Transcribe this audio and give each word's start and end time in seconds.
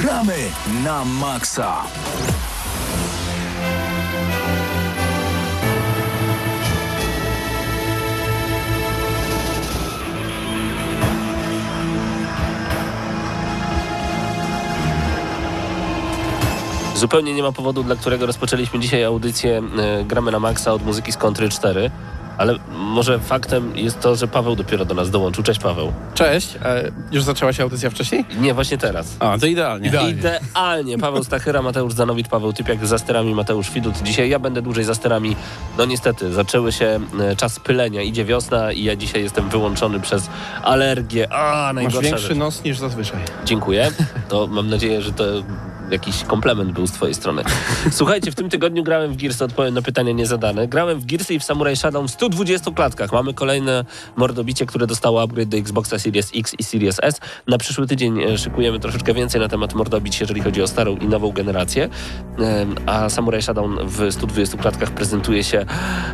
Gramy 0.00 0.50
na 0.84 1.04
maksa. 1.04 1.82
Zupełnie 16.96 17.34
nie 17.34 17.42
ma 17.42 17.52
powodu, 17.52 17.82
dla 17.82 17.96
którego 17.96 18.26
rozpoczęliśmy 18.26 18.80
dzisiaj 18.80 19.04
audycję 19.04 19.62
e, 19.78 20.04
Gramy 20.04 20.30
na 20.30 20.40
Maxa 20.40 20.72
od 20.72 20.86
muzyki 20.86 21.12
z 21.12 21.16
Kontry 21.16 21.48
4. 21.48 21.90
Ale 22.38 22.54
może 22.78 23.18
faktem 23.18 23.76
jest 23.78 24.00
to, 24.00 24.16
że 24.16 24.28
Paweł 24.28 24.56
dopiero 24.56 24.84
do 24.84 24.94
nas 24.94 25.10
dołączył. 25.10 25.44
Cześć 25.44 25.60
Paweł. 25.60 25.92
Cześć. 26.14 26.56
E, 26.64 26.90
już 27.12 27.24
zaczęła 27.24 27.52
się 27.52 27.62
audycja 27.62 27.90
wcześniej? 27.90 28.24
Nie, 28.40 28.54
właśnie 28.54 28.78
teraz. 28.78 29.16
A, 29.20 29.38
to 29.38 29.46
idealnie. 29.46 29.88
Idealnie. 29.88 30.10
Idealnie. 30.10 30.98
Paweł 30.98 31.24
Stachyra, 31.24 31.62
Mateusz 31.62 31.92
Zanowicz, 31.92 32.28
Paweł 32.28 32.52
Typiak 32.52 32.86
za 32.86 32.98
sterami, 32.98 33.34
Mateusz 33.34 33.70
Widut. 33.70 33.94
Dzisiaj 34.02 34.28
ja 34.28 34.38
będę 34.38 34.62
dłużej 34.62 34.84
za 34.84 34.94
sterami. 34.94 35.36
No 35.78 35.84
niestety, 35.84 36.32
zaczęły 36.32 36.72
się 36.72 37.00
e, 37.20 37.36
czas 37.36 37.60
pylenia. 37.60 38.02
Idzie 38.02 38.24
wiosna 38.24 38.72
i 38.72 38.84
ja 38.84 38.96
dzisiaj 38.96 39.22
jestem 39.22 39.48
wyłączony 39.48 40.00
przez 40.00 40.28
alergię. 40.62 41.32
A, 41.32 41.62
Masz 41.66 41.74
najgorsza 41.74 42.00
większy 42.00 42.26
rzecz. 42.28 42.36
nos 42.38 42.64
niż 42.64 42.78
zazwyczaj. 42.78 43.20
Dziękuję. 43.44 43.90
To 44.28 44.46
mam 44.46 44.70
nadzieję, 44.70 45.02
że 45.02 45.12
to 45.12 45.24
jakiś 45.90 46.24
komplement 46.24 46.72
był 46.72 46.86
z 46.86 46.92
twojej 46.92 47.14
strony. 47.14 47.42
Słuchajcie, 47.90 48.30
w 48.30 48.34
tym 48.34 48.50
tygodniu 48.50 48.84
grałem 48.84 49.12
w 49.12 49.16
Gearsy, 49.16 49.44
odpowiem 49.44 49.74
na 49.74 49.82
pytania 49.82 50.12
niezadane. 50.12 50.68
Grałem 50.68 51.00
w 51.00 51.06
Gearsy 51.06 51.34
i 51.34 51.38
w 51.38 51.44
Samurai 51.44 51.76
Shadow 51.76 52.06
w 52.06 52.10
120 52.10 52.70
klatkach. 52.70 53.12
Mamy 53.12 53.34
kolejne 53.34 53.84
mordobicie, 54.16 54.66
które 54.66 54.86
dostało 54.86 55.22
upgrade 55.22 55.48
do 55.48 55.56
Xboxa 55.56 55.98
Series 55.98 56.30
X 56.34 56.54
i 56.58 56.64
Series 56.64 56.98
S. 57.02 57.20
Na 57.46 57.58
przyszły 57.58 57.86
tydzień 57.86 58.22
e, 58.22 58.38
szykujemy 58.38 58.80
troszeczkę 58.80 59.14
więcej 59.14 59.40
na 59.40 59.48
temat 59.48 59.74
mordobić, 59.74 60.20
jeżeli 60.20 60.40
chodzi 60.40 60.62
o 60.62 60.66
starą 60.66 60.96
i 60.96 61.06
nową 61.06 61.32
generację. 61.32 61.88
A 62.86 63.08
Samurai 63.08 63.42
Shadow 63.42 63.66
w 63.84 64.12
120 64.12 64.58
klatkach 64.58 64.90
prezentuje 64.90 65.44
się 65.44 65.66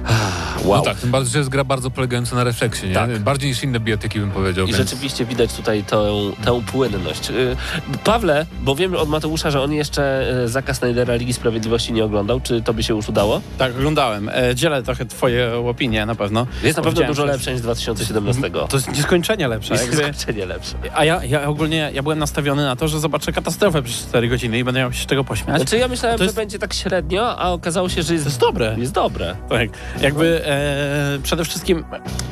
ah, 0.05 0.59
wow. 0.64 0.79
No 0.79 0.84
tak, 0.84 0.98
tym 0.98 1.11
bardziej, 1.11 1.33
że 1.33 1.39
jest 1.39 1.51
gra 1.51 1.64
bardzo 1.64 1.91
polegająca 1.91 2.36
na 2.36 2.45
refleksie, 2.45 2.89
nie? 2.89 2.95
Tak. 2.95 3.19
Bardziej 3.19 3.48
niż 3.48 3.62
inne 3.62 3.81
biotyki 3.81 4.20
bym 4.20 4.31
powiedział. 4.31 4.67
I 4.67 4.73
więc- 4.73 4.91
rzeczywiście 4.91 5.25
widać 5.25 5.53
tutaj 5.55 5.84
tę, 5.84 6.12
tę 6.45 6.62
płynność. 6.73 7.31
Y, 7.31 7.57
Pawle, 8.05 8.47
bo 8.62 8.75
wiem 8.75 8.95
od 8.97 9.09
Mateusza, 9.09 9.51
że 9.51 9.61
on 9.62 9.72
jeszcze 9.72 10.30
y, 10.44 10.48
Zaka 10.48 10.74
Snydera 10.74 11.14
Ligi 11.14 11.32
Sprawiedliwości 11.32 11.92
nie 11.92 12.05
oglądał. 12.05 12.41
Czy 12.41 12.62
tobie 12.62 12.82
się 12.82 12.94
już 12.94 13.08
udało? 13.08 13.41
Tak, 13.58 13.72
oglądałem. 13.77 14.28
E, 14.34 14.55
dzielę 14.55 14.82
trochę 14.82 15.06
twoje 15.06 15.52
opinie 15.56 16.06
na 16.06 16.14
pewno. 16.14 16.46
Jest 16.62 16.77
na 16.77 16.82
pewno 16.84 17.02
dużo 17.02 17.24
lepsze 17.24 17.50
niż 17.50 17.60
z 17.60 17.62
2017. 17.62 18.50
To 18.50 18.77
jest 18.77 18.88
nieskończenie 18.96 19.48
lepsze. 19.48 19.74
Jest 19.74 19.84
Jakby, 19.86 20.02
skończenie 20.02 20.46
lepsze. 20.46 20.74
a 20.94 21.05
ja, 21.05 21.24
ja 21.24 21.44
ogólnie 21.48 21.90
ja 21.94 22.02
byłem 22.02 22.18
nastawiony 22.18 22.64
na 22.64 22.77
to, 22.77 22.88
że 22.88 23.00
zobaczę 23.00 23.33
katastrofę 23.33 23.83
przez 23.83 24.06
4 24.08 24.28
godziny 24.28 24.58
i 24.58 24.64
będę 24.64 24.80
miał 24.80 24.92
się 24.92 25.02
z 25.02 25.06
czego 25.06 25.24
pośmiać. 25.24 25.56
Znaczy 25.56 25.77
ja 25.78 25.88
myślałem, 25.88 26.18
To 26.18 26.24
jest- 26.24 26.34
że 26.36 26.40
będzie 26.40 26.58
tak 26.58 26.74
średnio, 26.74 27.38
a 27.38 27.50
okazało 27.52 27.88
się, 27.88 28.02
że 28.02 28.12
jest, 28.12 28.24
To 28.24 28.30
jest 28.30 28.40
dobre. 28.40 28.74
jest 28.78 28.92
dobre. 28.92 29.36
Tak. 29.48 29.68
Jakby 30.00 30.46
e, 30.46 31.18
przede 31.22 31.44
wszystkim, 31.44 31.84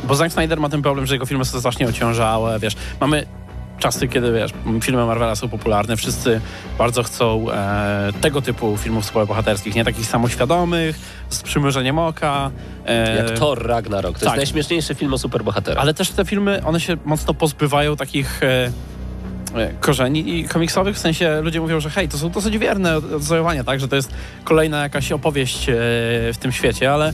bo 0.05 0.15
Zack 0.15 0.33
Snyder 0.33 0.61
ma 0.61 0.69
ten 0.69 0.83
problem, 0.83 1.07
że 1.07 1.15
jego 1.15 1.27
filmy 1.27 1.45
są 1.45 1.59
strasznie 1.61 1.89
ociążałe, 1.89 2.59
wiesz, 2.59 2.77
mamy 3.01 3.27
czasy, 3.81 4.09
kiedy 4.09 4.33
wiesz, 4.33 4.51
filmy 4.83 5.07
Marvela 5.07 5.37
są 5.37 5.49
popularne, 5.49 5.97
wszyscy 5.97 6.41
bardzo 6.79 7.03
chcą 7.03 7.51
e, 7.51 8.13
tego 8.21 8.43
typu 8.43 8.77
filmów 8.77 9.05
superbohaterskich, 9.05 9.75
nie 9.75 9.85
takich 9.85 10.07
samoświadomych, 10.07 10.99
z 11.31 11.43
przymrużeniem 11.43 11.99
oka. 11.99 12.51
E, 12.87 13.17
Jak 13.17 13.39
Thor 13.39 13.67
Ragnarok. 13.67 14.19
To 14.19 14.25
tak. 14.25 14.25
jest 14.25 14.37
najśmieszniejszy 14.37 14.95
film 14.95 15.15
o 15.15 15.19
superbohaterach. 15.19 15.83
Ale 15.83 15.95
też 15.95 16.11
te 16.11 16.25
filmy, 16.25 16.63
one 16.65 16.81
się 16.81 16.97
mocno 17.05 17.35
pozbywają 17.35 17.97
takich 17.97 18.43
e, 18.43 18.71
e, 19.55 19.73
korzeni 19.81 20.45
komiksowych, 20.45 20.97
w 20.97 20.99
sensie 20.99 21.41
ludzie 21.41 21.61
mówią, 21.61 21.81
że 21.81 21.91
hej, 21.91 22.09
to 22.09 22.19
są 22.19 22.31
dosyć 22.31 22.59
wierne 22.59 22.97
odwzorowania, 22.97 23.65
tak, 23.65 23.81
że 23.81 23.89
to 23.89 23.97
jest 23.97 24.13
kolejna 24.45 24.83
jakaś 24.83 25.13
opowieść 25.13 25.69
e, 25.69 25.73
w 26.33 26.37
tym 26.41 26.53
świecie, 26.53 26.93
ale 26.93 27.13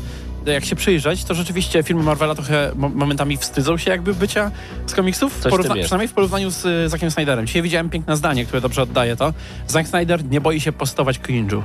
jak 0.53 0.65
się 0.65 0.77
przyjrzeć, 0.77 1.25
to 1.25 1.34
rzeczywiście 1.34 1.83
filmy 1.83 2.03
Marvela 2.03 2.34
trochę 2.34 2.73
mo- 2.77 2.89
momentami 2.89 3.37
wstydzą 3.37 3.77
się 3.77 3.91
jakby 3.91 4.15
bycia 4.15 4.51
z 4.87 4.95
komiksów, 4.95 5.41
jest. 5.77 5.87
przynajmniej 5.87 6.09
w 6.09 6.12
porównaniu 6.12 6.51
z 6.51 6.67
e, 6.67 6.89
Zackiem 6.89 7.11
Snyderem. 7.11 7.47
Dzisiaj 7.47 7.62
widziałem 7.62 7.91
piękne 7.91 8.17
zdanie, 8.17 8.45
które 8.47 8.61
dobrze 8.61 8.83
oddaje 8.83 9.17
to. 9.17 9.33
Zack 9.67 9.89
Snyder 9.89 10.25
nie 10.25 10.41
boi 10.41 10.61
się 10.61 10.73
postować 10.73 11.21
cringe'u. 11.21 11.62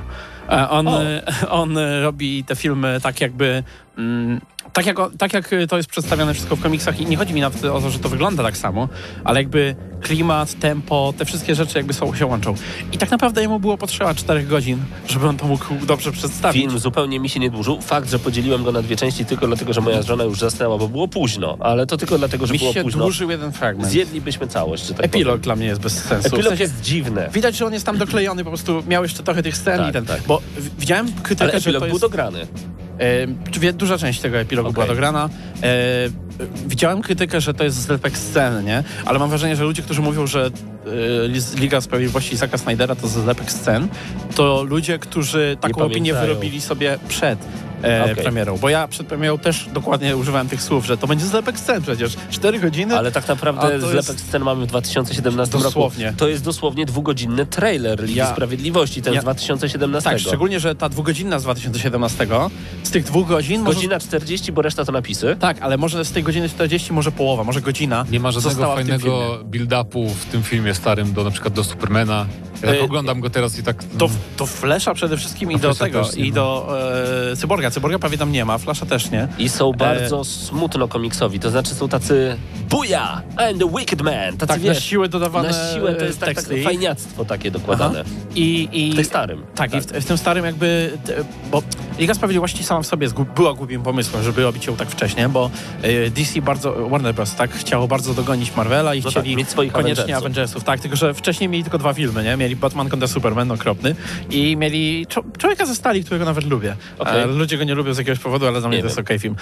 E, 0.50 0.68
On, 0.70 0.88
O. 0.88 1.04
e, 1.04 1.22
on 1.50 1.78
e, 1.78 2.00
robi 2.02 2.44
te 2.44 2.56
filmy 2.56 2.98
tak 3.02 3.20
jakby... 3.20 3.62
Mm, 3.98 4.40
tak 4.72 4.86
jak, 4.86 4.96
tak 5.18 5.32
jak 5.32 5.50
to 5.68 5.76
jest 5.76 5.88
przedstawione 5.88 6.34
wszystko 6.34 6.56
w 6.56 6.60
komiksach 6.62 7.00
i 7.00 7.06
nie 7.06 7.16
chodzi 7.16 7.34
mi 7.34 7.40
nawet 7.40 7.64
o 7.64 7.80
to, 7.80 7.90
że 7.90 7.98
to 7.98 8.08
wygląda 8.08 8.42
tak 8.42 8.56
samo, 8.56 8.88
ale 9.24 9.40
jakby 9.40 9.74
klimat, 10.00 10.54
tempo, 10.58 11.14
te 11.18 11.24
wszystkie 11.24 11.54
rzeczy 11.54 11.78
jakby 11.78 11.92
są, 11.92 12.14
się 12.14 12.26
łączą. 12.26 12.54
I 12.92 12.98
tak 12.98 13.10
naprawdę 13.10 13.42
jemu 13.42 13.60
było 13.60 13.78
potrzeba 13.78 14.14
4 14.14 14.42
godzin, 14.42 14.78
żeby 15.08 15.28
on 15.28 15.36
to 15.36 15.46
mógł 15.46 15.64
dobrze 15.86 16.12
przedstawić. 16.12 16.62
Film 16.62 16.78
zupełnie 16.78 17.20
mi 17.20 17.28
się 17.28 17.40
nie 17.40 17.50
dłużył. 17.50 17.80
Fakt, 17.80 18.10
że 18.10 18.18
podzieliłem 18.18 18.64
go 18.64 18.72
na 18.72 18.82
dwie 18.82 18.96
części 18.96 19.24
tylko 19.24 19.46
dlatego, 19.46 19.72
że 19.72 19.80
moja 19.80 20.02
żona 20.02 20.24
już 20.24 20.38
zasnęła, 20.38 20.78
bo 20.78 20.88
było 20.88 21.08
późno. 21.08 21.56
Ale 21.60 21.86
to 21.86 21.96
tylko 21.96 22.18
dlatego, 22.18 22.46
że 22.46 22.52
Mi 22.52 22.58
było 22.58 22.72
się 22.72 22.82
późno. 22.82 23.02
dłużył 23.02 23.30
jeden 23.30 23.52
fragment. 23.52 23.90
Zjedlibyśmy 23.90 24.46
całość, 24.46 24.88
tak 24.88 25.04
Epilog 25.06 25.32
powiem. 25.32 25.40
dla 25.42 25.56
mnie 25.56 25.66
jest 25.66 25.80
bez 25.80 25.92
sensu. 26.04 26.22
W 26.30 26.32
Epilog 26.32 26.48
sensie- 26.52 26.62
jest 26.62 26.80
dziwny. 26.80 27.28
Widać, 27.32 27.56
że 27.56 27.66
on 27.66 27.72
jest 27.72 27.86
tam 27.86 27.98
doklejony, 27.98 28.44
po 28.44 28.50
prostu 28.50 28.82
miał 28.88 29.02
jeszcze 29.02 29.22
trochę 29.22 29.42
tych 29.42 29.56
scen 29.56 29.78
Tak, 29.78 29.90
i 29.90 29.92
ten. 29.92 30.06
tak. 30.06 30.22
Bo 30.26 30.42
w- 30.56 30.80
widziałem 30.80 31.12
krytykę, 31.22 31.50
Ale 31.50 31.52
że 31.60 31.70
epilog 31.70 31.80
to 31.80 31.86
był 31.86 31.94
jest... 31.94 32.02
dograny. 32.04 32.46
E, 32.98 33.72
duża 33.72 33.98
część 33.98 34.20
tego 34.20 34.38
epilogu 34.38 34.68
Okej. 34.68 34.74
była 34.74 34.86
dograna. 34.86 35.28
E, 35.62 35.68
widziałem 36.66 37.02
krytykę, 37.02 37.40
że 37.40 37.54
to 37.54 37.64
jest 37.64 37.76
zlepek 37.76 38.18
scen, 38.18 38.64
nie? 38.64 38.84
Ale 39.04 39.18
mam 39.18 39.28
wrażenie, 39.28 39.56
że 39.56 39.64
ludzie, 39.64 39.82
którzy 39.82 40.02
mówią, 40.02 40.26
że 40.26 40.46
e, 40.46 41.60
Liga 41.60 41.80
Sprawiedliwości 41.80 42.36
Zacka 42.36 42.58
Snydera 42.58 42.94
to 42.94 43.08
zlepek 43.08 43.52
scen, 43.52 43.88
to 44.34 44.62
ludzie, 44.62 44.98
którzy 44.98 45.56
taką 45.60 45.82
opinię 45.82 46.14
wyrobili 46.14 46.60
sobie 46.60 46.98
przed 47.08 47.38
e, 47.84 48.02
Okej. 48.04 48.14
premierą. 48.16 48.58
Bo 48.58 48.68
ja 48.68 48.88
przed 48.88 49.06
premierą 49.06 49.38
też 49.38 49.68
dokładnie 49.74 50.16
używałem 50.16 50.48
tych 50.48 50.62
słów, 50.62 50.86
że 50.86 50.96
to 50.96 51.06
będzie 51.06 51.26
zlepek 51.26 51.58
scen 51.58 51.82
przecież. 51.82 52.16
Cztery 52.30 52.60
godziny. 52.60 52.96
Ale 52.98 53.12
tak 53.12 53.28
naprawdę 53.28 53.80
zlepek 53.80 53.94
jest- 54.16 54.28
scen 54.28 54.42
mamy 54.42 54.64
w 54.64 54.68
2017 54.68 55.58
Dosłownie. 55.58 56.04
roku. 56.06 56.18
To 56.18 56.28
jest 56.28 56.44
dosłownie 56.44 56.86
dwugodzinny 56.86 57.46
trailer 57.46 58.00
Ligi 58.02 58.18
Ja- 58.18 58.32
Sprawiedliwości, 58.32 59.02
ten 59.02 59.14
ja- 59.14 59.20
z 59.20 59.24
2017. 59.24 60.10
tak, 60.10 60.18
szczególnie, 60.18 60.60
że 60.60 60.74
ta 60.74 60.88
dwugodzinna 60.88 61.38
z 61.38 61.42
2017, 61.42 62.26
z 62.82 62.90
tych 62.90 63.04
dwóch 63.04 63.28
godzin... 63.28 63.60
może- 63.62 63.74
Godzina 63.74 64.00
40, 64.00 64.52
bo 64.52 64.62
reszta 64.62 64.84
to 64.84 64.92
napisy. 64.92 65.36
Tak, 65.40 65.56
ale 65.62 65.76
może 65.76 66.04
z 66.04 66.12
tej 66.12 66.22
godziny 66.22 66.48
40, 66.48 66.92
może 66.92 67.12
połowa, 67.12 67.44
może 67.44 67.60
godzina. 67.60 68.04
Nie 68.10 68.20
ma 68.20 68.30
żadnego 68.32 68.74
fajnego 68.74 69.38
build-upu 69.50 70.08
w 70.10 70.24
tym 70.24 70.42
filmie 70.42 70.74
starym 70.74 71.12
do 71.12 71.24
na 71.24 71.30
przykład 71.30 71.54
do 71.54 71.64
Supermana. 71.64 72.26
Ja 72.62 72.68
tak 72.68 72.76
E, 72.76 72.82
oglądam 72.82 73.20
go 73.20 73.30
teraz 73.30 73.58
i 73.58 73.62
tak... 73.62 73.84
Do, 73.94 74.10
do 74.38 74.46
Flasha 74.46 74.94
przede 74.94 75.16
wszystkim 75.16 75.52
i 75.52 75.58
do 75.58 75.74
tego, 75.74 76.02
i 76.16 76.32
do 76.32 76.76
e, 77.32 77.36
Cyborga. 77.36 77.70
Cyborga 77.70 77.98
prawie 77.98 78.18
tam 78.18 78.32
nie 78.32 78.44
ma, 78.44 78.58
Flasha 78.58 78.86
też 78.86 79.10
nie. 79.10 79.28
I 79.38 79.44
E, 79.44 79.48
są 79.48 79.72
bardzo 79.72 80.24
smutno 80.24 80.88
komiksowi, 80.88 81.40
to 81.40 81.50
znaczy 81.50 81.74
są 81.74 81.88
tacy 81.88 82.36
buja, 82.70 83.22
I'm 83.36 83.58
the 83.58 83.78
wicked 83.78 84.02
man, 84.02 84.36
tacy 84.38 84.46
Tak, 84.46 84.48
na 84.48 84.74
wiesz, 84.74 84.84
siłę 84.84 85.08
dodawane 85.08 85.48
na 85.48 85.74
siłę 85.74 85.94
to 85.94 86.04
jest 86.04 86.20
tak, 86.20 86.34
tak 86.34 86.44
fajniactwo 86.64 87.24
takie 87.24 87.50
dokładane. 87.50 88.00
Aha. 88.00 88.10
I, 88.34 88.68
i, 88.72 88.92
W 88.92 88.96
tych 88.96 89.06
starym. 89.06 89.42
Tak, 89.54 89.74
i 89.74 89.80
w, 89.80 89.84
w 89.84 90.04
tym 90.04 90.18
starym 90.18 90.44
jakby, 90.44 90.98
bo 91.50 91.62
Liga 91.98 92.14
Sprawiedliwości 92.14 92.64
sama 92.64 92.82
w 92.82 92.86
sobie 92.86 93.08
była 93.36 93.54
głupim 93.54 93.82
pomysłem, 93.82 94.22
żeby 94.22 94.42
robić 94.42 94.66
ją 94.66 94.76
tak 94.76 94.90
wcześnie, 94.90 95.28
bo 95.28 95.50
e, 95.82 96.10
DC 96.10 96.42
bardzo, 96.42 96.88
Warner 96.88 97.14
Bros. 97.14 97.34
tak, 97.34 97.50
chciało 97.52 97.88
bardzo 97.88 98.14
dogonić 98.14 98.56
Marvela 98.56 98.94
i 98.94 99.02
No 99.02 99.10
chcieli 99.10 99.30
tak, 99.30 99.38
mieć 99.38 99.48
swoich 99.48 99.72
koniecznie 99.72 100.02
Avengersów. 100.02 100.24
Avengersów. 100.24 100.64
Tak, 100.64 100.80
tylko 100.80 100.96
że 100.96 101.14
wcześniej 101.14 101.48
mieli 101.48 101.64
tylko 101.64 101.78
dwa 101.78 101.94
filmy, 101.94 102.24
nie? 102.24 102.36
Mieli 102.36 102.56
Batman 102.56 102.88
kontra 102.88 103.08
Superman, 103.08 103.50
okropny 103.50 103.94
i 104.30 104.56
mieli 104.56 105.06
Człowieka 105.38 105.66
ze 105.66 105.74
Stali, 105.74 106.04
którego 106.04 106.24
nawet 106.24 106.44
lubię. 106.44 106.76
E, 107.06 107.26
ludzie 107.26 107.58
go 107.58 107.64
nie 107.64 107.74
lubią 107.74 107.94
z 107.94 107.98
jakiegoś 107.98 108.18
powodu, 108.18 108.46
ale 108.46 108.60
dla 108.60 108.68
mnie 108.68 108.78
Nie 108.78 108.82
to 108.82 108.88
jest 108.88 108.98
okej 108.98 109.18
film. 109.18 109.36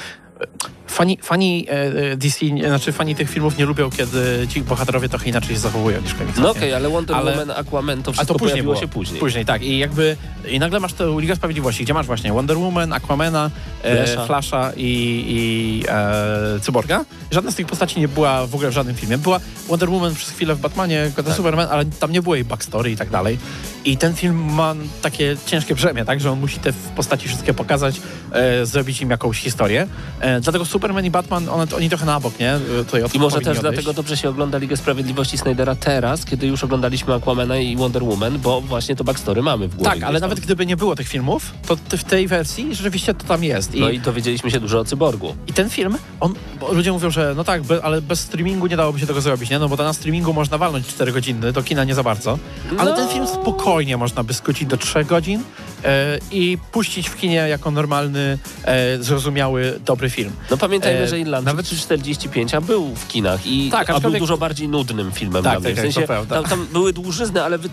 Fani, 0.90 1.18
fani 1.22 1.66
e, 1.68 1.72
e, 2.12 2.16
DC, 2.16 2.38
znaczy 2.66 2.92
fani 2.92 3.14
tych 3.14 3.30
filmów 3.30 3.58
nie 3.58 3.64
lubią, 3.66 3.90
kiedy 3.90 4.46
ci 4.48 4.62
bohaterowie 4.62 5.08
trochę 5.08 5.28
inaczej 5.28 5.54
się 5.54 5.60
zachowują 5.60 6.00
niż 6.00 6.14
komiksy. 6.14 6.40
No 6.40 6.50
okej, 6.50 6.74
ale 6.74 6.88
Wonder 6.88 7.16
Ale- 7.16 7.30
Woman, 7.30 7.50
Aquaman, 7.50 8.02
to 8.02 8.10
A 8.10 8.12
wszystko 8.12 8.34
to 8.34 8.38
później 8.38 8.52
pojawiło 8.52 8.74
było. 8.74 8.82
się 8.82 8.88
później. 8.88 9.20
Później, 9.20 9.44
tak. 9.44 9.62
I 9.62 9.78
jakby 9.78 10.16
i 10.48 10.58
nagle 10.58 10.80
masz 10.80 10.92
tę 10.92 11.16
Ligę 11.20 11.36
Sprawiedliwości, 11.36 11.84
gdzie 11.84 11.94
masz 11.94 12.06
właśnie 12.06 12.32
Wonder 12.32 12.58
Woman, 12.58 12.92
Aquamana, 12.92 13.50
e, 13.82 14.06
Flasha. 14.06 14.26
Flasha 14.26 14.72
i, 14.76 15.24
i 15.28 15.84
e, 15.88 16.60
Cyborga. 16.60 17.04
Żadna 17.30 17.50
z 17.50 17.54
tych 17.54 17.66
postaci 17.66 18.00
nie 18.00 18.08
była 18.08 18.46
w 18.46 18.54
ogóle 18.54 18.70
w 18.70 18.72
żadnym 18.72 18.96
filmie. 18.96 19.18
Była 19.18 19.40
Wonder 19.68 19.90
Woman 19.90 20.14
przez 20.14 20.30
chwilę 20.30 20.54
w 20.54 20.60
Batmanie, 20.60 21.10
Tak. 21.16 21.34
Superman, 21.34 21.68
ale 21.70 21.84
tam 21.84 22.12
nie 22.12 22.22
było 22.22 22.34
jej 22.34 22.44
backstory 22.44 22.90
i 22.90 22.96
tak 22.96 23.10
dalej. 23.10 23.38
I 23.84 23.96
ten 23.96 24.14
film 24.14 24.52
ma 24.54 24.74
takie 25.02 25.36
ciężkie 25.46 25.74
brzemię, 25.74 26.04
tak, 26.04 26.20
że 26.20 26.30
on 26.30 26.40
musi 26.40 26.58
te 26.58 26.72
postaci 26.96 27.28
wszystkie 27.28 27.54
pokazać, 27.54 28.00
e, 28.32 28.66
zrobić 28.66 29.00
im 29.00 29.10
jakąś 29.10 29.38
historię. 29.40 29.86
E, 30.20 30.40
dlatego 30.40 30.64
Superman 30.64 31.04
i 31.04 31.10
Batman, 31.10 31.48
one, 31.48 31.66
oni 31.76 31.88
trochę 31.88 32.06
na 32.06 32.20
bok, 32.20 32.38
nie? 32.40 32.52
E, 32.54 32.60
Tutaj 32.84 33.02
I 33.14 33.18
może 33.18 33.36
też 33.36 33.42
odejść. 33.46 33.60
dlatego 33.60 33.92
dobrze 33.92 34.16
się 34.16 34.28
ogląda 34.28 34.58
Ligę 34.58 34.76
Sprawiedliwości 34.76 35.38
Snydera 35.38 35.74
teraz, 35.74 36.24
kiedy 36.24 36.46
już 36.46 36.64
oglądaliśmy 36.64 37.14
Aquamana 37.14 37.56
i 37.58 37.76
Wonder 37.76 38.04
Woman, 38.04 38.38
bo 38.38 38.60
właśnie 38.60 38.96
to 38.96 39.04
backstory 39.04 39.42
mamy 39.42 39.68
w 39.68 39.74
głowie. 39.76 39.90
Tak, 39.90 40.02
ale 40.02 40.20
nawet 40.20 40.40
gdyby 40.40 40.66
nie 40.66 40.76
było 40.76 40.96
tych 40.96 41.08
filmów, 41.08 41.52
to 41.66 41.76
w 41.96 42.04
tej 42.04 42.28
wersji 42.28 42.74
rzeczywiście 42.74 43.14
to 43.14 43.24
tam 43.24 43.44
jest. 43.44 43.74
I, 43.74 43.80
No 43.80 43.90
i 43.90 44.00
dowiedzieliśmy 44.00 44.50
się 44.50 44.60
dużo 44.60 44.78
o 44.78 44.84
cyborgu. 44.84 45.34
i 45.46 45.52
ten 45.52 45.70
film, 45.70 45.96
on, 46.20 46.34
bo 46.60 46.72
ludzie 46.72 46.92
mówią, 46.92 47.10
że 47.10 47.32
no 47.36 47.44
tak, 47.44 47.62
be, 47.62 47.84
ale 47.84 48.02
bez 48.02 48.20
streamingu 48.20 48.66
nie 48.66 48.76
dałoby 48.76 49.00
się 49.00 49.06
tego 49.06 49.20
zrobić, 49.20 49.50
nie? 49.50 49.58
No 49.58 49.68
bo 49.68 49.76
to 49.76 49.84
na 49.84 49.92
streamingu 49.92 50.32
można 50.32 50.58
walnąć 50.58 50.86
4 50.86 51.12
godziny, 51.12 51.52
do 51.52 51.62
kina 51.62 51.84
nie 51.84 51.94
za 51.94 52.02
bardzo. 52.02 52.38
Ale 52.78 52.90
No. 52.90 52.96
ten 52.96 53.08
film 53.08 53.26
spokojnie 53.26 53.69
można 53.98 54.24
by 54.24 54.34
skrócić 54.34 54.68
do 54.68 54.76
3 54.76 55.04
godzin 55.04 55.42
e, 55.84 56.18
i 56.30 56.58
puścić 56.72 57.08
w 57.08 57.16
kinie 57.16 57.34
jako 57.36 57.70
normalny, 57.70 58.38
e, 58.64 59.02
zrozumiały, 59.02 59.80
dobry 59.86 60.10
film. 60.10 60.32
No 60.50 60.56
pamiętajmy, 60.56 61.00
E, 61.00 61.08
że 61.08 61.20
Irlandczyk 61.20 61.46
nawet- 61.46 61.66
345 61.66 62.54
a 62.54 62.60
był 62.60 62.94
w 62.94 63.08
kinach 63.08 63.46
i 63.46 63.70
Tak, 63.70 63.90
a 63.90 64.00
był 64.00 64.10
dużo 64.10 64.36
bardziej 64.36 64.68
nudnym 64.68 65.12
filmem 65.12 65.44
Tak, 65.44 65.52
tak, 65.52 65.62
w 65.62 65.66
tak, 65.66 65.76
sensie 65.76 66.00
to 66.00 66.06
prawda. 66.06 66.34
tam, 66.34 66.44
tam 66.50 66.66
były 66.72 66.92
dłużyzny, 66.92 67.42
ale 67.42 67.58
wy, 67.58 67.68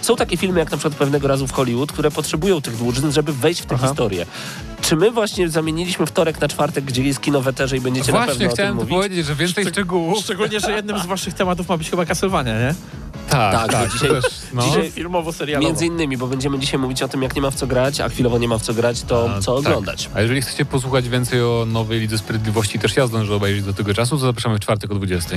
są 0.00 0.16
takie 0.16 0.36
filmy 0.36 0.58
jak 0.60 0.70
na 0.70 0.76
przykład 0.76 0.98
pewnego 0.98 1.28
razu 1.28 1.46
w 1.46 1.52
Hollywood, 1.52 1.92
które 1.92 2.10
potrzebują 2.10 2.60
tych 2.60 2.76
dłużyzn, 2.76 3.10
żeby 3.12 3.32
wejść 3.32 3.60
w 3.62 3.66
tę 3.66 3.74
Aha. 3.74 3.86
historię. 3.88 4.26
Czy 4.82 4.96
my 4.96 5.10
właśnie 5.10 5.48
zamieniliśmy 5.48 6.06
wtorek 6.06 6.40
na 6.40 6.48
czwartek, 6.48 6.84
gdzie 6.84 7.02
jest 7.02 7.20
kino 7.20 7.40
weterze 7.42 7.76
i 7.76 7.80
będziecie 7.80 8.12
na 8.12 8.18
Właśnie 8.18 8.32
pewno 8.32 8.44
o 8.44 8.48
tym 8.48 8.54
chciałem 8.54 8.72
to 8.76 8.80
mówić? 8.82 8.94
powiedzieć, 8.94 9.26
że 9.26 9.34
więcej 9.34 9.66
szczegółów. 9.66 10.18
Szczególnie, 10.24 10.60
że 10.60 10.72
jednym 10.72 10.98
z 10.98 11.06
waszych 11.06 11.34
tematów 11.34 11.68
ma 11.68 11.76
być 11.76 11.90
chyba 11.90 12.06
Castlevania, 12.06 12.58
nie? 12.58 12.74
Tak, 13.30 13.52
Tak, 13.52 13.72
tak. 13.72 13.92
dzisiaj- 13.92 14.08
też, 14.10 14.24
no. 14.52 14.62
dzisiaj- 14.62 14.90
filmowo-serialowo. 14.90 15.66
Między 15.68 15.86
innymi, 15.86 16.16
bo 16.16 16.26
będziemy 16.26 16.58
dzisiaj 16.58 16.78
mówić 16.80 17.02
o 17.02 17.08
tym, 17.08 17.22
jak 17.22 17.36
nie 17.36 17.42
ma 17.42 17.50
w 17.50 17.54
co 17.54 17.66
grać, 17.66 18.00
a 18.00 18.08
chwilowo 18.08 18.38
nie 18.38 18.48
ma 18.48 18.58
w 18.58 18.62
co 18.62 18.74
grać, 18.74 19.02
to 19.02 19.30
A, 19.36 19.40
co 19.40 19.56
tak. 19.56 19.66
oglądać. 19.66 20.10
A 20.14 20.20
jeżeli 20.20 20.42
chcecie 20.42 20.64
posłuchać 20.64 21.08
więcej 21.08 21.42
o 21.42 21.64
nowej 21.68 22.00
Lidze 22.00 22.18
Sprawiedliwości, 22.18 22.78
też 22.78 22.96
ja 22.96 23.06
zdążę 23.06 23.34
obejrzeć 23.34 23.64
do 23.64 23.72
tego 23.74 23.94
czasu, 23.94 24.10
to 24.18 24.26
zapraszamy 24.26 24.56
w 24.56 24.60
czwartek 24.60 24.90
o 24.90 24.94
20. 24.94 25.36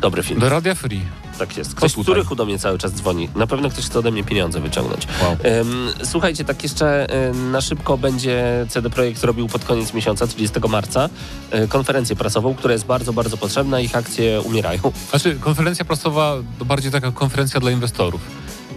Dobry 0.00 0.22
film. 0.22 0.40
Do 0.40 0.48
Radia 0.48 0.74
Free. 0.74 1.00
Tak 1.38 1.56
jest. 1.56 1.74
Ktoś, 1.74 1.92
tutaj? 1.92 2.24
który 2.24 2.36
do 2.36 2.44
mnie 2.44 2.58
cały 2.58 2.78
czas 2.78 2.92
dzwoni. 2.92 3.28
Na 3.36 3.46
pewno 3.46 3.70
ktoś 3.70 3.84
chce 3.84 3.98
ode 3.98 4.10
mnie 4.10 4.24
pieniądze 4.24 4.60
wyciągnąć. 4.60 5.06
Wow. 5.22 5.36
Ym, 5.60 5.88
słuchajcie, 6.04 6.44
tak 6.44 6.62
jeszcze 6.62 7.06
y, 7.30 7.34
na 7.34 7.60
szybko 7.60 7.98
będzie 7.98 8.66
CD 8.68 8.90
Projekt 8.90 9.24
robił 9.24 9.48
pod 9.48 9.64
koniec 9.64 9.94
miesiąca, 9.94 10.26
30 10.26 10.60
marca, 10.68 11.08
y, 11.54 11.68
konferencję 11.68 12.16
prasową, 12.16 12.54
która 12.54 12.72
jest 12.72 12.86
bardzo, 12.86 13.12
bardzo 13.12 13.36
potrzebna. 13.36 13.80
Ich 13.80 13.96
akcje 13.96 14.40
umierają. 14.40 14.80
Znaczy, 15.10 15.36
konferencja 15.40 15.84
prasowa 15.84 16.36
to 16.58 16.64
bardziej 16.64 16.92
taka 16.92 17.12
konferencja 17.12 17.60
dla 17.60 17.70
inwestorów. 17.70 18.20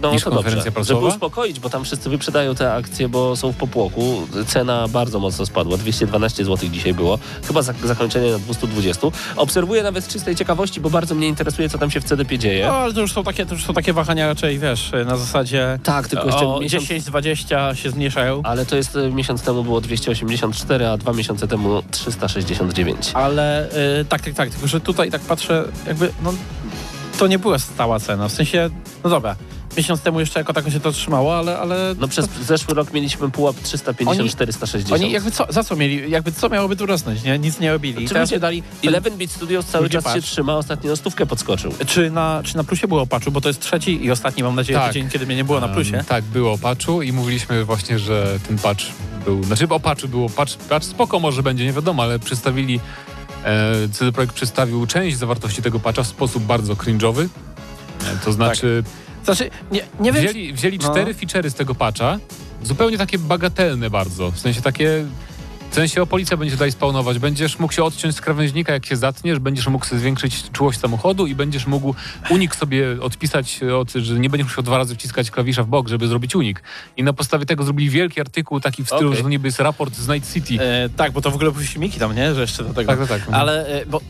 No 0.04 0.12
Niż 0.14 0.24
to 0.24 0.32
konferencja 0.32 0.72
dobrze, 0.72 0.94
żeby 0.94 1.06
uspokoić, 1.06 1.60
bo 1.60 1.70
tam 1.70 1.84
wszyscy 1.84 2.10
wyprzedają 2.10 2.56
te 2.56 2.74
akcje, 2.74 3.10
bo 3.10 3.36
są 3.36 3.52
w 3.52 3.56
popłoku. 3.56 4.28
Cena 4.48 4.88
bardzo 4.88 5.20
mocno 5.20 5.46
spadła, 5.46 5.78
212 5.78 6.46
zł 6.46 6.70
dzisiaj 6.70 6.94
było. 6.94 7.20
Chyba 7.48 7.62
za, 7.62 7.74
zakończenie 7.84 8.32
na 8.32 8.40
220. 8.40 9.08
Obserwuję 9.36 9.84
nawet 9.84 10.04
z 10.04 10.08
czystej 10.08 10.36
ciekawości, 10.36 10.82
bo 10.82 10.90
bardzo 10.90 11.16
mnie 11.16 11.28
interesuje, 11.28 11.70
co 11.70 11.78
tam 11.78 11.92
się 11.92 12.02
w 12.02 12.04
CDP 12.04 12.38
dzieje. 12.38 12.68
No, 12.68 12.74
ale 12.74 12.94
to 12.94 13.02
już, 13.02 13.14
są 13.14 13.24
takie, 13.24 13.46
to 13.46 13.54
już 13.54 13.66
są 13.66 13.74
takie 13.74 13.94
wahania 13.94 14.28
raczej, 14.28 14.60
wiesz, 14.60 14.92
na 15.06 15.18
zasadzie 15.18 15.80
Tak, 15.84 16.08
tylko 16.08 16.26
jeszcze 16.26 16.48
o 16.48 16.60
miesiąc 16.60 16.84
10-20 16.84 17.76
się 17.76 17.90
zmniejszają. 17.90 18.42
Ale 18.44 18.66
to 18.66 18.76
jest 18.76 18.96
y, 18.96 19.12
miesiąc 19.12 19.42
temu 19.42 19.64
było 19.64 19.82
284, 19.82 20.88
a 20.88 20.98
dwa 20.98 21.14
miesiące 21.14 21.48
temu 21.48 21.84
369. 21.92 23.12
Ale 23.14 23.70
y, 24.02 24.06
tak, 24.06 24.22
tak, 24.22 24.34
tak, 24.34 24.50
tylko 24.50 24.68
że 24.68 24.80
tutaj 24.80 25.12
tak 25.12 25.22
patrzę, 25.22 25.64
jakby, 25.88 26.12
no 26.24 26.34
to 27.20 27.28
nie 27.28 27.40
była 27.40 27.60
stała 27.60 28.00
cena, 28.00 28.28
w 28.28 28.32
sensie, 28.32 28.70
no 29.04 29.10
dobra, 29.10 29.36
miesiąc 29.78 30.02
temu 30.02 30.20
jeszcze 30.20 30.40
jako 30.40 30.54
tako 30.54 30.72
się 30.72 30.80
to 30.80 30.92
trzymało, 30.92 31.38
ale, 31.38 31.60
ale 31.60 31.96
No 32.00 32.08
przez 32.08 32.30
zeszły 32.42 32.74
rok 32.74 32.94
mieliśmy 32.94 33.32
pułap 33.32 33.56
350, 33.64 34.20
Oni- 34.20 34.30
460. 34.30 35.02
oni 35.02 35.12
jakby 35.12 35.32
co, 35.32 35.46
za 35.50 35.64
co 35.64 35.76
mieli, 35.76 36.12
jakby 36.12 36.32
co 36.32 36.50
miałoby 36.50 36.76
tu 36.76 36.86
rosnąć, 36.86 37.24
nie? 37.24 37.40
Nic 37.40 37.60
nie 37.60 37.72
robili. 37.72 38.08
Teraz 38.08 38.32
nie 38.32 38.40
dali... 38.40 38.64
Eleven 38.84 39.18
Beat 39.18 39.32
Studios 39.32 39.66
cały 39.66 39.90
czas 39.90 40.04
się 40.04 40.10
patrz. 40.10 40.32
trzyma, 40.32 40.56
ostatnio 40.58 40.90
na 40.90 40.96
stówkę 40.96 41.26
podskoczył. 41.26 41.74
Czy 41.88 42.12
na, 42.12 42.42
czy 42.46 42.58
na 42.58 42.64
plusie 42.64 42.88
było 42.88 43.02
o 43.02 43.08
patchu, 43.08 43.32
bo 43.32 43.42
to 43.42 43.50
jest 43.50 43.60
trzeci 43.60 44.06
i 44.06 44.12
ostatni, 44.12 44.44
mam 44.44 44.56
nadzieję, 44.56 44.80
Tak. 44.80 44.88
tydzień, 44.94 45.10
kiedy 45.10 45.26
mnie 45.26 45.36
nie 45.36 45.44
było 45.44 45.60
na 45.60 45.68
plusie. 45.68 45.98
Em, 45.98 46.06
tak, 46.06 46.24
było 46.24 46.54
o 46.54 46.58
patchu 46.58 47.02
i 47.02 47.12
mówiliśmy 47.14 47.66
właśnie, 47.66 48.00
że 48.00 48.40
ten 48.48 48.58
patch 48.58 48.84
był, 49.26 49.44
znaczy 49.44 49.68
o 49.70 49.80
patchu 49.80 50.08
było, 50.08 50.30
patch, 50.30 50.56
patch 50.58 50.86
spoko 50.86 51.20
może 51.20 51.44
będzie, 51.44 51.66
nie 51.66 51.74
wiadomo, 51.74 52.04
ale 52.04 52.20
przedstawili, 52.20 52.80
e, 53.46 53.74
CD 53.92 54.12
Projekt 54.12 54.34
przedstawił 54.36 54.88
część 54.88 55.18
zawartości 55.18 55.62
tego 55.62 55.80
patcha 55.80 56.04
w 56.04 56.08
sposób 56.08 56.44
bardzo 56.44 56.74
cringe'owy. 56.74 57.28
E, 58.06 58.26
to 58.26 58.32
znaczy, 58.32 58.84
Znaczy, 59.24 59.50
nie, 59.72 59.82
nie 60.00 60.12
wiem, 60.12 60.28
wzięli, 60.28 60.54
wzięli 60.54 60.80
no. 60.80 60.90
cztery 60.92 61.14
feature'y 61.14 61.50
z 61.50 61.54
tego 61.54 61.76
patcha, 61.76 62.20
zupełnie 62.64 62.98
takie 62.98 63.20
bagatelne 63.20 63.90
bardzo, 63.90 64.32
w 64.32 64.40
sensie 64.40 64.62
takie... 64.62 65.06
W 65.74 65.76
sensie 65.76 66.02
o 66.02 66.06
policja 66.08 66.38
będzie 66.38 66.54
tutaj 66.56 66.72
spawnować. 66.72 67.20
Będziesz 67.20 67.60
mógł 67.60 67.74
się 67.74 67.84
odciąć 67.84 68.16
z 68.16 68.22
krawężnika, 68.22 68.74
jak 68.74 68.86
się 68.86 68.96
zatniesz, 68.96 69.40
będziesz 69.40 69.68
mógł 69.68 69.86
sobie 69.86 70.00
zwiększyć 70.00 70.44
czułość 70.52 70.80
samochodu 70.80 71.28
i 71.28 71.36
będziesz 71.36 71.68
mógł 71.68 71.96
unik 72.30 72.56
sobie 72.56 73.02
odpisać, 73.02 73.60
od, 73.80 73.92
że 73.92 74.20
nie 74.20 74.30
będziesz 74.30 74.48
musiał 74.48 74.64
dwa 74.64 74.78
razy 74.78 74.96
wciskać 74.96 75.32
klawisza 75.32 75.64
w 75.64 75.68
bok, 75.68 75.88
żeby 75.88 76.08
zrobić 76.08 76.36
unik. 76.36 76.64
I 76.98 77.04
na 77.04 77.14
podstawie 77.14 77.46
tego 77.46 77.64
zrobili 77.64 77.90
wielki 77.90 78.22
artykuł 78.22 78.60
taki 78.60 78.84
w 78.84 78.88
stylu, 78.88 79.08
Okej. 79.08 79.18
że 79.18 79.24
to 79.24 79.30
niby 79.30 79.48
jest 79.48 79.60
raport 79.60 79.96
z 79.96 80.08
Night 80.08 80.34
City. 80.34 80.64
E, 80.64 80.90
tak, 80.90 81.12
bo 81.12 81.22
to 81.22 81.32
w 81.32 81.36
ogóle 81.36 81.52
były 81.52 81.64
filmiki 81.66 82.00
tam, 82.00 82.16
nie? 82.16 82.36
Że 82.36 82.42
jeszcze 82.42 82.64
do 82.64 82.74
tego. 82.74 82.98
Tak, 82.98 83.08
tak, 83.08 83.26
tak. 83.26 83.34
Ale 83.36 83.68
e, 83.82 83.86
bo 83.86 84.02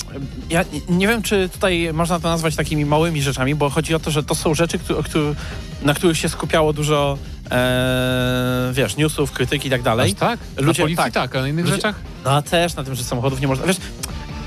ja 0.49 0.65
nie- 0.89 1.07
wiem, 1.07 1.21
czy 1.23 1.49
tutaj 1.49 1.89
można 1.93 2.19
to 2.19 2.29
nazwać 2.29 2.55
takimi 2.55 2.85
małymi 2.85 3.21
rzeczami, 3.21 3.55
bo 3.55 3.69
chodzi 3.69 3.95
o 3.95 3.99
to, 3.99 4.11
że 4.11 4.23
to 4.23 4.35
są 4.35 4.53
rzeczy, 4.53 4.79
któ- 4.79 4.97
o 4.99 5.03
któ- 5.03 5.35
na 5.81 5.93
których 5.93 6.17
się 6.17 6.29
skupiało 6.29 6.73
dużo, 6.73 7.17
e, 7.53 8.71
wiesz, 8.73 8.95
newsów, 8.97 9.31
krytyki 9.31 9.67
i 9.67 9.71
tak 9.71 9.81
dalej. 9.81 10.11
Aż 10.11 10.19
tak? 10.19 10.39
Ludzie- 10.57 10.81
na 10.81 10.83
policji 10.83 11.03
tak. 11.03 11.13
tak, 11.13 11.35
a 11.35 11.41
na 11.41 11.47
innych 11.47 11.65
Ludzie- 11.65 11.75
rzeczach? 11.75 11.95
No 12.25 12.31
a 12.31 12.41
też 12.41 12.75
na 12.75 12.83
tym, 12.83 12.95
że 12.95 13.03
samochodów 13.03 13.41
nie 13.41 13.47
można. 13.47 13.65
Wiesz, 13.65 13.77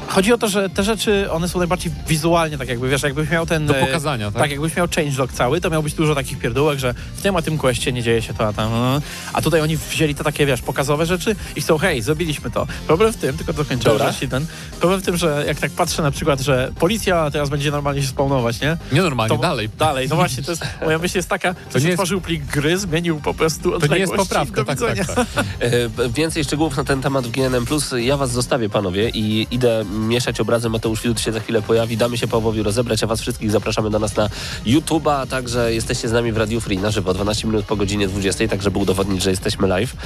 chodzi 0.09 0.33
o 0.33 0.39
to, 0.39 0.49
że 0.49 0.71
te 0.71 0.83
rzeczy, 0.83 1.31
one 1.31 1.49
są 1.49 1.59
najbardziej 1.59 1.93
wizualnie, 2.09 2.59
tak 2.59 2.69
jakby, 2.69 2.89
wiesz, 2.89 3.03
jakbyś 3.03 3.31
miał 3.31 3.47
ten... 3.47 3.67
Do 3.67 3.77
e, 3.77 3.87
pokazania, 3.87 4.31
tak? 4.31 4.43
Tak, 4.43 4.51
jakbyś 4.51 4.77
miał 4.77 4.89
changelog 4.97 5.33
cały, 5.33 5.61
to 5.61 5.71
miał 5.71 5.83
być 5.83 5.95
dużo 5.95 6.15
takich 6.15 6.39
pierdółek, 6.39 6.79
że 6.79 6.95
w 7.17 7.23
tym 7.23 7.37
a 7.37 7.43
tym 7.43 7.59
questie 7.59 7.93
nie 7.93 8.03
dzieje 8.03 8.23
się 8.23 8.35
to, 8.35 8.47
a 8.47 8.53
tam... 8.53 8.75
mm. 8.75 9.01
A 9.33 9.43
tutaj 9.43 9.61
oni 9.61 9.77
wzięli 9.77 10.15
te 10.15 10.25
takie, 10.25 10.47
wiesz, 10.47 10.63
pokazowe 10.63 11.07
rzeczy 11.07 11.37
i 11.57 11.61
chcą, 11.61 11.79
hej, 11.79 12.03
zrobiliśmy 12.03 12.51
to. 12.51 12.67
Problem 12.87 13.13
w 13.13 13.17
tym, 13.17 13.37
tylko 13.37 13.53
dokończę 13.53 13.95
wreszcie 13.99 14.29
ten, 14.29 14.47
problem 14.81 15.01
w 15.01 15.05
tym, 15.05 15.17
że 15.17 15.45
jak 15.47 15.61
tak 15.61 15.71
patrzę 15.71 16.03
na 16.03 16.11
przykład, 16.11 16.41
że 16.41 16.73
policja 16.79 17.31
teraz 17.31 17.49
będzie 17.49 17.71
normalnie 17.71 18.03
się 18.03 18.09
spawnować, 18.09 18.61
nie? 18.61 18.77
Nienormalnie, 18.93 19.37
To- 19.37 19.43
dalej. 19.43 19.69
Dalej, 19.79 20.09
no 20.09 20.17
właśnie, 20.17 20.43
to 20.43 20.51
jest, 20.51 20.65
moja 20.85 20.99
myśl 20.99 21.19
jest 21.19 21.29
taka, 21.29 21.55
ktoś 21.55 21.83
nie 21.83 21.89
jest- 21.89 22.01
otworzył 22.01 22.21
plik 22.21 22.45
gry, 22.45 22.79
zmienił 22.79 23.21
po 23.21 23.35
prostu 23.35 23.81
To 23.81 23.87
nie 23.87 23.99
jest 23.99 24.13
poprawka, 24.13 24.65
tak, 24.65 24.79
tak, 24.81 25.07
tak. 25.07 25.27
E, 25.61 26.09
Więcej 26.09 26.45
szczegółów 26.45 26.77
na 26.77 26.85
ten 26.85 27.03
temat 27.03 27.27
w 27.27 27.31
GNM+. 27.31 27.67
Ja 27.97 28.17
was 28.17 28.31
zostawię, 28.31 28.69
panowie, 28.69 29.11
i 29.11 29.47
idę 29.51 29.85
mieszać 29.97 30.41
obrazy. 30.41 30.69
Mateusz 30.69 31.03
Widut 31.03 31.21
się 31.21 31.33
za 31.33 31.41
chwilę 31.41 31.63
pojawi. 31.63 31.97
Damy 31.97 32.19
się 32.19 32.29
Pawłowi 32.29 32.63
rozebrać, 32.63 33.03
a 33.03 33.07
was 33.07 33.21
wszystkich 33.21 33.51
zapraszamy 33.51 33.91
do 33.91 33.99
nas 33.99 34.17
na 34.17 34.29
YouTube'a, 34.67 35.11
a 35.21 35.27
także 35.27 35.75
jesteście 35.75 36.09
z 36.09 36.13
nami 36.13 36.33
w 36.33 36.37
Radio 36.37 36.61
Free 36.61 36.79
na 36.79 36.91
żywo, 36.91 37.15
12 37.15 37.47
minut 37.49 37.67
po 37.67 37.77
godzinie 37.77 38.09
20, 38.09 38.49
tak 38.49 38.63
żeby 38.63 38.79
udowodnić, 38.79 39.23
że 39.23 39.31
jesteśmy 39.31 39.69
live. 39.69 39.97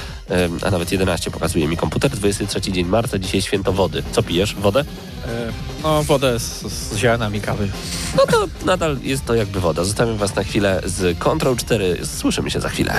A 0.65 0.71
nawet 0.71 0.91
11 0.91 1.31
pokazuje 1.31 1.67
mi 1.67 1.77
komputer. 1.77 2.11
23 2.11 2.71
dzień 2.71 2.85
marca, 2.87 3.19
dzisiaj 3.19 3.41
święto 3.41 3.73
wody. 3.73 4.03
Co 4.11 4.23
pijesz? 4.23 4.55
Wodę? 4.55 4.79
E, 5.25 5.51
No, 5.83 6.03
wodę 6.03 6.39
z, 6.39 6.61
z 6.61 6.97
ziarnami 6.97 7.41
kawy. 7.41 7.69
No 8.17 8.25
to 8.25 8.47
nadal 8.65 8.97
jest 9.03 9.25
to 9.25 9.35
jakby 9.35 9.59
woda. 9.59 9.83
Zostawiam 9.83 10.17
was 10.17 10.35
na 10.35 10.43
chwilę 10.43 10.81
z 10.85 11.19
Control 11.19 11.55
4. 11.57 11.99
Słyszymy 12.05 12.51
się 12.51 12.61
za 12.61 12.69
chwilę. 12.69 12.93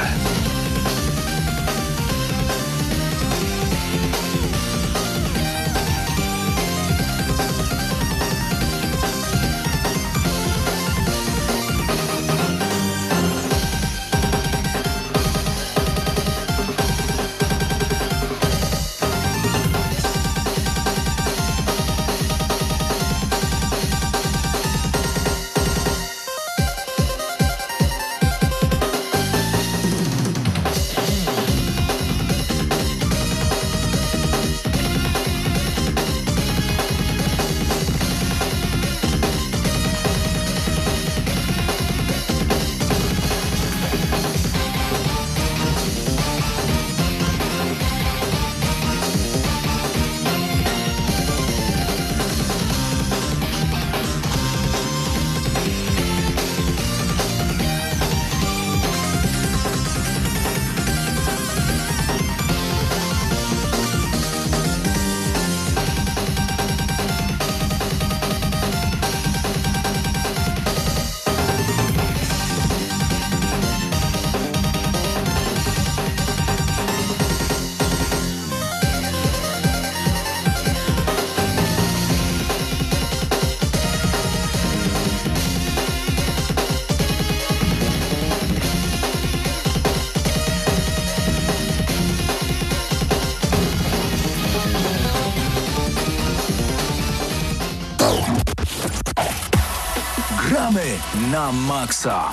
Na 101.32 101.52
maksa. 101.52 102.28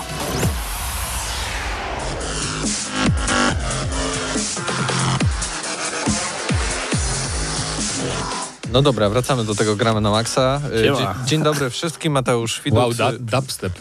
No 8.71 8.81
dobra, 8.81 9.09
wracamy 9.09 9.43
do 9.43 9.55
tego 9.55 9.75
gramy 9.75 10.01
na 10.01 10.11
maksa. 10.11 10.61
E. 10.73 10.83
Dzień, 10.83 11.07
dzień 11.25 11.43
dobry 11.43 11.69
wszystkim, 11.69 12.13
Mateusz 12.13 12.61
Widut. 12.61 12.79
Wow, 12.79 12.93
da, 12.93 13.11
dubstep. 13.19 13.73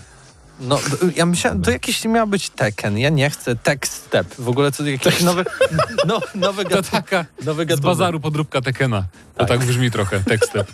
No, 0.60 0.78
ja 1.16 1.26
myślałem, 1.26 1.62
to 1.62 1.70
jakiś 1.70 2.04
miał 2.04 2.26
być 2.26 2.50
Tekken. 2.50 2.98
Ja 2.98 3.08
nie 3.08 3.30
chcę 3.30 3.56
Tech 3.56 3.78
Step. 4.08 4.34
W 4.38 4.48
ogóle 4.48 4.72
to 4.72 4.84
jakiś 4.86 5.20
nowy, 5.20 5.44
no, 6.06 6.20
nowy, 6.34 6.64
To 6.64 6.82
taka 6.82 7.24
nowy 7.44 7.66
z 7.76 7.80
bazaru 7.80 8.20
podróbka 8.20 8.60
Tekena. 8.60 9.04
To 9.36 9.44
tak, 9.46 9.64
brzmi 9.64 9.90
trochę, 9.90 10.20
tekstep. 10.20 10.72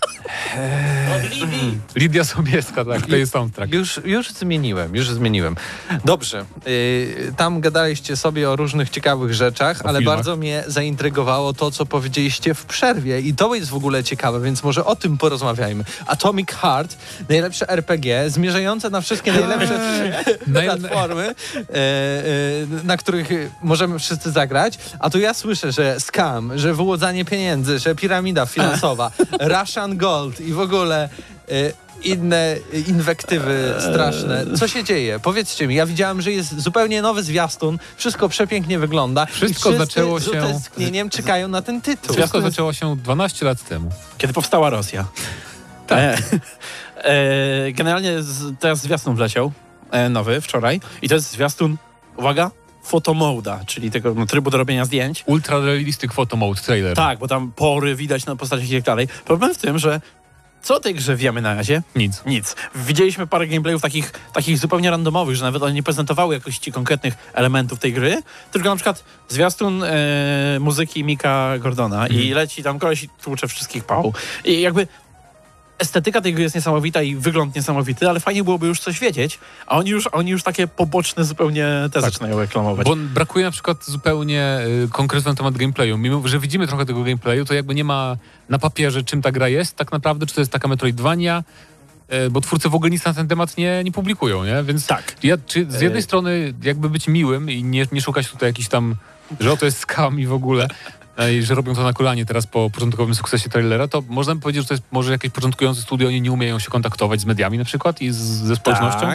Lidia 1.96 2.24
Sobieska, 2.24 2.84
tak, 2.84 3.06
to 3.06 3.16
jest 3.16 3.32
soundtrack. 3.32 3.72
Już, 3.74 4.00
już 4.04 4.30
zmieniłem, 4.30 4.96
już 4.96 5.08
zmieniłem. 5.10 5.56
Dobrze, 6.04 6.44
yy, 6.66 7.32
tam 7.36 7.60
gadaliście 7.60 8.16
sobie 8.16 8.50
o 8.50 8.56
różnych 8.56 8.90
ciekawych 8.90 9.34
rzeczach, 9.34 9.80
O 9.84 9.88
ale 9.88 9.98
filmach. 9.98 10.16
bardzo 10.16 10.36
mnie 10.36 10.64
zaintrygowało 10.66 11.52
to, 11.52 11.70
co 11.70 11.86
powiedzieliście 11.86 12.54
w 12.54 12.64
przerwie 12.64 13.20
i 13.20 13.34
to 13.34 13.54
jest 13.54 13.70
w 13.70 13.74
ogóle 13.74 14.04
ciekawe, 14.04 14.40
więc 14.40 14.62
może 14.62 14.84
o 14.84 14.96
tym 14.96 15.18
porozmawiajmy. 15.18 15.84
Atomic 16.06 16.50
Heart, 16.50 16.96
najlepsze 17.28 17.68
RPG, 17.68 18.30
zmierzające 18.30 18.90
na 18.90 19.00
wszystkie 19.00 19.32
najlepsze 19.32 19.78
Naj- 20.48 20.64
platformy, 20.78 21.22
e, 21.24 21.64
e, 21.74 22.84
na 22.84 22.96
których 22.96 23.23
możemy 23.62 23.98
wszyscy 23.98 24.30
zagrać, 24.30 24.78
a 24.98 25.10
tu 25.10 25.18
ja 25.18 25.34
słyszę, 25.34 25.72
że 25.72 26.00
scam, 26.00 26.58
że 26.58 26.74
wyłudzanie 26.74 27.24
pieniędzy, 27.24 27.78
że 27.78 27.94
piramida 27.94 28.46
finansowa, 28.46 29.10
Russian 29.60 29.96
Gold 29.96 30.40
i 30.40 30.52
w 30.52 30.60
ogóle 30.60 31.08
e, 31.48 31.84
inne 32.04 32.56
inwektywy 32.88 33.74
straszne. 33.78 34.44
Co 34.58 34.68
się 34.68 34.84
dzieje? 34.84 35.20
Powiedzcie 35.20 35.66
mi, 35.66 35.74
ja 35.74 35.86
widziałem, 35.86 36.22
że 36.22 36.32
jest 36.32 36.60
zupełnie 36.60 37.02
nowy 37.02 37.22
zwiastun, 37.22 37.78
wszystko 37.96 38.28
przepięknie 38.28 38.78
wygląda 38.78 39.26
Wszystko 39.26 39.72
i 39.72 39.76
zaczęło 39.76 40.20
z 40.20 40.24
się- 40.24 40.30
utęsknieniem 40.30 41.10
czekają 41.10 41.48
na 41.48 41.62
ten 41.62 41.80
tytuł. 41.80 42.16
Wszystko 42.16 42.40
zaczęło 42.40 42.72
się 42.72 42.96
12 42.96 43.46
lat 43.46 43.68
temu. 43.68 43.90
Kiedy 44.18 44.32
powstała 44.32 44.70
Rosja. 44.70 45.04
Tak. 45.86 45.98
E, 46.00 46.16
e, 47.10 47.72
generalnie 47.72 48.22
z, 48.22 48.58
teraz 48.60 48.80
zwiastun 48.80 49.14
wleciał, 49.14 49.52
e, 49.90 50.08
nowy, 50.08 50.40
wczoraj. 50.40 50.80
I 51.02 51.08
to 51.08 51.14
jest 51.14 51.30
zwiastun, 51.30 51.76
uwaga, 52.16 52.50
fotomoda, 52.84 53.60
czyli 53.66 53.90
tego 53.90 54.14
no, 54.14 54.26
trybu 54.26 54.50
do 54.50 54.58
robienia 54.58 54.84
zdjęć. 54.84 55.24
Ultra 55.26 55.58
Realistic 55.58 56.12
Photo 56.12 56.36
Mode 56.36 56.60
trailer. 56.60 56.96
Tak, 56.96 57.18
bo 57.18 57.28
tam 57.28 57.52
pory 57.52 57.94
widać 57.94 58.26
na 58.26 58.36
postaciach 58.36 58.70
i 58.70 58.74
tak 58.74 58.82
dalej. 58.82 59.08
Problem 59.24 59.54
w 59.54 59.58
tym, 59.58 59.78
że 59.78 60.00
co 60.64 60.76
o 60.76 60.80
tej 60.80 60.94
grze 60.94 61.16
wiemy 61.16 61.42
na 61.42 61.54
razie? 61.54 61.82
Nic. 61.96 62.22
Nic. 62.26 62.56
Widzieliśmy 62.74 63.26
parę 63.26 63.46
gameplayów 63.46 63.82
takich, 63.82 64.12
takich 64.32 64.58
zupełnie 64.58 64.90
randomowych, 64.90 65.36
że 65.36 65.44
nawet 65.44 65.62
one 65.62 65.72
nie 65.72 65.82
prezentowały 65.82 66.34
jakości 66.34 66.72
konkretnych 66.72 67.14
elementów 67.32 67.78
tej 67.78 67.92
gry, 67.92 68.22
tylko 68.52 68.68
na 68.68 68.76
przykład 68.76 69.04
zwiastun 69.28 69.82
e, 69.82 70.58
muzyki 70.60 71.04
Mika 71.04 71.58
Gordona 71.58 72.06
i 72.06 72.30
leci 72.30 72.62
tam 72.62 72.78
koleś 72.78 73.02
i 73.02 73.08
tłucze 73.08 73.48
wszystkich 73.48 73.84
pał. 73.84 74.12
I 74.44 74.60
jakby 74.60 74.88
estetyka 75.78 76.20
tej 76.20 76.34
gry 76.34 76.42
jest 76.42 76.54
niesamowita 76.54 77.02
i 77.02 77.16
wygląd 77.16 77.54
niesamowity, 77.54 78.08
ale 78.08 78.20
fajnie 78.20 78.44
byłoby 78.44 78.66
już 78.66 78.80
coś 78.80 79.00
wiedzieć, 79.00 79.38
a 79.66 79.76
oni 79.78 79.90
już, 79.90 80.06
oni 80.12 80.30
już 80.30 80.42
takie 80.42 80.66
poboczne 80.66 81.24
zupełnie 81.24 81.66
te 81.92 82.00
zaczynają 82.00 82.38
reklamować. 82.38 82.86
Bo 82.86 82.96
brakuje 82.96 83.44
na 83.44 83.50
przykład 83.50 83.84
zupełnie 83.84 84.58
y, 84.84 84.88
konkretu 84.88 85.28
na 85.28 85.34
temat 85.34 85.54
gameplayu. 85.56 85.98
Mimo, 85.98 86.28
że 86.28 86.38
widzimy 86.38 86.66
trochę 86.66 86.86
tego 86.86 87.04
gameplayu, 87.04 87.44
to 87.44 87.54
jakby 87.54 87.74
nie 87.74 87.84
ma 87.84 88.16
na 88.48 88.58
papierze, 88.58 89.04
czym 89.04 89.22
ta 89.22 89.32
gra 89.32 89.48
jest 89.48 89.76
tak 89.76 89.92
naprawdę, 89.92 90.26
czy 90.26 90.34
to 90.34 90.40
jest 90.40 90.52
taka 90.52 90.68
Metroidvania, 90.68 91.44
y, 92.26 92.30
bo 92.30 92.40
twórcy 92.40 92.68
w 92.68 92.74
ogóle 92.74 92.90
nic 92.90 93.04
na 93.04 93.14
ten 93.14 93.28
temat 93.28 93.56
nie, 93.56 93.84
nie 93.84 93.92
publikują, 93.92 94.44
nie? 94.44 94.62
Więc 94.62 94.86
Tak. 94.86 95.16
ja, 95.22 95.36
czy 95.46 95.66
z 95.68 95.80
jednej 95.80 96.00
E. 96.00 96.02
strony 96.02 96.54
jakby 96.62 96.90
być 96.90 97.08
miłym 97.08 97.50
i 97.50 97.64
nie, 97.64 97.86
nie 97.92 98.00
szukać 98.00 98.28
tutaj 98.30 98.48
jakiś 98.48 98.68
tam, 98.68 98.96
że 99.40 99.56
to 99.56 99.64
jest 99.66 99.78
skam 99.78 100.20
i 100.20 100.26
w 100.26 100.32
ogóle, 100.32 100.68
i 101.32 101.42
że 101.42 101.54
robią 101.54 101.74
to 101.74 101.82
na 101.82 101.92
kolanie 101.92 102.26
teraz 102.26 102.46
po 102.46 102.70
początkowym 102.70 103.14
sukcesie 103.14 103.50
trailera, 103.50 103.88
to 103.88 104.02
można 104.08 104.34
by 104.34 104.40
powiedzieć, 104.40 104.62
że 104.62 104.68
to 104.68 104.74
jest 104.74 104.84
może 104.92 105.12
jakieś 105.12 105.30
początkujące 105.30 105.82
studio, 105.82 106.08
oni 106.08 106.20
nie 106.20 106.32
umieją 106.32 106.58
się 106.58 106.70
kontaktować 106.70 107.20
z 107.20 107.24
mediami 107.24 107.58
na 107.58 107.64
przykład 107.64 108.00
i 108.02 108.10
z, 108.12 108.16
ze 108.16 108.56
społecznością. 108.56 109.00
Tak, 109.00 109.10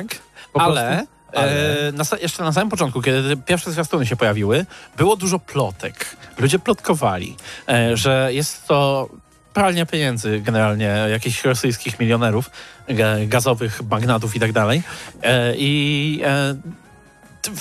ale, 0.54 0.74
prostu. 0.86 1.08
Ale- 1.34 1.88
E, 1.88 1.92
na, 1.92 2.04
jeszcze 2.22 2.44
na 2.44 2.52
samym 2.54 2.70
początku, 2.70 3.02
kiedy 3.02 3.38
pierwsze 3.38 3.72
zwiastuny 3.72 4.06
się 4.06 4.16
pojawiły, 4.16 4.66
było 4.98 5.16
dużo 5.16 5.40
plotek. 5.40 6.16
Ludzie 6.38 6.60
plotkowali, 6.60 7.36
e, 7.70 7.98
że 7.98 8.30
jest 8.34 8.68
to 8.68 9.10
pralnia 9.54 9.86
pieniędzy 9.86 10.42
generalnie 10.42 10.86
jakichś 11.12 11.44
rosyjskich 11.44 12.00
milionerów, 12.00 12.50
ga- 12.90 13.28
gazowych 13.28 13.82
magnatów 13.92 14.36
i 14.36 14.40
tak 14.40 14.52
dalej. 14.52 14.84
E, 15.24 15.54
I 15.58 16.22
e, 16.26 16.56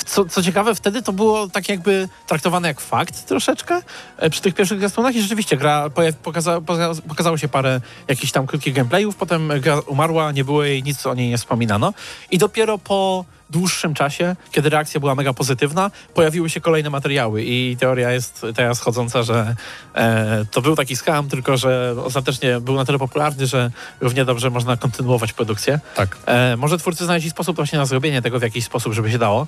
co, 0.06 0.24
co 0.24 0.42
ciekawe, 0.42 0.74
wtedy 0.74 1.02
to 1.02 1.12
było 1.12 1.48
tak 1.48 1.68
jakby 1.68 2.08
traktowane 2.26 2.68
jak 2.68 2.80
fakt 2.80 3.26
troszeczkę 3.26 3.82
e, 4.16 4.30
przy 4.30 4.42
tych 4.42 4.54
pierwszych 4.54 4.78
zwiastunach 4.78 5.14
i 5.16 5.22
rzeczywiście 5.22 5.56
gra 5.56 5.90
pokaza, 6.22 6.60
pokazało 7.08 7.38
się 7.38 7.48
parę 7.48 7.80
jakichś 8.08 8.32
tam 8.32 8.46
krótkich 8.46 8.74
gameplayów, 8.74 9.16
potem 9.16 9.52
gra 9.60 9.80
umarła, 9.80 10.32
nie 10.32 10.44
było 10.44 10.64
jej, 10.64 10.82
nic 10.82 11.06
o 11.06 11.14
niej 11.14 11.28
nie 11.28 11.38
wspominano. 11.38 11.94
I 12.30 12.38
dopiero 12.38 12.78
po 12.78 13.24
dłuższym 13.50 13.94
czasie, 13.94 14.36
kiedy 14.52 14.68
reakcja 14.68 15.00
była 15.00 15.14
mega 15.14 15.32
pozytywna, 15.32 15.90
pojawiły 16.14 16.50
się 16.50 16.60
kolejne 16.60 16.90
materiały 16.90 17.42
i 17.44 17.76
teoria 17.76 18.10
jest 18.10 18.46
teraz 18.56 18.80
chodząca, 18.80 19.22
że 19.22 19.54
e, 19.94 20.44
to 20.50 20.62
był 20.62 20.76
taki 20.76 20.96
skam, 20.96 21.28
tylko 21.28 21.56
że 21.56 21.94
ostatecznie 22.04 22.60
był 22.60 22.74
na 22.74 22.84
tyle 22.84 22.98
popularny, 22.98 23.46
że 23.46 23.70
równie 24.00 24.24
dobrze 24.24 24.50
można 24.50 24.76
kontynuować 24.76 25.32
produkcję. 25.32 25.80
Tak. 25.94 26.16
E, 26.26 26.56
może 26.56 26.78
twórcy 26.78 27.04
znaleźli 27.04 27.30
sposób 27.30 27.56
właśnie 27.56 27.78
na 27.78 27.86
zrobienie 27.86 28.22
tego 28.22 28.38
w 28.38 28.42
jakiś 28.42 28.64
sposób, 28.64 28.92
żeby 28.92 29.10
się 29.10 29.18
dało. 29.18 29.46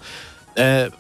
E, 0.59 0.91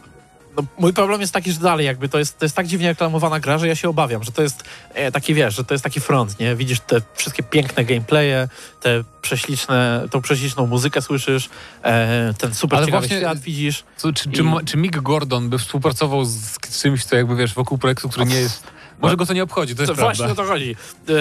no, 0.56 0.62
mój 0.78 0.92
problem 0.92 1.20
jest 1.20 1.32
taki, 1.32 1.52
że 1.52 1.60
dalej 1.60 1.86
jakby 1.86 2.08
to 2.08 2.18
jest, 2.18 2.38
to 2.38 2.44
jest 2.44 2.56
tak 2.56 2.66
dziwnie 2.66 2.88
reklamowana 2.88 3.40
gra, 3.40 3.58
że 3.58 3.68
ja 3.68 3.74
się 3.74 3.88
obawiam, 3.88 4.24
że 4.24 4.32
to 4.32 4.42
jest 4.42 4.62
e, 4.94 5.12
taki, 5.12 5.34
wiesz, 5.34 5.54
że 5.56 5.64
to 5.64 5.74
jest 5.74 5.84
taki 5.84 6.00
front, 6.00 6.38
nie? 6.40 6.56
Widzisz 6.56 6.80
te 6.80 7.00
wszystkie 7.14 7.42
piękne 7.42 7.84
gameplaye, 7.84 8.48
te 8.80 9.04
prześliczne, 9.22 10.06
tą 10.10 10.22
prześliczną 10.22 10.66
muzykę 10.66 11.02
słyszysz, 11.02 11.48
e, 11.82 12.34
ten 12.38 12.54
super 12.54 12.76
Ale 12.76 12.86
ciekawy 12.86 13.06
właśnie- 13.06 13.18
świat 13.20 13.38
widzisz. 13.38 13.84
Co, 13.96 14.12
czy, 14.12 14.30
czy, 14.30 14.42
I- 14.42 14.64
czy 14.64 14.76
Mick 14.76 14.96
Gordon 15.00 15.48
by 15.50 15.58
współpracował 15.58 16.24
z 16.24 16.58
czymś, 16.82 17.04
co 17.04 17.16
jakby 17.16 17.36
wiesz, 17.36 17.54
wokół 17.54 17.78
projektu, 17.78 18.08
który 18.08 18.26
nie 18.26 18.36
jest. 18.40 18.62
Może 19.02 19.16
go 19.16 19.26
to 19.26 19.32
nie 19.32 19.42
obchodzi, 19.42 19.74
to 19.74 19.82
jest 19.82 19.94
To 19.94 20.00
właśnie 20.02 20.26
o 20.26 20.34
to 20.34 20.44
chodzi. 20.44 20.76
E, 21.08 21.14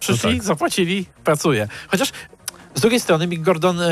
przyszli, 0.00 0.30
No 0.30 0.36
tak. 0.36 0.44
zapłacili, 0.46 1.06
pracuje. 1.24 1.68
Chociaż 1.88 2.12
z 2.74 2.80
drugiej 2.80 3.00
strony 3.00 3.26
Mick 3.26 3.42
Gordon 3.42 3.80
e, 3.80 3.88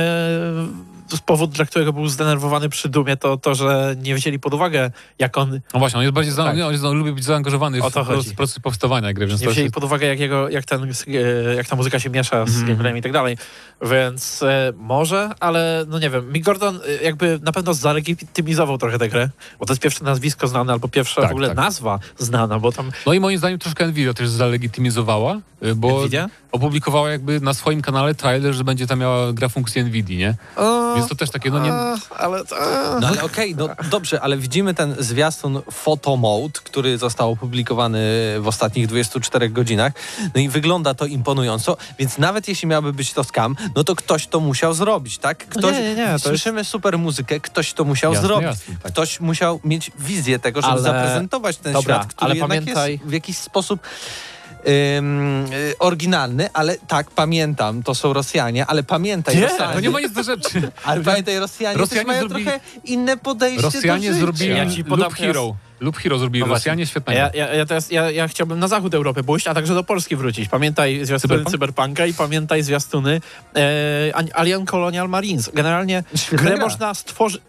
powód, 1.26 1.50
dla 1.50 1.64
którego 1.64 1.92
był 1.92 2.08
zdenerwowany 2.08 2.68
przy 2.68 2.88
Dumie, 2.88 3.16
to 3.16 3.36
to, 3.36 3.54
że 3.54 3.96
nie 4.02 4.14
wzięli 4.14 4.38
pod 4.38 4.54
uwagę, 4.54 4.90
jak 5.18 5.38
on 5.38 5.60
No 5.74 5.80
właśnie, 5.80 5.98
on 5.98 6.02
jest 6.02 6.14
bardziej 6.14 6.32
za, 6.32 6.44
Tak. 6.44 6.56
nie, 6.56 6.66
on, 6.66 6.72
jest, 6.72 6.84
on 6.84 6.98
lubi 6.98 7.12
być 7.12 7.24
zaangażowany 7.24 7.78
w 7.82 7.90
to 7.92 8.04
proces, 8.36 8.58
powstawania 8.62 9.12
gry, 9.12 9.26
więc 9.26 9.40
nie 9.40 9.48
wzięli 9.48 9.70
pod 9.70 9.84
uwagę, 9.84 10.06
jak, 10.06 10.20
jego, 10.20 10.48
jak, 10.48 10.64
ten, 10.64 10.82
e, 10.84 11.54
jak 11.54 11.66
ta 11.66 11.76
muzyka 11.76 12.00
się 12.00 12.10
miesza 12.10 12.46
z 12.46 12.48
Mhm. 12.48 12.66
gameplayem 12.66 12.96
i 12.98 13.02
tak 13.02 13.12
dalej. 13.12 13.36
Więc 13.82 14.42
e, 14.42 14.72
może, 14.76 15.30
ale 15.40 15.84
no 15.88 15.98
nie 15.98 16.10
wiem. 16.10 16.32
Mick 16.32 16.44
Gordon 16.46 16.80
e, 17.00 17.04
jakby 17.04 17.38
na 17.42 17.52
pewno 17.52 17.74
zalegitymizował 17.74 18.78
trochę 18.78 18.98
tę 18.98 19.08
grę, 19.08 19.28
bo 19.58 19.66
to 19.66 19.72
jest 19.72 19.82
pierwsze 19.82 20.04
nazwisko 20.04 20.48
znane, 20.48 20.72
albo 20.72 20.88
pierwsza 20.88 21.20
Tak, 21.20 21.30
w 21.30 21.32
ogóle 21.32 21.48
tak. 21.48 21.56
nazwa 21.56 21.98
znana, 22.18 22.58
bo 22.58 22.72
tam 22.72 22.90
No 23.06 23.12
i 23.12 23.20
moim 23.20 23.38
zdaniem 23.38 23.58
troszkę 23.58 23.86
Nvidia 23.86 24.14
też 24.14 24.28
zalegitymizowała, 24.28 25.40
y, 25.66 25.74
bo 25.74 26.00
Nvidia? 26.00 26.28
Opublikowała 26.58 27.10
jakby 27.10 27.40
na 27.40 27.54
swoim 27.54 27.82
kanale 27.82 28.14
trailer, 28.14 28.54
że 28.54 28.64
będzie 28.64 28.86
tam 28.86 28.98
miała 28.98 29.32
gra 29.32 29.48
funkcji 29.48 29.82
Nvidia, 29.84 30.18
nie? 30.18 30.34
O, 30.56 30.94
Więc 30.96 31.08
to 31.08 31.14
też 31.14 31.30
takie, 31.30 31.50
no 31.50 31.58
nie... 31.58 31.72
a, 31.72 31.96
ale 32.18 32.44
to, 32.44 32.56
No 33.00 33.08
ale 33.08 33.22
okej, 33.22 33.54
no 33.56 33.68
dobrze, 33.90 34.20
ale 34.20 34.36
widzimy 34.36 34.74
ten 34.74 34.94
zwiastun 34.98 35.62
Photo 35.72 36.16
Mode, 36.16 36.60
który 36.64 36.98
został 36.98 37.30
opublikowany 37.32 37.98
w 38.40 38.48
ostatnich 38.48 38.86
24 38.86 39.50
godzinach. 39.50 39.92
No 40.34 40.40
i 40.40 40.48
wygląda 40.48 40.94
to 40.94 41.06
imponująco, 41.06 41.76
więc 41.98 42.18
nawet 42.18 42.48
jeśli 42.48 42.68
miałby 42.68 42.92
być 42.92 43.12
to 43.12 43.24
skam, 43.24 43.56
no 43.76 43.84
to 43.84 43.96
ktoś 43.96 44.26
to 44.26 44.40
musiał 44.40 44.74
zrobić, 44.74 45.18
tak? 45.18 45.38
Ktoś, 45.46 45.62
No 45.62 45.70
nie, 45.70 45.80
nie, 45.82 45.94
nie, 45.94 46.04
to 46.06 46.12
jest- 46.12 46.24
Słyszymy 46.24 46.64
super 46.64 46.98
muzykę, 46.98 47.40
ktoś 47.40 47.72
to 47.72 47.84
musiał 47.84 48.12
Jasne, 48.12 48.26
zrobić. 48.28 48.46
jasne, 48.46 48.74
tak. 48.82 48.92
Ktoś 48.92 49.20
musiał 49.20 49.60
mieć 49.64 49.90
wizję 49.98 50.38
tego, 50.38 50.60
żeby 50.60 50.72
Ale- 50.72 50.82
zaprezentować 50.82 51.56
ten 51.56 51.72
Dobra, 51.72 51.94
świat, 51.94 52.06
który 52.14 52.24
ale 52.30 52.34
jednak 52.34 52.50
pamiętaj- 52.50 52.90
jest 52.90 53.04
w 53.04 53.12
jakiś 53.12 53.36
sposób 53.38 53.80
ym, 54.98 55.44
y, 55.52 55.74
oryginalny, 55.78 56.48
ale 56.52 56.76
tak, 56.88 57.10
pamiętam, 57.10 57.82
to 57.82 57.94
są 57.94 58.12
Rosjanie, 58.12 58.66
ale 58.66 58.82
pamiętaj, 58.82 59.36
Nie, 59.36 59.42
Rosjanie, 59.42 59.74
No 59.74 59.80
nie 59.80 59.90
ma 59.90 60.00
nic 60.00 60.12
do 60.12 60.22
rzeczy. 60.22 60.70
ale 60.84 61.00
pamiętaj, 61.00 61.38
Rosjanie, 61.38 61.78
Rosjanie 61.78 62.00
też 62.04 62.06
mają 62.08 62.20
zrobili- 62.28 62.44
trochę 62.44 62.60
inne 62.84 63.16
podejście 63.16 63.62
Rosjanie 63.62 64.08
do 64.08 64.14
życia. 64.14 64.26
zrobili 64.26 64.56
Ja 64.56 64.70
ci 64.70 64.84
podam 64.84 64.98
Loop 65.00 65.14
Hero. 65.14 65.56
Loop 65.80 65.96
Hero 65.96 66.18
zrobili 66.18 66.44
No. 66.44 66.50
Rosjanie, 66.50 66.86
świetnego. 66.86 67.20
Ja, 67.20 67.30
ja, 67.34 67.54
ja, 67.54 67.66
teraz, 67.66 67.90
ja, 67.90 68.10
ja 68.10 68.28
chciałbym 68.28 68.58
na 68.58 68.68
zachód 68.68 68.94
Europy 68.94 69.24
pójść, 69.24 69.46
a 69.46 69.54
także 69.54 69.74
do 69.74 69.84
Polski 69.84 70.16
wrócić. 70.16 70.48
Pamiętaj 70.48 71.04
zwiastuny 71.04 71.20
Cyberpunk? 71.34 71.50
Cyberpunka 71.50 72.06
i 72.06 72.14
pamiętaj 72.14 72.62
zwiastuny 72.62 73.20
e, 73.56 74.12
Alien 74.34 74.66
Colonial 74.66 75.08
Marines. 75.08 75.50
Generalnie 75.54 76.04
Świetna 76.14 76.38
grę 76.46 76.54
gra. 76.56 76.64
można 76.64 76.94
stworzyć... 76.94 77.42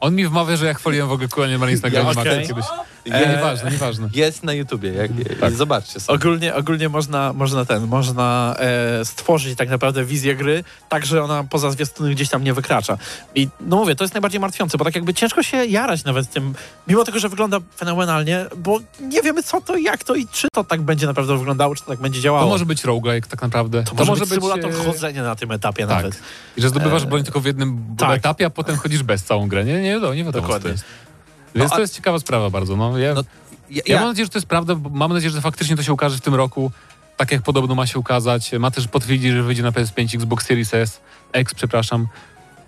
On 0.00 0.14
mi 0.14 0.26
wmawia, 0.26 0.56
że 0.56 0.66
ja 0.66 0.74
chwaliłem 0.74 1.08
w 1.08 1.12
ogóle 1.12 1.28
Colonial 1.28 1.58
Marines 1.58 1.82
na 1.82 1.88
Ja, 1.88 2.08
okej. 2.08 2.46
kiedyś. 2.46 2.64
Nie, 3.06 3.26
nieważne, 3.36 3.70
nieważne. 3.70 4.08
Jest 4.14 4.42
na 4.42 4.52
YouTubie, 4.52 4.92
jak, 4.92 5.10
Tak. 5.40 5.52
zobaczcie 5.54 6.00
sobie. 6.00 6.18
Ogólnie, 6.18 6.54
ogólnie 6.54 6.88
można, 6.88 7.32
można 7.32 7.64
ten, 7.64 7.86
można 7.86 8.56
e, 8.58 9.04
stworzyć 9.04 9.58
tak 9.58 9.68
naprawdę 9.68 10.04
wizję 10.04 10.36
gry, 10.36 10.64
tak, 10.88 11.06
że 11.06 11.24
ona 11.24 11.44
poza 11.44 11.70
zwiastuny 11.70 12.10
gdzieś 12.10 12.28
tam 12.28 12.44
nie 12.44 12.54
wykracza. 12.54 12.98
I 13.34 13.48
no 13.60 13.76
mówię, 13.76 13.94
to 13.96 14.04
jest 14.04 14.14
najbardziej 14.14 14.40
martwiące, 14.40 14.78
bo 14.78 14.84
tak 14.84 14.94
jakby 14.94 15.14
ciężko 15.14 15.42
się 15.42 15.64
jarać 15.64 16.04
nawet 16.04 16.30
tym, 16.30 16.54
mimo 16.88 17.04
tego, 17.04 17.18
że 17.18 17.28
wygląda 17.28 17.58
fenomenalnie, 17.76 18.46
bo 18.56 18.78
nie 19.00 19.22
wiemy 19.22 19.42
co 19.42 19.60
to, 19.60 19.76
jak 19.76 20.04
to 20.04 20.14
i 20.14 20.26
czy 20.26 20.48
to 20.52 20.64
tak 20.64 20.80
będzie 20.82 21.06
naprawdę 21.06 21.38
wyglądało, 21.38 21.74
czy 21.74 21.84
to 21.84 21.90
tak 21.90 22.00
będzie 22.00 22.20
działało. 22.20 22.44
To 22.44 22.50
może 22.50 22.66
być 22.66 22.84
roguelike 22.84 23.28
tak 23.28 23.42
naprawdę. 23.42 23.84
to 23.84 24.04
może 24.04 24.20
być 24.20 24.30
symulator 24.30 24.70
e, 24.70 24.74
chodzenia 24.74 25.22
na 25.22 25.36
tym 25.36 25.52
etapie 25.52 25.86
tak. 25.86 25.96
nawet. 25.96 26.20
I 26.56 26.62
że 26.62 26.68
zdobywasz 26.68 27.02
E, 27.02 27.06
broń 27.06 27.24
tylko 27.24 27.40
w 27.40 27.44
jednym 27.44 27.84
tak. 27.98 28.18
etapie, 28.18 28.46
a 28.46 28.50
potem 28.50 28.76
chodzisz 28.76 29.02
bez 29.02 29.22
całą 29.24 29.48
grę. 29.48 29.64
Nie, 29.64 29.82
nie 29.82 29.87
wiadomo, 29.94 30.14
nie 30.14 30.24
wiadomo 30.24 30.32
co 30.32 30.38
to 30.40 30.46
Dokładnie. 30.54 30.70
jest. 30.70 30.84
Więc 31.54 31.68
No, 31.70 31.74
a- 31.74 31.76
to 31.76 31.80
jest 31.80 31.94
ciekawa 31.96 32.18
sprawa 32.18 32.50
bardzo. 32.50 32.76
No, 32.76 32.98
ja, 32.98 33.14
No, 33.14 33.22
Ja, 33.70 33.82
ja 33.86 33.94
ja, 33.94 34.00
mam 34.00 34.08
nadzieję, 34.08 34.26
że 34.26 34.30
to 34.30 34.38
jest 34.38 34.46
prawda, 34.48 34.74
bo 34.74 34.90
mam 34.90 35.12
nadzieję, 35.12 35.30
że 35.30 35.40
faktycznie 35.40 35.76
to 35.76 35.82
się 35.82 35.92
ukaże 35.92 36.16
w 36.16 36.20
tym 36.20 36.34
roku, 36.34 36.72
tak 37.16 37.32
jak 37.32 37.42
podobno 37.42 37.74
ma 37.74 37.86
się 37.86 37.98
ukazać. 37.98 38.52
Ma 38.52 38.70
też 38.70 38.88
potwierdzić, 38.88 39.32
że 39.32 39.42
wyjdzie 39.42 39.62
na 39.62 39.70
PS5, 39.72 40.14
Xbox 40.14 40.46
Series 40.46 40.74
S, 40.74 41.00
X, 41.32 41.54
przepraszam. 41.54 42.08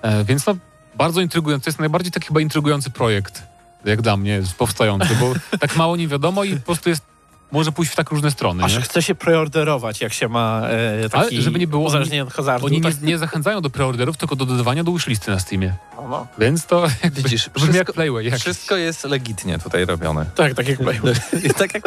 E, 0.03 0.25
więc 0.25 0.47
no, 0.47 0.57
bardzo 0.95 1.21
intrygujący. 1.21 1.65
To 1.65 1.69
jest 1.71 1.79
najbardziej 1.79 2.13
taki 2.13 2.27
chyba 2.27 2.41
intrygujący 2.41 2.91
projekt, 2.91 3.43
jak 3.85 4.03
dla 4.03 4.17
mnie, 4.17 4.43
powstający, 4.59 5.09
bo 5.21 5.33
tak 5.61 5.77
mało 5.77 5.97
nie 5.97 6.09
wiadomo 6.09 6.45
i 6.45 6.57
po 6.57 6.61
prostu 6.63 6.89
jest, 6.89 7.03
może 7.53 7.73
pójść 7.73 7.93
w 7.93 7.97
tak 7.97 8.11
różne 8.11 8.31
strony. 8.31 8.65
Aż 8.65 8.75
Nie? 8.77 8.81
chce 8.83 9.03
się 9.03 9.15
preorderować, 9.15 10.01
jak 10.01 10.13
się 10.13 10.29
ma 10.29 10.63
e, 11.05 11.09
taki 11.09 11.35
Ale 11.35 11.43
żeby 11.43 11.59
nie 11.59 11.67
było, 11.67 11.87
uzależnienie 11.87 12.23
od 12.23 12.33
hazardu. 12.33 12.67
Oni 12.67 12.77
nie, 12.81 12.83
tak, 12.83 13.03
nie 13.03 13.19
zachęcają 13.19 13.61
do 13.61 13.71
preorderów, 13.71 14.17
tylko 14.17 14.37
do 14.37 14.47
dodawania 14.47 14.85
do 14.85 14.93
wishlisty 14.93 15.31
na 15.31 15.39
Steamie. 15.39 15.75
no, 15.97 16.09
no. 16.09 16.27
Więc 16.39 16.67
to 16.67 16.87
jakby 17.05 17.23
Widzisz, 17.23 17.49
brzmi 17.51 17.67
jak 17.67 17.75
wszystko- 17.75 17.93
Playway. 17.93 18.25
jakiś. 18.25 18.41
wszystko 18.41 18.77
jest 18.77 19.05
legitnie 19.05 19.59
tutaj 19.59 19.85
robione. 19.87 20.27
tak, 20.35 20.55
tak 20.55 20.69
jak 20.69 20.79
Playway. 20.79 21.15
Tak 21.59 21.75
jak 21.75 21.83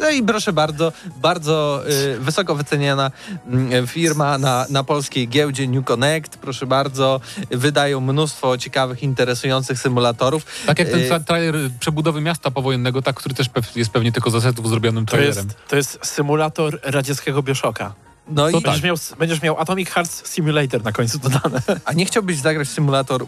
No 0.00 0.10
i 0.10 0.22
proszę 0.22 0.52
bardzo, 0.52 0.92
bardzo 1.16 1.82
y, 2.14 2.18
wysoko 2.20 2.54
wyceniana 2.54 3.10
mm, 3.46 3.86
firma 3.86 4.38
na, 4.38 4.66
na 4.70 4.84
polskiej 4.84 5.28
giełdzie 5.28 5.68
New 5.68 5.84
Connect, 5.84 6.36
proszę 6.36 6.66
bardzo, 6.66 7.20
wydają 7.50 8.00
mnóstwo 8.00 8.58
ciekawych, 8.58 9.02
interesujących 9.02 9.78
symulatorów. 9.78 10.46
Tak 10.66 10.78
jak 10.78 10.88
ten 10.88 11.00
Y, 11.00 11.08
tra- 11.08 11.24
trailer 11.24 11.54
przebudowy 11.80 12.20
miasta 12.20 12.50
powojennego, 12.50 13.02
tak, 13.02 13.16
który 13.16 13.34
też 13.34 13.46
jest 13.76 13.90
pewnie 13.90 14.12
tylko 14.12 14.30
z 14.30 14.34
asetów 14.34 14.68
zrobionym 14.78 15.06
To 15.06 15.10
trailerem. 15.10 15.46
jest, 15.46 15.68
to 15.68 15.76
jest 15.76 15.98
symulator 16.06 16.80
radzieckiego 16.82 17.42
Bioshocka. 17.42 17.94
No 18.28 18.42
To 18.42 18.48
i, 18.50 18.52
tak. 18.52 18.62
Będziesz, 18.62 18.82
miał, 18.82 18.96
będziesz 19.18 19.42
miał 19.42 19.58
Atomic 19.60 19.88
Hearts 19.90 20.26
Simulator 20.30 20.84
na 20.84 20.92
końcu 20.92 21.18
dodane. 21.18 21.62
A 21.84 21.92
nie 21.92 22.04
chciałbyś 22.04 22.36
zagrać 22.36 22.68
symulator 22.68 23.26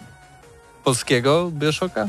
polskiego 0.85 1.50
Bioshocka? 1.54 2.09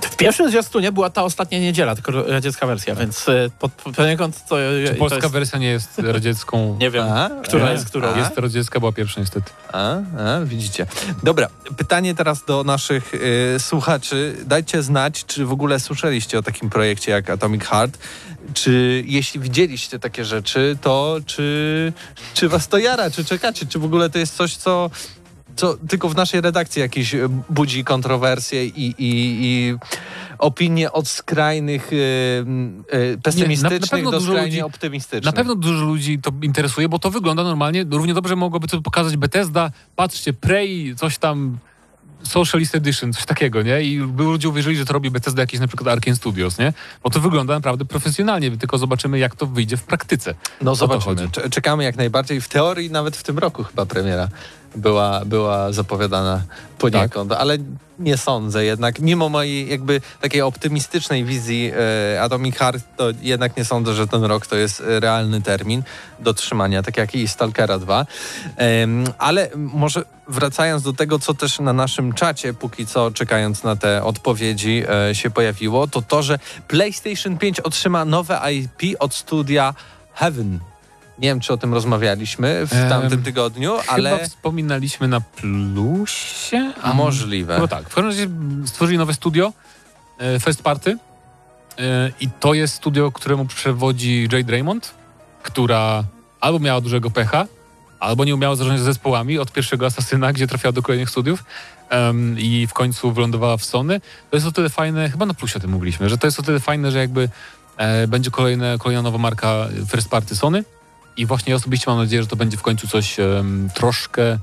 W 0.00 0.16
pierwszym 0.16 0.50
zwiastunie 0.50 0.92
była 0.92 1.10
ta 1.10 1.22
ostatnia 1.22 1.58
niedziela, 1.58 1.94
tylko 1.94 2.22
radziecka 2.22 2.66
wersja, 2.66 2.94
więc 2.94 3.28
e, 3.28 3.50
pod, 3.58 3.72
poniekąd 3.72 4.44
to, 4.48 4.56
Czy 4.86 4.92
to 4.92 4.98
polska 4.98 5.16
jest, 5.16 5.32
wersja 5.32 5.58
nie 5.58 5.68
jest 5.68 5.98
radziecką? 5.98 6.56
Nie 6.80 6.90
wiem, 6.90 7.04
A, 7.04 7.30
która 7.44 7.66
a, 7.66 7.72
jest 7.72 7.86
którą. 7.86 8.08
a. 8.08 8.18
Jest 8.18 8.38
radziecka, 8.38 8.80
była 8.80 8.92
pierwsza 8.92 9.20
niestety. 9.20 9.50
A, 9.72 9.96
a, 10.18 10.40
widzicie. 10.44 10.86
Dobra, 11.22 11.48
pytanie 11.76 12.14
teraz 12.14 12.44
do 12.44 12.64
naszych 12.64 13.14
y, 13.14 13.56
słuchaczy. 13.58 14.36
Dajcie 14.46 14.82
znać, 14.82 15.24
czy 15.24 15.46
w 15.46 15.52
ogóle 15.52 15.80
słyszeliście 15.80 16.38
o 16.38 16.42
takim 16.42 16.70
projekcie 16.70 17.12
jak 17.12 17.30
Atomic 17.30 17.64
Heart. 17.64 17.98
Czy 18.54 19.04
jeśli 19.06 19.40
widzieliście 19.40 19.98
takie 19.98 20.24
rzeczy, 20.24 20.78
to 20.82 21.16
czy, 21.26 21.92
czy 22.34 22.48
was 22.48 22.68
to 22.68 22.78
jara, 22.78 23.10
czy 23.10 23.24
czekacie, 23.24 23.66
czy 23.66 23.78
w 23.78 23.84
ogóle 23.84 24.10
to 24.10 24.18
jest 24.18 24.36
coś, 24.36 24.56
co, 24.56 24.90
co 25.56 25.76
tylko 25.88 26.08
w 26.08 26.16
naszej 26.16 26.40
redakcji 26.40 26.80
jakieś 26.80 27.14
y, 27.14 27.28
budzi 27.50 27.84
kontrowersje 27.84 28.66
i, 28.66 28.86
i, 28.86 28.94
i 28.98 29.74
opinie 30.38 30.92
od 30.92 31.08
skrajnych 31.08 31.92
y, 31.92 31.96
y, 32.94 33.18
pesymistycznych 33.22 33.90
pewno 33.90 34.10
do 34.10 34.18
dużo 34.18 34.32
skrajnie 34.32 34.56
ludzi- 34.58 34.66
optymistycznych. 34.66 35.24
Na 35.24 35.32
pewno 35.32 35.54
dużo 35.54 35.84
ludzi 35.84 36.18
to 36.18 36.32
interesuje, 36.42 36.88
bo 36.88 36.98
to 36.98 37.10
wygląda 37.10 37.42
normalnie. 37.44 37.84
Równie 37.90 38.14
dobrze 38.14 38.36
mogłoby 38.36 38.68
to 38.68 38.82
pokazać 38.82 39.16
Bethesda. 39.16 39.70
Patrzcie, 39.96 40.32
Prey, 40.32 40.94
coś 40.96 41.18
tam, 41.18 41.58
Socialist 42.26 42.74
Edition, 42.74 43.12
coś 43.12 43.26
takiego, 43.26 43.62
nie? 43.62 43.82
I 43.82 44.00
by 44.00 44.22
ludzie 44.22 44.48
uwierzyli, 44.48 44.76
że 44.76 44.84
to 44.84 44.92
robi 44.92 45.10
Bethesda 45.10 45.42
jakieś 45.42 45.60
na 45.60 45.66
przykład 45.66 45.88
Arkane 45.88 46.16
Studios, 46.16 46.58
nie? 46.58 46.72
Bo 47.02 47.10
to 47.10 47.20
wygląda 47.20 47.54
naprawdę 47.54 47.84
profesjonalnie, 47.84 48.56
tylko 48.56 48.78
zobaczymy, 48.78 49.18
jak 49.18 49.36
to 49.36 49.46
wyjdzie 49.46 49.76
w 49.76 49.82
praktyce. 49.82 50.34
No 50.60 50.74
zobaczymy. 50.74 51.28
Czekamy 51.50 51.84
jak 51.84 51.96
najbardziej. 51.96 52.40
W 52.40 52.48
teorii 52.48 52.90
nawet 52.90 53.16
w 53.16 53.22
tym 53.22 53.38
roku 53.38 53.64
chyba 53.64 53.86
premiera 53.86 54.28
była, 54.76 55.24
była 55.24 55.72
zapowiadana 55.72 56.42
poniekąd, 56.78 57.32
ale 57.32 57.58
nie 57.98 58.16
sądzę 58.16 58.64
jednak. 58.64 59.00
Mimo 59.00 59.28
mojej 59.28 59.68
jakby 59.68 60.00
takiej 60.20 60.42
optymistycznej 60.42 61.24
wizji 61.24 61.72
e, 62.14 62.22
Atomic 62.22 62.56
Heart, 62.56 62.84
to 62.96 63.06
jednak 63.22 63.56
nie 63.56 63.64
sądzę, 63.64 63.94
że 63.94 64.06
ten 64.06 64.24
rok 64.24 64.46
to 64.46 64.56
jest 64.56 64.82
realny 64.86 65.42
termin 65.42 65.82
do 66.18 66.34
trzymania, 66.34 66.82
tak 66.82 66.96
jak 66.96 67.14
i 67.14 67.28
Stalkera 67.28 67.78
2. 67.78 68.06
Em, 68.56 69.04
ale 69.18 69.50
może 69.56 70.04
wracając 70.28 70.82
do 70.82 70.92
tego, 70.92 71.18
co 71.18 71.34
też 71.34 71.58
na 71.58 71.72
naszym 71.72 72.12
czacie, 72.12 72.54
póki 72.54 72.86
co 72.86 73.10
czekając 73.10 73.62
na 73.62 73.76
te 73.76 74.04
odpowiedzi 74.04 74.82
e, 75.10 75.14
się 75.14 75.30
pojawiło, 75.30 75.86
to 75.86 76.02
to, 76.02 76.22
że 76.22 76.38
PlayStation 76.68 77.38
5 77.38 77.60
otrzyma 77.60 78.04
nowe 78.04 78.40
IP 78.52 78.96
od 78.98 79.14
studia 79.14 79.74
Heaven. 80.14 80.58
Nie 81.18 81.28
wiem, 81.28 81.40
czy 81.40 81.52
o 81.52 81.56
tym 81.56 81.74
rozmawialiśmy 81.74 82.66
w 82.66 82.88
tamtym 82.88 83.22
tygodniu, 83.22 83.76
ale 83.88 84.10
Chyba 84.10 84.24
wspominaliśmy 84.24 85.08
na 85.08 85.20
plusie? 85.20 86.72
A 86.82 86.94
możliwe. 86.94 87.58
No 87.58 87.68
tak, 87.68 87.90
w 87.90 87.94
każdym 87.94 88.06
razie 88.06 88.28
stworzyli 88.66 88.98
nowe 88.98 89.14
studio, 89.14 89.52
e, 90.18 90.40
First 90.40 90.62
Party 90.62 90.98
e, 91.78 92.10
i 92.20 92.28
to 92.40 92.54
jest 92.54 92.74
studio, 92.74 93.12
któremu 93.12 93.44
przewodzi 93.44 94.28
Jade 94.32 94.52
Raymond, 94.52 94.94
która 95.42 96.04
albo 96.40 96.58
miała 96.58 96.80
dużego 96.80 97.10
pecha, 97.10 97.46
albo 98.00 98.24
nie 98.24 98.34
umiała 98.34 98.56
zarządzać 98.56 98.84
zespołami 98.84 99.38
od 99.38 99.52
pierwszego 99.52 99.86
Asasyna, 99.86 100.32
gdzie 100.32 100.46
trafiała 100.46 100.72
do 100.72 100.82
kolejnych 100.82 101.10
studiów 101.10 101.44
em, 101.88 102.36
i 102.38 102.66
w 102.66 102.72
końcu 102.72 103.12
wylądowała 103.12 103.56
w 103.56 103.64
Sony. 103.64 104.00
To 104.30 104.36
jest 104.36 104.46
o 104.46 104.52
tyle 104.52 104.68
fajne, 104.68 105.10
chyba 105.10 105.26
na 105.26 105.34
plusie 105.34 105.56
o 105.56 105.60
tym 105.60 105.70
mówiliśmy, 105.70 106.08
że 106.08 106.18
to 106.18 106.26
jest 106.26 106.40
o 106.40 106.42
tyle 106.42 106.60
fajne, 106.60 106.90
że 106.90 106.98
jakby 106.98 107.28
e, 107.76 108.06
będzie 108.06 108.30
kolejne, 108.30 108.76
kolejna 108.78 109.02
nowa 109.02 109.18
marka 109.18 109.68
First 109.90 110.08
Party 110.08 110.36
Sony 110.36 110.64
i 111.16 111.26
właśnie 111.26 111.50
ja 111.50 111.56
osobiście 111.56 111.90
mam 111.90 111.98
nadzieję, 111.98 112.22
że 112.22 112.28
to 112.28 112.36
będzie 112.36 112.56
w 112.56 112.62
końcu 112.62 112.88
coś 112.88 113.20
em, 113.20 113.68
troszkę 113.74 114.38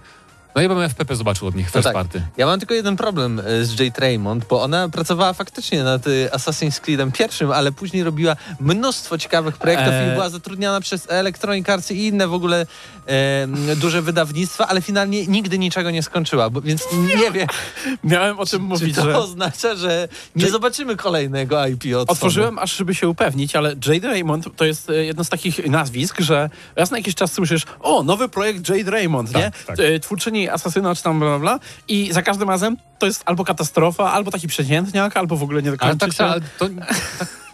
no 0.56 0.62
ja 0.62 0.70
bym 0.70 0.90
FPP 0.90 1.16
zobaczył 1.16 1.48
od 1.48 1.56
nich 1.56 1.70
First 1.70 1.84
tak. 1.84 1.94
Party. 1.94 2.22
Ja 2.38 2.46
mam 2.46 2.60
tylko 2.60 2.74
jeden 2.74 2.96
problem 2.96 3.40
e, 3.40 3.66
z 3.66 3.80
Jade 3.80 4.02
Raymond, 4.02 4.46
bo 4.50 4.62
ona 4.62 4.90
pracowała 4.90 5.34
faktycznie 5.34 5.84
nad 5.84 6.08
e, 6.08 6.10
Assassin's 6.30 6.80
Creedem 6.82 7.12
pierwszym, 7.12 7.52
ale 7.52 7.72
później 7.72 8.04
robiła 8.04 8.36
mnóstwo 8.60 9.18
ciekawych 9.18 9.58
projektów 9.58 9.94
Eee. 9.94 10.10
i 10.10 10.14
była 10.14 10.30
zatrudniana 10.30 10.82
przez 10.82 11.12
Electronic 11.12 11.70
Arts 11.70 11.92
i 11.92 12.08
inne 12.08 12.28
w 12.28 12.34
ogóle 12.34 12.66
e, 13.08 13.76
duże 13.76 14.02
wydawnictwa, 14.02 14.68
ale 14.68 14.82
finalnie 14.82 15.28
nigdy 15.28 15.60
niczego 15.60 15.92
nie 15.92 16.04
skończyła, 16.04 16.50
bo, 16.50 16.62
więc 16.62 16.84
nie 17.18 17.32
wiem, 17.32 17.48
Miałem 18.04 18.40
o 18.40 18.46
tym 18.46 18.60
czy 18.60 18.66
mówić, 18.66 18.96
to 18.96 19.04
że... 19.04 19.18
oznacza, 19.18 19.76
że 19.76 20.08
nie 20.36 20.46
Czy- 20.46 20.52
zobaczymy 20.52 20.96
kolejnego 20.96 21.68
IP 21.68 21.84
od 21.98 22.10
Otworzyłem 22.10 22.60
aż, 22.60 22.78
żeby 22.78 22.96
się 22.96 23.10
upewnić, 23.10 23.56
ale 23.56 23.76
Jade 23.88 24.08
Raymond 24.08 24.46
to 24.56 24.66
jest 24.66 24.90
e, 24.90 25.06
jedno 25.06 25.24
z 25.24 25.30
takich 25.30 25.68
nazwisk, 25.68 26.20
że 26.20 26.50
raz 26.76 26.92
na 26.92 26.98
jakiś 26.98 27.16
czas 27.16 27.34
słyszysz, 27.34 27.64
o, 27.80 28.04
nowy 28.04 28.30
projekt 28.30 28.70
Jade 28.70 28.92
Raymond, 28.92 29.32
Tak, 29.32 29.42
nie? 29.42 29.52
tak. 29.66 29.80
E, 29.80 30.00
Twórczyni 30.44 30.50
Asasyna 30.50 30.96
czy 30.96 31.04
tam 31.04 31.20
bla, 31.20 31.28
bla, 31.30 31.40
bla. 31.40 31.60
I 31.88 32.14
za 32.14 32.22
każdym 32.22 32.50
razem 32.50 32.78
to 33.00 33.06
jest 33.06 33.24
albo 33.26 33.44
katastrofa, 33.46 34.12
albo 34.12 34.32
taki 34.32 34.48
przeciętniak, 34.48 35.18
albo 35.18 35.36
w 35.38 35.44
ogóle 35.44 35.62
nie 35.62 35.70
Ale 35.70 35.78
dokończy 35.78 36.00
tak, 36.00 36.14
się. 36.14 36.24
ale 36.26 36.42
to, 36.42 36.66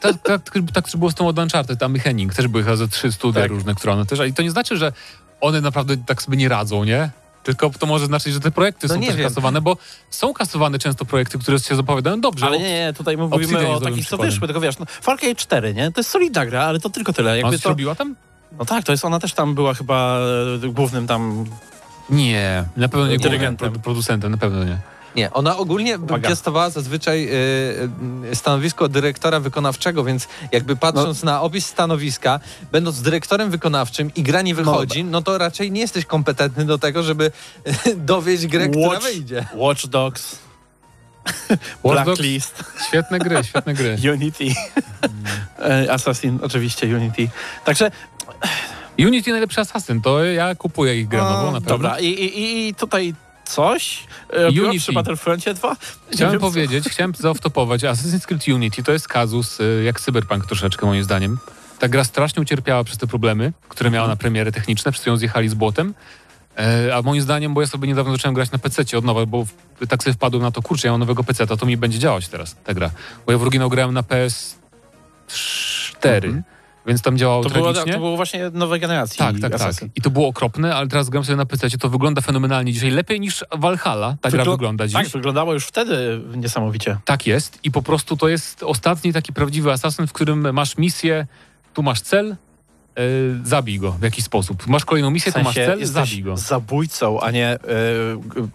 tak, 0.01 0.13
tak, 0.23 0.49
tak, 0.49 0.63
tak 0.73 0.85
też 0.85 0.95
było 0.97 1.11
z 1.11 1.15
tą 1.15 1.27
od 1.27 1.39
Uncharted, 1.39 1.79
tam 1.79 1.95
i 1.95 1.99
Henning, 1.99 2.33
też 2.33 2.47
były 2.47 2.63
chyba 2.63 2.75
ze 2.75 2.87
trzy 2.87 3.11
studia 3.11 3.41
Tak. 3.41 3.51
różne, 3.51 3.75
które 3.75 3.93
one 3.93 4.05
też, 4.05 4.19
i 4.29 4.33
to 4.33 4.41
nie 4.41 4.51
znaczy, 4.51 4.77
że 4.77 4.93
one 5.41 5.61
naprawdę 5.61 5.97
tak 5.97 6.21
sobie 6.21 6.37
nie 6.37 6.49
radzą, 6.49 6.83
nie? 6.83 7.09
Tylko 7.43 7.69
to 7.69 7.85
może 7.85 8.05
znaczyć, 8.05 8.33
że 8.33 8.39
te 8.39 8.51
projekty 8.51 8.87
No 8.87 8.93
są 8.93 9.01
też 9.01 9.15
wiem. 9.15 9.27
kasowane, 9.27 9.61
bo 9.61 9.77
są 10.09 10.33
kasowane 10.33 10.79
często 10.79 11.05
projekty, 11.05 11.39
które 11.39 11.59
się 11.59 11.75
zapowiadają 11.75 12.21
dobrze. 12.21 12.45
Ale 12.45 12.59
nie, 12.59 12.69
nie, 12.71 12.93
tutaj 12.97 13.15
Obsidian 13.15 13.51
mówimy 13.51 13.67
o 13.69 13.79
takich, 13.81 14.07
co 14.07 14.17
wyszły, 14.17 14.47
tylko 14.47 14.61
wiesz, 14.61 14.79
no, 14.79 14.85
Far 15.01 15.17
Cry 15.19 15.35
4, 15.35 15.73
nie? 15.73 15.91
To 15.91 15.99
jest 15.99 16.09
solidna 16.09 16.45
gra, 16.45 16.63
ale 16.63 16.79
to 16.79 16.89
tylko 16.89 17.13
tyle. 17.13 17.29
Ona 17.31 17.37
Jakby 17.37 17.51
coś 17.51 17.61
to, 17.63 17.69
robiła 17.69 17.95
tam? 17.95 18.15
no 18.59 18.65
tak, 18.65 18.83
to 18.85 18.91
jest, 18.91 19.05
ona 19.05 19.19
też 19.19 19.33
tam 19.33 19.55
była 19.55 19.73
chyba 19.73 20.19
e, 20.65 20.69
głównym 20.69 21.07
tam... 21.07 21.45
Nie, 22.09 22.65
na 22.77 22.89
pewno 22.89 23.07
nie 23.07 23.19
Dyrygentem. 23.19 23.73
produ- 23.73 23.79
producentem, 23.79 24.31
na 24.31 24.37
pewno 24.37 24.63
nie. 24.63 24.77
Nie, 25.15 25.31
ona 25.33 25.57
ogólnie 25.57 25.97
Uwaga. 25.99 26.27
piastowała 26.29 26.69
zazwyczaj 26.69 27.29
y, 28.31 28.35
stanowisko 28.35 28.87
dyrektora 28.89 29.39
wykonawczego, 29.39 30.03
więc 30.03 30.27
jakby 30.51 30.75
patrząc 30.75 31.23
na 31.23 31.41
opis 31.41 31.65
stanowiska, 31.65 32.39
będąc 32.71 33.01
dyrektorem 33.01 33.49
wykonawczym 33.51 34.11
i 34.15 34.23
gra 34.23 34.41
nie 34.41 34.55
wychodzi, 34.55 35.03
no, 35.03 35.21
to 35.21 35.37
raczej 35.37 35.71
nie 35.71 35.81
jesteś 35.81 36.05
kompetentny 36.05 36.65
do 36.65 36.77
tego, 36.77 37.03
żeby 37.03 37.31
dowieść 37.97 38.47
grę, 38.47 38.69
która 38.69 38.87
Watch- 38.87 39.03
wyjdzie. 39.03 39.45
Watch 39.55 39.85
Dogs, 39.87 40.35
Watch 41.83 42.05
Dogs, 42.05 42.05
Blacklist, 42.05 42.63
świetne 42.87 43.19
gry, 43.19 43.43
świetne 43.43 43.73
gry. 43.73 43.97
Unity, 44.13 44.45
E, 45.59 45.91
Assassin, 45.93 46.39
oczywiście 46.41 46.95
Unity. 46.97 47.29
Także 47.65 47.91
Unity 49.07 49.31
najlepszy 49.31 49.61
Assassin, 49.61 50.01
to 50.01 50.23
ja 50.23 50.55
kupuję 50.55 50.99
ich 50.99 51.07
grę 51.07 51.19
nową, 51.21 51.51
na 51.51 51.61
pewno. 51.61 51.69
Dobra, 51.69 51.99
i, 51.99 52.05
i, 52.05 52.67
i 52.67 52.75
tutaj 52.75 53.13
coś 53.45 54.03
robiło 54.29 54.67
Unity. 54.67 54.83
przy 54.83 54.93
Battlefroncie 54.93 55.53
2? 55.53 55.69
Nie 55.69 55.75
Chciałem 56.11 56.31
wiem, 56.31 56.41
co. 56.41 56.47
powiedzieć, 56.47 56.85
chciałem 56.89 57.15
zaoftopować, 57.15 57.81
Assassin's 57.81 58.25
Creed 58.25 58.47
Unity 58.47 58.83
to 58.83 58.91
jest 58.91 59.07
kazus 59.07 59.59
y, 59.59 59.81
jak 59.85 59.99
Cyberpunk 59.99 60.45
troszeczkę 60.45 60.85
moim 60.85 61.03
zdaniem. 61.03 61.37
Ta 61.79 61.87
gra 61.87 62.03
strasznie 62.03 62.41
ucierpiała 62.41 62.83
przez 62.83 62.97
te 62.97 63.07
problemy, 63.07 63.53
które 63.69 63.91
miała 63.91 64.07
na 64.07 64.15
premiery 64.15 64.51
techniczne, 64.51 64.91
przez 64.91 65.03
co 65.03 65.09
ją 65.09 65.17
zjechali 65.17 65.49
z 65.49 65.53
błotem. 65.53 65.93
E, 66.57 66.95
a 66.95 67.01
moim 67.01 67.21
zdaniem, 67.21 67.53
bo 67.53 67.61
ja 67.61 67.67
sobie 67.67 67.87
niedawno 67.87 68.11
zacząłem 68.11 68.35
grać 68.35 68.51
na 68.51 68.57
PC 68.57 68.97
od 68.97 69.05
nowa, 69.05 69.25
bo 69.25 69.45
tak 69.89 70.03
sobie 70.03 70.13
wpadłem 70.13 70.43
na 70.43 70.51
to, 70.51 70.61
kurczę, 70.61 70.87
ja 70.87 70.91
mam 70.91 70.99
nowego 70.99 71.23
PC, 71.23 71.47
to 71.47 71.65
mi 71.65 71.77
będzie 71.77 71.99
działać 71.99 72.27
teraz 72.27 72.55
ta 72.63 72.73
gra. 72.73 72.89
Bo 73.25 73.31
ja 73.31 73.37
w 73.37 73.41
oryginał 73.41 73.69
grałem 73.69 73.93
na 73.93 74.01
PS4, 74.01 76.41
więc 76.87 77.01
tam 77.01 77.17
działało 77.17 77.43
To 77.43 77.49
było, 77.49 77.65
tragicznie. 77.73 77.93
to 77.93 77.99
było 77.99 78.15
właśnie 78.15 78.49
nowej 78.53 78.79
generacji 78.79 79.17
Tak, 79.17 79.33
tak, 79.41 79.51
tak. 79.51 79.61
Assassin. 79.61 79.89
I 79.95 80.01
to 80.01 80.09
było 80.09 80.27
okropne, 80.27 80.75
ale 80.75 80.87
teraz 80.87 81.09
gram 81.09 81.23
sobie 81.25 81.35
na 81.35 81.45
PC, 81.45 81.69
to 81.69 81.89
wygląda 81.89 82.21
fenomenalnie 82.21 82.73
dzisiaj. 82.73 82.91
Lepiej 82.91 83.19
niż 83.19 83.45
Valhalla 83.57 84.15
ta 84.21 84.31
gra 84.31 84.43
Wygl- 84.43 84.51
wygląda 84.51 84.87
dziś. 84.87 84.93
Tak, 84.93 85.07
wyglądało 85.07 85.53
już 85.53 85.65
wtedy 85.65 86.21
niesamowicie. 86.35 86.97
Tak 87.05 87.27
jest 87.27 87.59
i 87.63 87.71
po 87.71 87.81
prostu 87.81 88.17
to 88.17 88.27
jest 88.27 88.63
ostatni 88.63 89.13
taki 89.13 89.33
prawdziwy 89.33 89.71
asasyn, 89.71 90.07
w 90.07 90.13
którym 90.13 90.53
masz 90.53 90.77
misję, 90.77 91.27
tu 91.73 91.83
masz 91.83 92.01
cel, 92.01 92.35
yy, 92.97 93.05
zabij 93.43 93.79
go 93.79 93.91
w 93.91 94.01
jakiś 94.01 94.25
sposób. 94.25 94.67
Masz 94.67 94.85
kolejną 94.85 95.11
misję, 95.11 95.31
W 95.31 95.35
tu 95.35 95.41
masz 95.43 95.55
sensie 95.55 95.71
cel, 95.77 95.85
zabij 95.85 96.23
go. 96.23 96.37
zabójcą, 96.37 97.19
a 97.21 97.31
nie 97.31 97.47
e, 97.47 97.59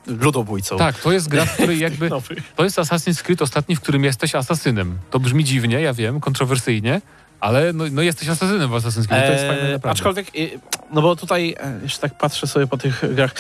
ludobójcą. 0.07 0.77
Tak, 0.77 0.99
to 1.01 1.13
jest 1.13 1.29
gra, 1.29 1.45
w 1.45 1.53
której 1.55 1.79
jakby... 1.89 2.11
To 2.57 2.65
jest 2.65 2.79
Assassin's 2.79 3.23
Creed 3.23 3.43
ostatni, 3.43 3.77
w 3.77 3.81
którym 3.81 4.05
jesteś 4.05 4.35
asasynem. 4.35 4.99
To 5.11 5.21
brzmi 5.21 5.45
dziwnie, 5.45 5.81
ja 5.81 5.95
wiem, 5.95 6.21
kontrowersyjnie, 6.21 7.01
ale 7.45 7.73
no, 7.73 7.85
no 7.93 8.03
jesteś 8.03 8.29
asasynem 8.29 8.71
w 8.71 8.73
Assassin's 8.73 9.07
Creed, 9.07 9.27
to 9.27 9.33
jest 9.33 9.45
fajne 9.45 9.63
Eee, 9.63 9.73
naprawdę. 9.73 9.91
aczkolwiek, 9.91 10.29
e, 10.29 10.59
no 10.93 11.03
bo 11.03 11.17
tutaj, 11.17 11.57
e, 11.61 11.79
jeszcze 11.83 12.01
tak 12.01 12.19
patrzę 12.19 12.47
sobie 12.47 12.67
po 12.67 12.77
tych 12.77 13.15
grach, 13.15 13.35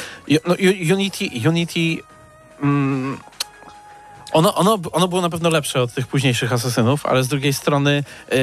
no, 0.47 0.55
Unity, 0.95 1.49
Unity 1.49 2.03
mm, 2.63 3.19
ono, 4.35 4.55
ono, 4.55 4.79
ono 4.93 5.09
było 5.09 5.21
na 5.21 5.31
pewno 5.31 5.51
lepsze 5.51 5.83
od 5.83 5.93
tych 5.95 6.07
późniejszych 6.07 6.53
asesynów, 6.53 7.07
ale 7.07 7.25
z 7.25 7.29
drugiej 7.29 7.53
strony, 7.53 8.05
e, 8.33 8.35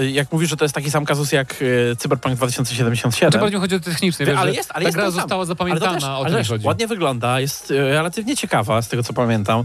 e, 0.00 0.10
jak 0.10 0.32
mówisz, 0.32 0.50
że 0.50 0.56
to 0.56 0.64
jest 0.64 0.74
taki 0.74 0.90
sam 0.90 1.04
kazus 1.04 1.32
jak 1.32 1.54
e, 1.92 1.96
Cyberpunk 1.96 2.34
2077, 2.36 3.30
Znaczy, 3.30 3.40
bardziej 3.42 3.60
chodzi 3.60 3.74
o 3.74 3.80
technicznie, 3.80 4.26
Wie- 4.26 4.32
wiesz, 4.32 4.40
ale 4.40 4.52
jest- 4.52 4.70
ale 4.72 4.82
ta 4.82 4.88
jest 4.88 4.96
gra 4.96 5.10
została 5.10 5.40
ale 5.40 5.46
to 5.46 5.46
zapamiętana, 5.46 5.94
też, 5.94 6.04
o 6.04 6.16
ale 6.24 6.30
też 6.38 6.48
chodzi. 6.48 6.66
ładnie 6.66 6.86
wygląda, 6.86 7.40
jest 7.40 7.70
relatywnie 7.70 8.36
ciekawa 8.36 8.82
z 8.82 8.88
tego 8.88 9.02
co 9.02 9.12
pamiętam. 9.12 9.64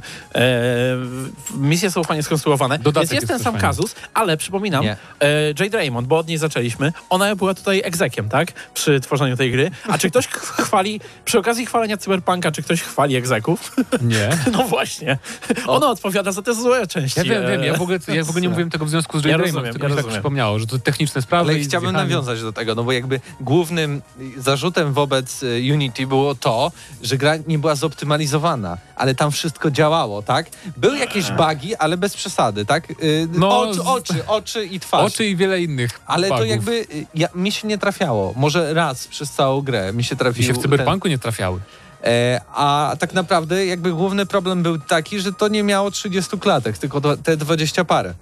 Misje 1.56 1.91
są 1.91 2.04
fajnie 2.04 2.23
skonstruowane, 2.23 2.80
Dodatek 2.80 3.10
więc 3.10 3.12
jest 3.12 3.21
jest 3.21 3.27
ten 3.34 3.43
sam 3.43 3.54
fajny. 3.54 3.67
kazus, 3.67 3.95
ale 4.13 4.38
przypominam, 4.38 4.84
Nie. 4.84 4.97
Jade 5.60 5.77
Raymond, 5.77 6.08
bo 6.08 6.17
od 6.17 6.27
niej 6.27 6.38
zaczęliśmy, 6.38 6.93
ona 7.10 7.36
była 7.36 7.54
tutaj 7.54 7.82
egzekiem, 7.86 8.30
tak? 8.30 8.51
Przy 8.73 8.99
tworzeniu 8.99 9.38
tej 9.38 9.51
gry. 9.51 9.71
A 9.89 9.97
czy 9.97 10.10
ktoś 10.10 10.27
ch- 10.27 10.56
chwali, 10.67 10.99
przy 11.25 11.39
okazji 11.39 11.65
chwalenia 11.65 11.97
Cyberpunka, 11.97 12.51
czy 12.51 12.63
ktoś 12.63 12.82
chwali 12.82 13.15
egzeków? 13.15 13.75
Nie. 14.01 14.30
No 14.51 14.63
właśnie. 14.63 15.17
Ona 15.67 15.88
odpowiada 15.89 16.32
za 16.32 16.41
te 16.41 16.54
złe 16.56 16.88
części. 16.88 17.20
Ja 17.20 17.24
wiem, 17.26 17.48
wiem, 17.48 17.63
ja 17.63 17.74
w 17.74 17.82
ogóle, 17.82 18.00
ja 18.08 18.24
w 18.24 18.30
ogóle 18.30 18.41
nie 18.41 18.48
e, 18.48 18.50
mówiłem 18.50 18.70
tego 18.70 18.86
w 18.86 18.89
związku 18.89 19.20
z 19.20 19.26
Ja 19.26 19.32
Jade 19.32 19.44
rozumiem, 19.44 19.72
tylko 19.72 19.88
ja 19.88 19.96
mi 19.96 20.02
tak 20.02 20.12
przypomniało, 20.12 20.60
że 20.60 20.67
to 20.67 20.80
techniczne 20.80 21.22
sprawy 21.22 21.52
Ale 21.52 21.60
chciałbym 21.60 21.89
zjechanie. 21.89 22.10
nawiązać 22.10 22.41
do 22.41 22.54
tego, 22.54 22.76
no 22.76 22.84
bo 22.84 22.91
jakby 22.91 23.20
głównym 23.41 24.02
zarzutem 24.38 24.94
wobec 24.94 25.44
y, 25.44 25.62
Unity 25.74 26.08
było 26.08 26.36
to, 26.36 26.72
że 27.04 27.17
gra 27.17 27.34
nie 27.48 27.60
była 27.60 27.76
zoptymalizowana, 27.76 28.78
ale 28.96 29.15
tam 29.15 29.32
wszystko 29.32 29.72
działało, 29.72 30.22
tak? 30.22 30.46
Były 30.78 30.98
jakieś 30.98 31.32
bugi, 31.32 31.76
ale 31.76 31.98
bez 31.98 32.15
przesady, 32.15 32.65
tak? 32.65 32.88
No, 33.32 33.60
oczy, 33.60 33.84
oczy, 33.84 34.28
oczy 34.28 34.65
i 34.65 34.80
twarz. 34.80 35.06
Oczy 35.13 35.26
i 35.26 35.36
wiele 35.36 35.62
innych 35.62 36.00
ale 36.06 36.28
to 36.28 36.34
bugów. 36.34 36.50
jakby 36.50 36.72
y, 36.72 37.06
ja, 37.15 37.28
mi 37.36 37.52
się 37.52 37.67
nie 37.67 37.78
trafiało. 37.78 38.34
Może 38.36 38.74
raz 38.74 39.08
przez 39.08 39.32
całą 39.32 39.62
grę 39.62 39.94
mi 39.94 40.04
się 40.04 40.15
trafił. 40.15 40.41
Mi 40.41 40.48
się 40.48 40.54
w 40.54 40.56
ten- 40.56 40.62
Cyberpunku 40.63 41.08
nie 41.08 41.17
trafiały. 41.20 41.60
E, 42.03 42.41
a 42.53 42.95
tak 42.99 43.13
naprawdę 43.13 43.65
jakby 43.65 43.91
główny 43.91 44.25
problem 44.25 44.63
był 44.63 44.79
taki, 44.79 45.19
że 45.19 45.33
to 45.33 45.47
nie 45.47 45.63
miało 45.63 45.91
30 45.91 46.39
klatek, 46.39 46.77
tylko 46.77 47.01
te 47.17 47.37
20 47.37 47.85
parę. 47.85 48.13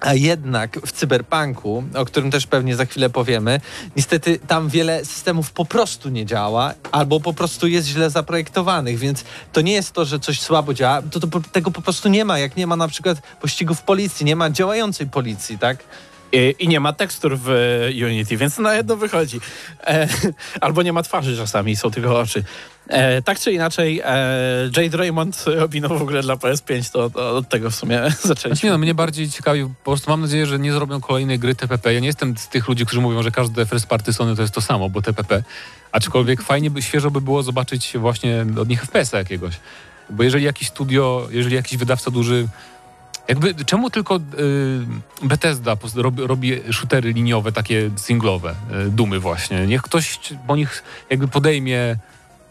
A 0.00 0.14
jednak 0.14 0.78
w 0.86 0.92
cyberpunku, 0.92 1.84
o 1.94 2.04
którym 2.04 2.30
też 2.30 2.46
pewnie 2.46 2.76
za 2.76 2.84
chwilę 2.84 3.10
powiemy, 3.10 3.60
niestety 3.96 4.38
tam 4.38 4.68
wiele 4.68 5.04
systemów 5.04 5.52
po 5.52 5.64
prostu 5.64 6.08
nie 6.08 6.26
działa, 6.26 6.74
albo 6.92 7.20
po 7.20 7.32
prostu 7.32 7.66
jest 7.66 7.88
źle 7.88 8.10
zaprojektowanych, 8.10 8.98
więc 8.98 9.24
to 9.52 9.60
nie 9.60 9.72
jest 9.72 9.92
to, 9.92 10.04
że 10.04 10.20
coś 10.20 10.40
słabo 10.40 10.74
działa, 10.74 11.02
to, 11.02 11.20
to 11.20 11.40
tego 11.52 11.70
po 11.70 11.82
prostu 11.82 12.08
nie 12.08 12.24
ma, 12.24 12.38
jak 12.38 12.56
nie 12.56 12.66
ma 12.66 12.76
na 12.76 12.88
przykład 12.88 13.18
pościgów 13.40 13.82
policji, 13.82 14.26
nie 14.26 14.36
ma 14.36 14.50
działającej 14.50 15.06
policji, 15.06 15.58
tak? 15.58 15.84
I, 16.32 16.54
I 16.58 16.68
nie 16.68 16.80
ma 16.80 16.92
tekstur 16.92 17.38
w 17.38 17.48
e, 17.48 18.06
Unity, 18.06 18.36
więc 18.36 18.58
na 18.58 18.74
jedno 18.74 18.96
wychodzi. 18.96 19.40
E, 19.86 20.08
albo 20.60 20.82
nie 20.82 20.92
ma 20.92 21.02
twarzy 21.02 21.36
czasami, 21.36 21.76
są 21.76 21.90
tylko 21.90 22.20
oczy. 22.20 22.44
E, 22.88 23.22
tak 23.22 23.40
czy 23.40 23.52
inaczej, 23.52 24.00
e, 24.04 24.70
Jade 24.76 24.96
Raymond 24.96 25.44
robi 25.46 25.80
no 25.80 25.88
w 25.88 26.02
ogóle 26.02 26.22
dla 26.22 26.34
PS5, 26.34 26.92
to, 26.92 27.10
to 27.10 27.36
od 27.36 27.48
tego 27.48 27.70
w 27.70 27.74
sumie 27.74 27.98
Znaczy 28.02 28.28
zaczęliśmy. 28.28 28.66
nie, 28.66 28.72
no, 28.72 28.78
mnie 28.78 28.94
bardziej 28.94 29.30
ciekawi, 29.30 29.62
po 29.84 29.90
prostu 29.90 30.10
mam 30.10 30.20
nadzieję, 30.20 30.46
że 30.46 30.58
nie 30.58 30.72
zrobią 30.72 31.00
kolejnej 31.00 31.38
gry 31.38 31.54
TPP. 31.54 31.94
Ja 31.94 32.00
nie 32.00 32.06
jestem 32.06 32.36
z 32.36 32.48
tych 32.48 32.68
ludzi, 32.68 32.86
którzy 32.86 33.00
mówią, 33.00 33.22
że 33.22 33.30
każde 33.30 33.66
first 33.66 33.86
party 33.86 34.12
Sony 34.12 34.36
to 34.36 34.42
jest 34.42 34.54
to 34.54 34.60
samo, 34.60 34.90
bo 34.90 35.02
TPP. 35.02 35.42
Aczkolwiek 35.92 36.42
fajnie 36.42 36.70
by, 36.70 36.82
świeżo 36.82 37.10
by 37.10 37.20
było 37.20 37.42
zobaczyć 37.42 37.92
właśnie 37.98 38.46
od 38.60 38.68
nich 38.68 38.82
FPS-a 38.82 39.18
jakiegoś. 39.18 39.54
Bo 40.10 40.22
jeżeli 40.22 40.44
jakiś 40.44 40.68
studio, 40.68 41.28
jeżeli 41.30 41.56
jakiś 41.56 41.78
wydawca 41.78 42.10
duży 42.10 42.48
jakby, 43.30 43.64
czemu 43.64 43.90
tylko 43.90 44.16
y, 44.16 44.20
Bethesda 45.22 45.76
robi, 45.96 46.26
robi 46.26 46.60
shootery 46.72 47.12
liniowe, 47.12 47.52
takie 47.52 47.90
singlowe, 47.96 48.54
y, 48.86 48.90
dumy 48.90 49.18
właśnie? 49.20 49.66
Niech 49.66 49.82
ktoś 49.82 50.18
po 50.46 50.56
nich 50.56 50.82
jakby 51.10 51.28
podejmie 51.28 51.96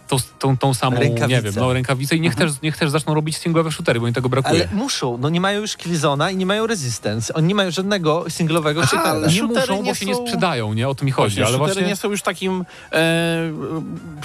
tą, 0.08 0.18
tą, 0.40 0.58
tą 0.58 0.74
samą, 0.74 0.98
nie 0.98 1.04
Rękawicę. 1.04 1.42
wiem, 1.42 1.54
no, 1.56 1.74
rękawicę 1.74 2.16
i 2.16 2.22
niech, 2.22 2.36
też, 2.36 2.52
niech 2.64 2.78
też 2.78 2.90
zaczną 2.90 3.14
robić 3.14 3.38
singlowe 3.38 3.72
shootery, 3.72 4.00
bo 4.00 4.08
im 4.08 4.14
tego 4.14 4.30
brakuje. 4.30 4.68
Ale 4.72 4.76
muszą, 4.82 5.18
no 5.18 5.30
nie 5.30 5.42
mają 5.42 5.62
już 5.62 5.78
Killzona 5.78 6.32
i 6.32 6.36
nie 6.38 6.46
mają 6.46 6.68
Resistance, 6.68 7.34
oni 7.34 7.48
nie 7.48 7.56
mają 7.56 7.72
żadnego 7.72 8.26
singlowego 8.30 8.82
Aha, 8.84 8.90
shootera. 8.90 9.28
nie 9.32 9.44
muszą, 9.44 9.82
nie 9.84 9.92
bo 9.92 9.96
się 9.96 10.06
nie 10.06 10.16
są- 10.16 10.26
sprzedają, 10.26 10.74
nie? 10.74 10.90
O 10.90 10.96
to 10.96 11.06
mi 11.06 11.12
chodzi, 11.12 11.36
Właśnie, 11.36 11.46
ale 11.48 11.58
właśnie... 11.58 11.82
nie 11.88 11.96
są 11.96 12.10
już 12.12 12.22
takim 12.22 12.66
e, 12.92 13.52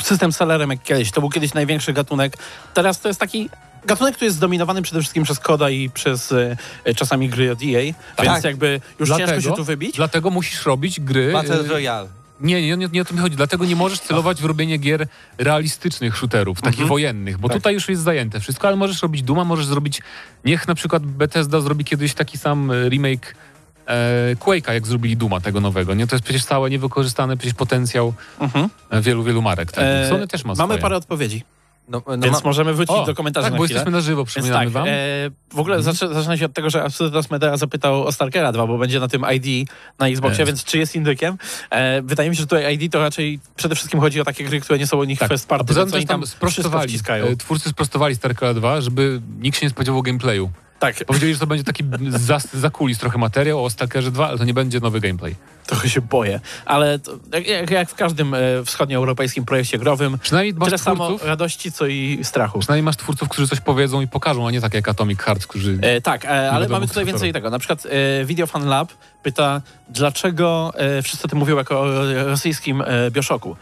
system 0.03 0.33
sellerem 0.33 0.71
jak 0.71 0.83
kiedyś. 0.83 1.11
To 1.11 1.21
był 1.21 1.31
kiedyś 1.31 1.55
największy 1.55 1.93
gatunek. 1.93 2.37
Teraz 2.75 3.01
to 3.01 3.09
jest 3.09 3.21
taki 3.21 3.51
gatunek, 3.87 4.14
który 4.14 4.27
jest 4.27 4.37
zdominowany 4.37 4.83
przede 4.83 5.01
wszystkim 5.01 5.25
przez 5.25 5.38
Koda 5.38 5.70
i 5.70 5.90
przez 5.90 6.33
e, 6.85 6.94
czasami 6.97 7.29
gry 7.29 7.53
od 7.53 7.59
EA, 7.62 7.94
Tak. 8.16 8.27
więc 8.27 8.44
jakby 8.44 8.81
już 9.01 9.09
ciężko 9.09 9.40
się 9.40 9.53
tu 9.53 9.64
wybić. 9.64 9.97
Dlatego 9.97 10.31
musisz 10.31 10.66
robić 10.66 11.01
gry... 11.01 11.33
Battle 11.33 11.61
y, 11.61 11.68
Royale. 11.68 12.09
Nie, 12.40 12.62
nie, 12.62 12.77
nie, 12.77 12.88
nie 12.92 13.03
o 13.03 13.05
to 13.05 13.14
mi 13.14 13.20
chodzi. 13.20 13.37
Dlatego 13.37 13.64
nie 13.64 13.77
możesz 13.77 14.01
celować 14.01 14.42
w 14.42 14.44
robienie 14.44 14.79
gier 14.79 15.07
realistycznych 15.38 16.16
shooterów, 16.16 16.59
takich 16.61 16.73
Mhm. 16.81 16.88
wojennych, 16.88 17.38
bo 17.38 17.49
Tak. 17.49 17.57
tutaj 17.57 17.75
już 17.75 17.88
jest 17.88 18.03
zajęte 18.03 18.40
wszystko, 18.40 18.68
ale 18.68 18.77
możesz 18.77 19.03
robić 19.03 19.23
Duma, 19.23 19.44
możesz 19.44 19.66
zrobić... 19.66 20.03
Niech 20.44 20.68
na 20.68 20.75
przykład 20.75 21.03
Bethesda 21.07 21.61
zrobi 21.61 21.85
kiedyś 21.85 22.14
taki 22.14 22.38
sam 22.38 22.70
e, 22.70 22.88
remake 22.88 23.35
e, 23.87 24.37
Quake'a, 24.37 24.73
jak 24.73 24.87
zrobili 24.87 25.16
Duma 25.16 25.40
tego 25.40 25.61
nowego, 25.61 25.94
nie? 25.94 26.07
To 26.07 26.16
jest 26.16 26.25
przecież 26.25 26.44
cały 26.44 26.70
niewykorzystany 26.70 27.37
przecież 27.37 27.55
potencjał 27.55 28.12
Mhm. 28.40 28.68
e, 28.90 29.01
wielu, 29.03 29.23
wielu 29.25 29.42
marek. 29.42 29.73
Tak? 29.73 29.85
E, 29.87 30.09
Sony 30.09 30.29
też 30.29 30.44
ma 30.44 30.55
Mamy 30.55 30.64
swoje. 30.73 30.83
parę 30.83 30.97
odpowiedzi, 30.97 31.42
No, 31.88 32.03
no 32.07 32.18
więc 32.18 32.33
ma- 32.44 32.49
możemy 32.49 32.75
wrócić 32.75 32.97
O, 32.97 33.05
do 33.07 33.14
komentarzy 33.14 33.44
tak, 33.44 33.53
na 33.53 33.59
bo 33.59 33.64
chwilę. 33.64 33.77
jesteśmy 33.79 33.92
na 33.92 34.01
żywo, 34.01 34.25
przypominamy 34.25 34.64
tak, 34.64 34.73
wam. 34.73 34.85
e, 34.88 34.90
w 35.55 35.59
ogóle 35.59 35.77
Mhm. 35.77 35.94
zaczę, 35.97 36.14
zaczyna 36.14 36.37
się 36.37 36.44
od 36.47 36.53
tego, 36.53 36.70
że 36.70 36.83
Absolutas 36.85 37.31
Media 37.31 37.57
zapytał 37.57 38.05
o 38.07 38.12
Stalkera 38.12 38.53
2, 38.53 38.66
bo 38.66 38.79
będzie 38.79 39.01
na 39.01 39.09
tym 39.09 39.25
ID 39.35 39.68
na 39.99 40.09
Xboxie, 40.09 40.40
Jest. 40.42 40.51
więc 40.53 40.64
czy 40.64 40.79
jest 40.79 40.94
indykiem? 40.97 41.38
E, 41.70 42.03
wydaje 42.03 42.31
mi 42.31 42.37
się, 42.37 42.40
że 42.40 42.47
tutaj 42.47 42.75
ID 42.75 42.92
to 42.92 42.99
raczej 43.01 43.40
przede 43.57 43.75
wszystkim 43.75 44.01
chodzi 44.01 44.20
o 44.20 44.25
takie 44.25 44.44
gry, 44.44 44.61
które 44.61 44.79
nie 44.79 44.87
są 44.87 44.97
u 44.97 45.05
nich 45.05 45.18
Tak, 45.18 45.29
first 45.29 45.49
party, 45.49 45.75
też 45.75 45.92
oni 45.94 46.07
tam 46.07 46.27
sprostowali, 46.27 46.99
e, 47.09 47.37
twórcy 47.37 47.68
sprostowali 47.68 48.14
StarCraft 48.16 48.59
2, 48.59 48.81
żeby 48.81 49.20
nikt 49.40 49.59
się 49.59 49.66
nie 49.66 49.70
spodziewał 49.70 50.03
gameplayu. 50.03 50.51
Tak, 50.79 51.05
Powiedzieli, 51.05 51.35
że 51.35 51.40
to 51.40 51.47
będzie 51.47 51.64
taki 51.64 51.85
za, 52.11 52.38
za 52.55 52.70
kulis 52.70 52.99
trochę 52.99 53.18
materiał 53.18 53.64
o 53.64 53.70
Stalkerze 53.70 54.11
2, 54.11 54.29
ale 54.29 54.38
to 54.38 54.44
nie 54.44 54.55
będzie 54.55 54.81
nowy 54.81 55.01
gameplay. 55.01 55.35
Trochę 55.66 55.88
się 55.88 56.00
boję, 56.00 56.40
ale 56.64 56.98
to, 56.98 57.12
jak, 57.33 57.70
jak- 57.70 57.90
w 57.90 57.94
każdym 57.94 58.35
e, 58.35 58.38
wschodnioeuropejskim 58.64 59.44
projekcie 59.44 59.79
growym, 59.79 60.18
Przynajmniej 60.18 60.55
masz 60.55 60.66
tyle 60.66 60.79
samo 60.79 61.07
twórców, 61.07 61.27
radości, 61.29 61.72
co 61.72 61.87
i 61.87 62.18
strachu. 62.22 62.59
przynajmniej 62.59 62.83
masz 62.83 62.96
twórców, 62.96 63.29
którzy 63.29 63.48
coś 63.48 63.61
powiedzą 63.61 64.00
i 64.00 64.09
pokażą, 64.09 64.46
a 64.46 64.50
nie 64.50 64.61
tak 64.61 64.74
jak 64.74 64.88
Atomic 64.88 65.20
Hearts, 65.20 65.46
którzy... 65.46 65.79
E, 65.83 66.00
tak, 66.00 66.24
e, 66.24 66.50
ale 66.50 66.68
mamy 66.68 66.88
tutaj 66.88 67.05
więcej 67.05 67.33
tego. 67.33 67.50
Na 67.50 67.59
przykład 67.59 67.87
e, 67.87 68.24
Video 68.24 68.46
Fan 68.46 68.66
Lab 68.68 68.92
pyta, 69.22 69.61
dlaczego 69.88 70.72
e, 70.77 71.03
wszyscy 71.03 71.24
o 71.24 71.29
tym 71.29 71.38
mówią 71.38 71.57
jako 71.57 71.81
o 71.81 71.87
rosyjskim 72.24 72.83
e, 72.83 73.11
Bioszoku. 73.11 73.57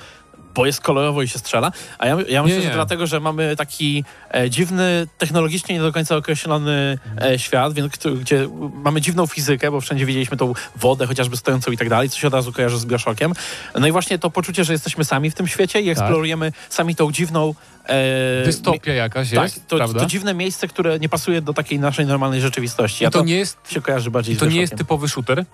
Bo 0.55 0.67
jest 0.67 0.81
kolorowo 0.81 1.23
i 1.23 1.29
się 1.29 1.39
strzela. 1.39 1.73
A 1.99 2.07
ja, 2.07 2.17
ja 2.29 2.43
myślę, 2.43 2.59
nie. 2.59 2.65
że 2.65 2.73
dlatego, 2.73 3.07
że 3.07 3.21
mamy 3.21 3.57
taki 3.57 4.05
e, 4.35 4.51
dziwny, 4.51 5.07
technologicznie 5.19 5.75
nie 5.75 5.81
do 5.81 5.93
końca 5.93 6.17
określony 6.17 6.99
e, 7.23 7.39
świat, 7.39 7.73
więc, 7.73 7.93
gdzie 8.21 8.49
mamy 8.75 9.01
dziwną 9.01 9.27
fizykę, 9.27 9.71
bo 9.71 9.81
wszędzie 9.81 10.07
widzieliśmy 10.07 10.37
tą 10.37 10.53
wodę, 10.77 11.07
chociażby 11.07 11.37
stojącą 11.37 11.71
i 11.71 11.77
tak 11.77 11.89
dalej, 11.89 12.11
co 12.11 12.19
się 12.19 12.27
od 12.27 12.35
razu 12.35 12.53
kojarzy 12.53 12.79
z 12.79 12.87
Bioszokiem. 12.87 13.33
No 13.79 13.87
i 13.87 13.93
właśnie 13.93 14.19
to 14.19 14.31
poczucie, 14.31 14.65
że 14.65 14.73
jesteśmy 14.73 15.05
sami 15.05 15.31
w 15.31 15.35
tym 15.35 15.47
świecie 15.47 15.81
i 15.81 15.91
eksplorujemy 15.91 16.53
sami 16.69 16.97
tą 16.97 17.13
dziwną... 17.13 17.55
E, 17.89 18.45
Dystopia 18.45 18.93
jakaś 18.93 19.31
tak, 19.31 19.43
jest, 19.43 19.69
to, 19.69 19.77
prawda? 19.77 20.01
to 20.01 20.07
dziwne 20.07 20.35
miejsce, 20.35 20.69
które 20.69 20.99
nie 20.99 21.09
pasuje 21.09 21.43
do 21.43 21.55
takiej 21.55 21.79
naszej 21.79 22.07
normalnej 22.07 22.41
rzeczywistości. 22.41 23.05
To, 23.05 23.11
to 23.11 23.25
nie 23.25 23.37
jest, 23.37 23.59
się 23.71 23.81
kojarzy 23.81 24.11
bardziej 24.11 24.37
to 24.37 24.47
nie 24.47 24.61
jest 24.61 24.73
Bioshockiem. 24.73 24.79
typowy 24.79 25.09
shooter, 25.09 25.45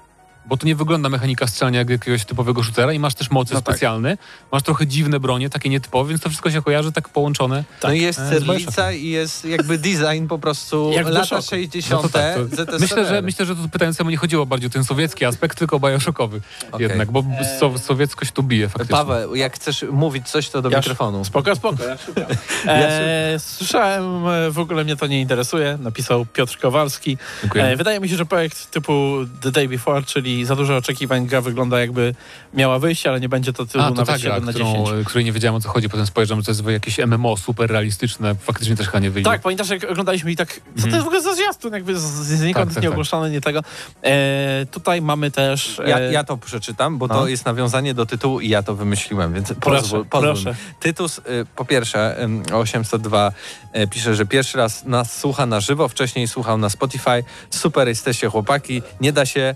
bo 0.48 0.56
to 0.56 0.66
nie 0.66 0.74
wygląda 0.76 1.08
mechanika 1.08 1.46
strzelania 1.46 1.78
jak 1.78 1.90
jakiegoś 1.90 2.24
typowego 2.24 2.62
shootera 2.62 2.92
i 2.92 2.98
masz 2.98 3.14
też 3.14 3.30
moce 3.30 3.54
No 3.54 3.60
tak. 3.60 3.74
specjalne, 3.74 4.18
masz 4.52 4.62
trochę 4.62 4.86
dziwne 4.86 5.20
bronie, 5.20 5.50
takie 5.50 5.68
nietypowe, 5.68 6.08
więc 6.08 6.20
to 6.22 6.28
wszystko 6.28 6.50
się 6.50 6.62
kojarzy 6.62 6.92
tak 6.92 7.08
połączone. 7.08 7.64
No 7.82 7.92
i 7.92 8.00
jest 8.00 8.18
E, 8.20 8.40
Bioshockiem. 8.40 8.94
i 8.94 9.08
jest 9.10 9.44
jakby 9.44 9.78
design 9.78 10.26
po 10.28 10.38
prostu 10.38 10.90
Jak 10.94 11.06
lata 11.06 11.18
Bioshocku. 11.20 11.50
60. 11.50 12.02
No 12.02 12.08
to 12.08 12.08
tak, 12.08 12.36
myślę, 12.80 13.06
że, 13.06 13.22
myślę, 13.22 13.46
że 13.46 13.56
tu 13.56 13.68
pytającemu 13.68 14.10
nie 14.10 14.16
chodziło 14.16 14.46
bardziej 14.46 14.66
o 14.66 14.70
ten 14.70 14.84
sowiecki 14.84 15.24
aspekt, 15.24 15.58
tylko 15.58 15.76
o 15.76 15.80
bioshockowy 15.80 16.40
Okej. 16.72 16.88
jednak, 16.88 17.10
bo 17.10 17.24
so, 17.60 17.78
sowieckość 17.78 18.32
tu 18.32 18.42
bije 18.42 18.68
faktycznie. 18.68 18.96
Paweł, 18.96 19.34
jak 19.34 19.54
chcesz 19.54 19.84
mówić 19.92 20.28
coś, 20.28 20.48
to 20.50 20.62
do 20.62 20.70
Ja 20.70 20.78
mikrofonu. 20.78 21.24
Spoko, 21.24 21.56
spoko. 21.56 21.84
Ja 21.84 21.96
szukam. 21.98 22.24
E, 22.66 23.38
słyszałem, 23.38 24.26
e, 24.28 24.50
w 24.50 24.58
ogóle 24.58 24.84
mnie 24.84 24.96
to 24.96 25.06
nie 25.06 25.20
interesuje, 25.20 25.78
napisał 25.80 26.26
Piotr 26.26 26.58
Kowalski. 26.58 27.18
Dziękuję. 27.42 27.64
E, 27.64 27.76
wydaje 27.76 28.00
mi 28.00 28.08
się, 28.08 28.16
że 28.16 28.26
projekt 28.26 28.70
typu 28.70 29.16
The 29.42 29.50
Day 29.50 29.68
Before, 29.68 30.02
czyli 30.02 30.37
za 30.44 30.56
dużo 30.56 30.76
oczekiwań, 30.76 31.26
gra 31.26 31.40
wygląda 31.40 31.80
jakby 31.80 32.14
miała 32.54 32.78
wyjść, 32.78 33.06
ale 33.06 33.20
nie 33.20 33.28
będzie 33.28 33.52
to 33.52 33.66
tytuł 33.66 33.80
A, 33.80 33.84
to 33.84 33.90
nawet 33.94 34.06
ta 34.06 34.12
gra, 34.18 34.18
7 34.34 34.44
na 34.44 34.52
którą, 34.52 34.84
10. 34.84 35.06
której 35.06 35.24
nie 35.24 35.32
wiedziałem 35.32 35.54
o 35.54 35.60
co 35.60 35.68
chodzi, 35.68 35.88
potem 35.88 36.06
spojrzałem, 36.06 36.40
że 36.42 36.44
to 36.46 36.50
jest 36.50 36.66
jakieś 36.68 36.98
MMO 36.98 37.36
super 37.36 37.70
realistyczne, 37.70 38.34
faktycznie 38.34 38.76
też 38.76 38.86
chyba 38.86 38.98
nie 38.98 39.10
wyjdzie. 39.10 39.30
Tak, 39.30 39.40
pamiętasz 39.40 39.68
jak 39.68 39.84
oglądaliśmy 39.90 40.32
i 40.32 40.36
tak, 40.36 40.48
co 40.54 40.60
to 40.64 40.70
Mhm. 40.74 40.92
jest 40.94 41.04
w 41.04 41.06
ogóle 41.06 41.22
za 41.22 41.34
zwiastun, 41.34 41.72
jakby 41.72 41.98
z- 41.98 42.02
znikąd 42.02 42.54
Tak, 42.54 42.64
tak, 42.64 42.74
tak, 42.74 42.82
nie 42.82 42.88
tak. 42.88 42.92
ogłoszone, 42.92 43.30
nie 43.30 43.40
tego. 43.40 43.60
E, 44.04 44.66
tutaj 44.70 45.02
mamy 45.02 45.30
też... 45.30 45.78
E, 45.80 45.88
Ja, 45.90 45.98
ja 46.00 46.24
to 46.24 46.36
przeczytam, 46.36 46.98
bo 46.98 47.06
no. 47.06 47.14
to 47.14 47.28
jest 47.28 47.46
nawiązanie 47.46 47.94
do 47.94 48.06
tytułu 48.06 48.40
i 48.40 48.48
ja 48.48 48.62
to 48.62 48.74
wymyśliłem, 48.74 49.34
więc 49.34 49.48
Proszę, 49.60 49.80
pozwól, 49.80 50.04
pozwól. 50.04 50.32
proszę. 50.34 50.54
Tytus, 50.80 51.18
y, 51.18 51.22
po 51.56 51.64
pierwsze, 51.64 52.22
ym, 52.22 52.42
802 52.52 53.32
y, 53.76 53.86
pisze, 53.88 54.14
że 54.14 54.26
pierwszy 54.26 54.58
raz 54.58 54.84
nas 54.84 55.18
słucha 55.20 55.46
na 55.46 55.60
żywo, 55.60 55.88
wcześniej 55.88 56.28
słuchał 56.28 56.58
na 56.58 56.70
Spotify. 56.70 57.24
Super 57.50 57.88
jesteście 57.88 58.28
chłopaki, 58.30 58.82
nie 59.00 59.12
da 59.12 59.26
się 59.26 59.54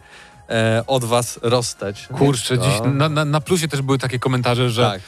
e, 0.50 0.82
od 0.86 1.04
was 1.04 1.38
rozstać. 1.42 2.08
Kurczę, 2.18 2.54
Więc 2.58 2.66
dziś 2.66 2.80
na, 2.94 3.08
na, 3.08 3.24
na 3.24 3.40
plusie 3.40 3.68
też 3.68 3.82
były 3.82 3.98
takie 3.98 4.18
komentarze, 4.18 4.70
że 4.70 4.82
Tak, 4.90 5.00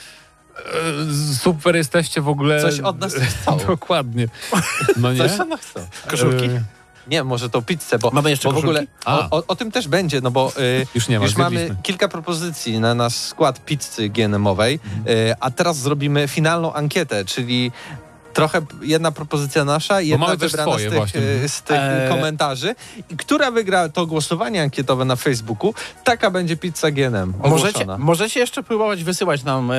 e, 0.59 1.35
super 1.42 1.77
jesteście 1.77 2.20
w 2.20 2.29
ogóle. 2.29 2.62
coś 2.62 2.81
od 2.81 2.99
nas 3.01 3.14
chcą. 3.14 3.59
Dokładnie. 3.66 4.29
No 4.97 5.12
nie? 5.12 5.18
Coś 5.29 5.40
od 5.40 5.49
nas 5.49 5.61
chcą. 5.61 5.81
Koszulki? 6.11 6.44
E, 6.47 6.62
Nie, 7.07 7.25
może 7.25 7.51
to 7.51 7.62
pizzę, 7.62 7.99
bo, 7.99 8.11
Mamy 8.11 8.31
jeszcze 8.31 8.49
bo 8.49 8.55
w 8.55 8.59
ogóle 8.59 8.87
o, 9.05 9.31
o, 9.31 9.42
o 9.49 9.57
tym 9.57 9.70
też 9.73 9.88
będzie, 9.88 10.20
no 10.20 10.31
bo 10.31 10.53
y, 10.59 10.87
Już 10.94 11.09
nie 11.09 11.18
ma, 11.18 11.25
już 11.25 11.37
mamy 11.37 11.57
zjedliśmy. 11.57 11.83
kilka 11.83 12.09
propozycji 12.09 12.81
na 12.81 12.94
nasz 12.94 13.14
skład 13.16 13.64
pizzy 13.64 14.09
GNM-owej, 14.09 14.81
Mhm. 14.85 15.18
y, 15.18 15.35
a 15.40 15.51
teraz 15.51 15.77
zrobimy 15.77 16.29
finalną 16.29 16.73
ankietę, 16.73 17.25
czyli 17.25 17.73
trochę 18.35 18.62
jedna 18.83 19.12
propozycja 19.12 19.64
nasza, 19.64 20.01
jedna 20.01 20.27
mamy 20.27 20.38
też 20.38 20.53
wybrana 20.53 20.73
swoje 20.73 20.87
z 20.87 20.90
tych, 20.90 20.99
właśnie. 20.99 21.20
z 21.49 21.62
tych 21.62 21.77
Eee. 21.77 22.09
komentarzy. 22.09 22.75
I 23.11 23.16
która 23.16 23.51
wygra 23.51 23.88
to 23.88 24.07
głosowanie 24.07 24.62
ankietowe 24.62 25.05
na 25.05 25.16
Facebooku, 25.16 25.75
taka 26.05 26.31
będzie 26.31 26.57
pizza 26.57 26.90
GNM 26.90 27.35
Możecie, 27.38 27.87
możecie 27.99 28.40
jeszcze 28.40 28.62
próbować 28.62 29.05
wysyłać 29.05 29.44
nam 29.44 29.70
e, 29.70 29.75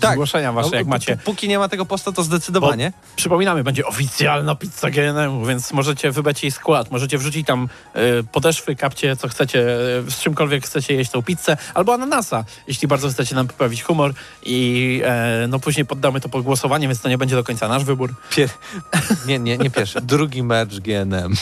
Tak. 0.00 0.12
zgłoszenia 0.12 0.52
wasze, 0.52 0.70
No, 0.70 0.76
jak 0.76 0.86
macie. 0.86 1.16
Póki 1.16 1.48
nie 1.48 1.58
ma 1.58 1.68
tego 1.68 1.86
posta, 1.86 2.12
to 2.12 2.22
zdecydowanie. 2.22 2.92
Przypominamy, 3.16 3.64
będzie 3.64 3.86
oficjalna 3.86 4.54
pizza 4.54 4.90
GNM, 4.90 5.46
więc 5.46 5.72
możecie 5.72 6.10
wybrać 6.12 6.42
jej 6.42 6.52
skład, 6.52 6.90
możecie 6.90 7.18
wrzucić 7.18 7.46
tam 7.46 7.68
e, 7.94 8.22
podeszwy, 8.22 8.76
kapcie, 8.76 9.16
co 9.16 9.28
chcecie, 9.28 9.60
e, 10.06 10.10
z 10.10 10.18
czymkolwiek 10.20 10.64
chcecie 10.64 10.94
jeść 10.94 11.10
tą 11.10 11.22
pizzę, 11.22 11.56
albo 11.74 11.94
ananasa, 11.94 12.44
jeśli 12.66 12.88
bardzo 12.88 13.08
chcecie 13.08 13.34
nam 13.34 13.46
poprawić 13.48 13.82
humor 13.82 14.12
i 14.42 15.02
e, 15.04 15.46
no 15.48 15.58
później 15.58 15.86
poddamy 15.86 16.20
to 16.20 16.28
pod 16.28 16.42
głosowanie, 16.44 16.88
więc 16.88 17.00
to 17.00 17.08
nie 17.08 17.18
będzie 17.18 17.36
do 17.36 17.44
końca 17.44 17.68
nasz 17.68 17.84
wybór. 17.84 18.14
Pier... 18.30 18.48
Nie, 19.26 19.38
nie, 19.38 19.58
nie 19.58 19.70
pierwszy. 19.70 20.00
Drugi 20.00 20.42
merch 20.42 20.74
GNM. 20.74 21.34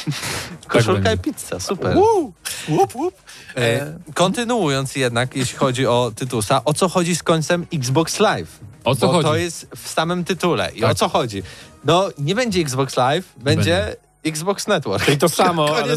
Koszulka 0.67 1.03
będzie. 1.03 1.31
i 1.31 1.35
pizza, 1.35 1.61
super. 1.61 1.97
Łup, 2.69 2.95
łup. 2.95 3.15
E, 3.59 3.99
kontynuując 4.15 4.97
jednak, 4.97 5.37
jeśli 5.37 5.59
chodzi 5.59 5.87
o 5.87 6.13
Tytusa, 6.17 6.65
o 6.65 6.75
co 6.75 6.89
chodzi 6.89 7.17
z 7.17 7.23
końcem 7.23 7.67
Xbox 7.75 8.21
Live? 8.21 8.61
O 8.85 8.95
co 8.97 9.07
Bo 9.07 9.13
chodzi? 9.13 9.29
to 9.29 9.37
jest 9.37 9.67
w 9.77 9.89
samym 9.89 10.25
tytule. 10.25 10.71
I 10.75 10.81
Tak. 10.81 10.91
o 10.91 10.95
co 10.95 11.09
chodzi? 11.09 11.43
No, 11.85 12.09
nie 12.19 12.35
będzie 12.35 12.61
Xbox 12.61 12.97
Live, 12.97 13.33
będzie, 13.37 13.97
Xbox 14.25 14.67
Network. 14.67 15.05
Czyli 15.05 15.19
to 15.19 15.29
samo, 15.29 15.69
ale. 15.77 15.97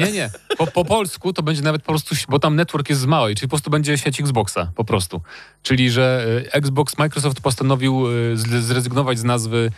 Nie, 0.00 0.12
nie. 0.12 0.30
Po, 0.58 0.66
po 0.66 0.84
polsku 0.84 1.32
to 1.32 1.42
będzie 1.42 1.62
nawet 1.62 1.82
po 1.82 1.92
prostu, 1.92 2.14
bo 2.28 2.38
tam 2.38 2.56
network 2.56 2.88
jest 2.88 3.00
z 3.00 3.06
małej, 3.06 3.34
czyli 3.34 3.48
po 3.48 3.50
prostu 3.50 3.70
będzie 3.70 3.98
sieć 3.98 4.20
Xboxa, 4.20 4.72
po 4.74 4.84
prostu. 4.84 5.20
Czyli, 5.62 5.90
że 5.90 6.26
y, 6.46 6.52
Xbox, 6.52 6.98
Microsoft 6.98 7.40
postanowił 7.40 8.06
zrezygnować 8.34 9.18
z 9.18 9.24
nazwy 9.24 9.70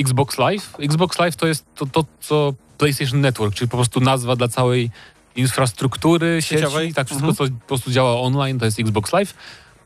Xbox 0.00 0.38
Live. 0.38 0.74
Xbox 0.78 1.18
Live 1.18 1.36
to 1.36 1.46
jest 1.46 1.64
to, 1.74 1.86
to 1.86 2.04
co 2.20 2.54
PlayStation 2.78 3.20
Network, 3.20 3.54
czyli 3.54 3.68
po 3.68 3.76
prostu 3.76 4.00
nazwa 4.00 4.36
dla 4.36 4.48
całej 4.48 4.90
infrastruktury 5.36 6.42
sieci, 6.42 6.54
Sieciowej. 6.54 6.94
tak 6.94 7.06
wszystko, 7.06 7.28
Mhm. 7.28 7.48
co 7.50 7.54
po 7.60 7.66
prostu 7.68 7.90
działa 7.90 8.20
online, 8.20 8.58
to 8.58 8.64
jest 8.64 8.80
Xbox 8.80 9.12
Live. 9.12 9.34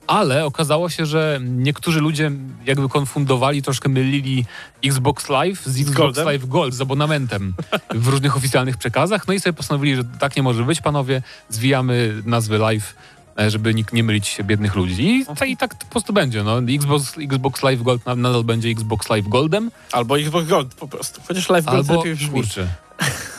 Ale 0.06 0.44
okazało 0.44 0.88
się, 0.90 1.06
że 1.06 1.40
niektórzy 1.42 2.00
ludzie 2.00 2.30
jakby 2.66 2.88
konfundowali, 2.88 3.62
troszkę 3.62 3.88
mylili 3.88 4.44
Xbox 4.84 5.28
Live 5.28 5.62
z 5.64 5.76
Xbox 5.80 5.96
Goldem? 5.96 6.24
Live 6.26 6.46
Gold, 6.48 6.74
z 6.74 6.80
abonamentem 6.80 7.54
w 7.94 8.08
różnych 8.08 8.36
oficjalnych 8.36 8.76
przekazach. 8.76 9.28
No 9.28 9.34
i 9.34 9.40
sobie 9.40 9.52
postanowili, 9.52 9.96
że 9.96 10.04
tak 10.04 10.36
nie 10.36 10.42
może 10.42 10.62
być, 10.64 10.80
panowie, 10.80 11.22
zwijamy 11.48 12.22
nazwy 12.26 12.58
Live, 12.58 12.94
e, 13.38 13.50
żeby 13.50 13.74
nikt 13.74 13.92
nie 13.92 14.02
mylić 14.04 14.36
biednych 14.44 14.74
ludzi. 14.74 15.02
I, 15.08 15.26
ta- 15.36 15.46
i 15.46 15.56
tak 15.56 15.74
po 15.74 15.86
prostu 15.86 16.12
będzie. 16.12 16.42
No. 16.42 16.58
Xbox, 16.58 17.14
Xbox 17.18 17.62
Live 17.62 17.82
Gold 17.82 18.06
na- 18.06 18.14
nadal 18.16 18.44
będzie 18.44 18.68
Xbox 18.68 19.08
Live 19.10 19.28
Goldem, 19.28 19.70
Albo 19.92 20.18
Xbox 20.18 20.46
Gold 20.48 20.74
po 20.74 20.88
prostu. 20.88 21.20
Chociaż 21.28 21.48
Live 21.48 21.64
Gold 21.64 21.90
albo... 21.90 21.94
lepiej 22.00 22.14
brzmi. 22.14 22.30
Kurczę. 22.30 22.68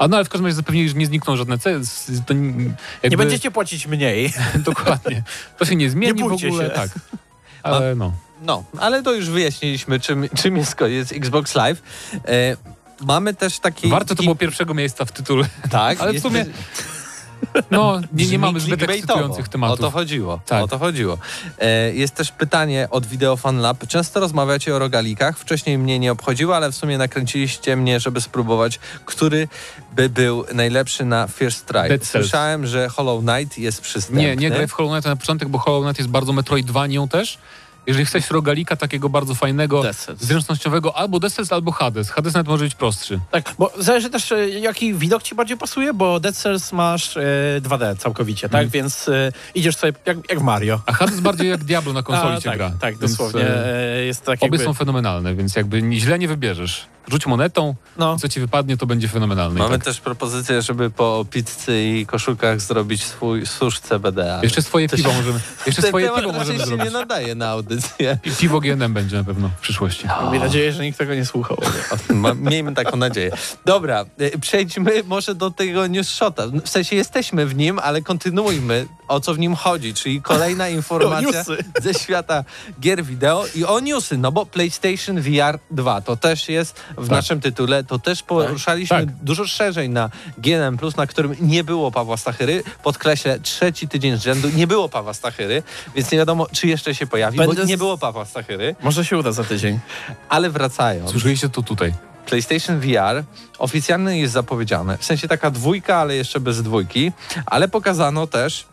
A 0.00 0.08
no 0.08 0.16
ale 0.16 0.24
w 0.24 0.28
każdym 0.28 0.46
razie 0.46 0.56
zapewnili, 0.56 0.88
że 0.88 0.94
nie 0.94 1.06
znikną 1.06 1.36
żadne 1.36 1.58
ceny. 1.58 1.84
Jakby, 2.28 2.74
Nie 3.10 3.16
będziecie 3.16 3.50
płacić 3.50 3.86
mniej. 3.86 4.32
Dokładnie. 4.54 5.22
To 5.58 5.64
się 5.64 5.76
nie 5.76 5.90
zmieni 5.90 6.22
Nie 6.22 6.28
w 6.28 6.32
ogóle. 6.32 6.64
się. 6.68 6.70
Tak. 6.70 6.90
Ale 7.62 7.94
no. 7.94 8.12
No, 8.42 8.64
ale 8.78 9.02
to 9.02 9.14
już 9.14 9.30
wyjaśniliśmy, 9.30 10.00
czym, 10.00 10.28
czym 10.36 10.56
jest 10.56 10.74
koniec 10.74 11.12
Xbox 11.12 11.54
Live. 11.54 11.82
E, 12.14 12.56
mamy 13.00 13.34
też 13.34 13.58
taki... 13.58 13.88
Warto 13.88 14.14
to 14.14 14.22
było 14.22 14.34
pierwszego 14.34 14.74
miejsca 14.74 15.04
w 15.04 15.12
tytule. 15.12 15.46
Tak, 15.70 15.98
ale 16.00 16.10
w 16.10 16.14
jest- 16.14 16.26
sumie 16.26 16.44
No, 17.70 18.00
nie, 18.12 18.26
nie 18.26 18.38
mamy 18.38 18.60
zbyt 18.60 18.82
ekscytujących 18.82 19.48
tematów. 19.48 19.80
O 19.80 19.82
to 19.82 19.90
chodziło. 19.90 20.40
Tak. 20.46 20.64
O 20.64 20.68
to 20.68 20.78
chodziło. 20.78 21.18
E, 21.58 21.94
jest 21.94 22.14
też 22.14 22.32
pytanie 22.32 22.88
od 22.90 23.06
Video 23.06 23.36
Fan 23.36 23.58
Lab. 23.58 23.86
Często 23.86 24.20
rozmawiacie 24.20 24.76
o 24.76 24.78
rogalikach. 24.78 25.38
Wcześniej 25.38 25.78
mnie 25.78 25.98
nie 25.98 26.12
obchodziło, 26.12 26.56
ale 26.56 26.72
w 26.72 26.74
sumie 26.74 26.98
nakręciliście 26.98 27.76
mnie, 27.76 28.00
żeby 28.00 28.20
spróbować, 28.20 28.80
który 29.04 29.48
by 29.92 30.08
był 30.08 30.44
najlepszy 30.54 31.04
na 31.04 31.26
First. 31.28 31.72
Dead 31.72 31.88
Cells. 31.88 32.08
Słyszałem, 32.08 32.66
że 32.66 32.88
Hollow 32.88 33.24
Knight 33.24 33.58
jest 33.58 33.80
przystępny. 33.80 34.22
Nie, 34.22 34.36
nie 34.36 34.50
graj 34.50 34.68
w 34.68 34.72
Hollow 34.72 34.92
Knight 34.92 35.06
na 35.06 35.16
początek, 35.16 35.48
bo 35.48 35.58
Hollow 35.58 35.84
Knight 35.84 35.98
jest 35.98 36.10
bardzo 36.10 36.32
Metroidvanią 36.32 37.08
też. 37.08 37.38
Jeżeli 37.90 38.06
chcesz 38.06 38.30
rogalika 38.30 38.76
takiego 38.76 39.08
bardzo 39.08 39.34
fajnego, 39.34 39.82
Cells. 39.82 40.20
zręcznościowego, 40.20 40.96
albo 40.96 41.20
Cells, 41.30 41.52
albo 41.52 41.72
Hades. 41.72 42.10
Hades 42.10 42.34
nawet 42.34 42.48
może 42.48 42.64
być 42.64 42.74
prostszy. 42.74 43.20
Tak, 43.30 43.54
bo 43.58 43.72
zależy 43.78 44.10
też, 44.10 44.32
e, 44.32 44.48
jaki 44.48 44.94
widok 44.94 45.22
ci 45.22 45.34
bardziej 45.34 45.56
pasuje, 45.56 45.94
bo 45.94 46.20
Dead 46.20 46.36
Cells 46.36 46.72
masz 46.72 47.16
e, 47.16 47.20
2D 47.60 47.96
całkowicie, 47.96 48.48
tak? 48.48 48.62
Mhm. 48.64 48.70
Więc 48.70 49.08
e, 49.08 49.32
idziesz 49.54 49.76
sobie 49.76 49.92
jak, 50.06 50.18
jak 50.30 50.40
w 50.40 50.42
Mario. 50.42 50.80
A 50.86 50.92
Hades 50.92 51.20
bardziej 51.20 51.48
jak 51.50 51.64
Diablo 51.64 51.92
na 51.92 52.02
konsoli 52.08 52.36
A, 52.36 52.40
cię 52.40 52.48
tak, 52.50 52.58
gra. 52.58 52.72
tak, 52.80 52.98
Więc, 52.98 53.10
dosłownie. 53.16 53.46
jest 54.06 54.24
tak 54.24 54.38
Obie 54.42 54.44
jakby... 54.52 54.64
są 54.64 54.74
fenomenalne, 54.74 55.34
więc 55.34 55.56
jakby 55.56 55.82
źle 55.92 56.18
nie 56.18 56.28
wybierzesz. 56.28 56.86
Rzuć 57.10 57.26
monetą, 57.26 57.74
No, 57.98 58.18
co 58.18 58.28
ci 58.28 58.40
wypadnie, 58.40 58.76
to 58.76 58.86
będzie 58.86 59.08
fenomenalne. 59.08 59.58
Mamy 59.58 59.74
tak. 59.78 59.84
też 59.84 60.00
propozycję, 60.00 60.62
żeby 60.62 60.90
po 60.90 61.26
pizzy 61.30 61.82
i 61.82 62.06
koszulkach 62.06 62.60
zrobić 62.60 63.04
swój 63.04 63.46
susz 63.46 63.80
CBD. 63.80 64.40
Jeszcze 64.42 64.62
swoje 64.62 64.88
piwo 64.88 65.10
się- 65.10 65.16
możemy, 65.16 65.40
jeszcze 65.66 65.82
swoje 65.82 66.10
piwo 66.16 66.32
możemy 66.32 66.58
się 66.58 66.66
zrobić. 66.66 66.84
nie 66.84 66.90
nadaje 66.90 67.34
na 67.34 67.48
audycję. 67.48 68.18
I 68.24 68.30
piwo 68.30 68.60
GNM 68.60 68.92
będzie 68.94 69.16
na 69.16 69.24
pewno 69.24 69.48
w 69.48 69.60
przyszłości. 69.60 70.06
mam 70.06 70.38
nadzieję, 70.38 70.72
że 70.72 70.82
nikt 70.84 70.98
tego 70.98 71.14
nie 71.14 71.24
słuchał. 71.26 71.56
Miejmy 72.36 72.74
taką 72.74 72.96
nadzieję. 72.96 73.30
Dobra, 73.64 74.04
y, 74.20 74.38
przejdźmy 74.40 75.02
może 75.06 75.34
do 75.34 75.50
tego 75.50 75.86
news 75.86 76.08
shota. 76.08 76.42
W 76.64 76.68
sensie 76.68 76.96
jesteśmy 76.96 77.46
w 77.46 77.56
nim, 77.56 77.78
ale 77.78 78.02
kontynuujmy 78.02 78.86
o 79.08 79.20
co 79.20 79.34
w 79.34 79.38
nim 79.38 79.54
chodzi, 79.54 79.94
czyli 79.94 80.22
kolejna 80.22 80.68
informacja 80.80 81.44
ze 81.82 81.94
świata 81.94 82.44
gier 82.80 83.04
wideo 83.04 83.44
i 83.54 83.64
o 83.64 83.80
newsy, 83.80 84.18
no 84.18 84.32
bo 84.32 84.46
PlayStation 84.46 85.20
VR 85.20 85.58
2 85.70 86.00
to 86.00 86.16
też 86.16 86.48
jest 86.48 86.80
w 87.00 87.08
Tak. 87.08 87.16
naszym 87.16 87.40
tytule, 87.40 87.84
to 87.84 87.98
też 87.98 88.22
poruszaliśmy 88.22 88.96
Tak. 88.96 89.14
dużo 89.22 89.46
szerzej 89.46 89.88
na 89.88 90.10
GNM+, 90.38 90.78
na 90.96 91.06
którym 91.06 91.36
nie 91.40 91.64
było 91.64 91.90
Pawła 91.90 92.16
Stachyry. 92.16 92.62
Podkreślę, 92.82 93.40
trzeci 93.40 93.88
tydzień 93.88 94.16
z 94.16 94.22
rzędu 94.22 94.48
nie 94.54 94.66
było 94.66 94.88
Pawła 94.88 95.14
Stachyry, 95.14 95.62
więc 95.94 96.12
nie 96.12 96.18
wiadomo, 96.18 96.46
czy 96.52 96.66
jeszcze 96.66 96.94
się 96.94 97.06
pojawi, 97.06 97.38
Będę 97.38 97.54
bo 97.54 97.64
nie 97.64 97.78
było 97.78 97.98
Pawła 97.98 98.24
Stachyry, 98.24 98.76
Może 98.82 99.04
się 99.04 99.18
uda 99.18 99.32
za 99.32 99.44
tydzień. 99.44 99.78
ale 100.28 100.50
wracając. 100.50 101.10
Słyszeliście 101.10 101.48
to 101.48 101.62
tutaj. 101.62 101.94
PlayStation 102.26 102.80
VR 102.80 103.24
oficjalnie 103.58 104.20
jest 104.20 104.32
zapowiedziane. 104.32 104.98
W 104.98 105.04
sensie 105.04 105.28
taka 105.28 105.50
dwójka, 105.50 105.96
ale 105.96 106.16
jeszcze 106.16 106.40
bez 106.40 106.62
dwójki, 106.62 107.12
ale 107.46 107.68
pokazano 107.68 108.26
też 108.26 108.64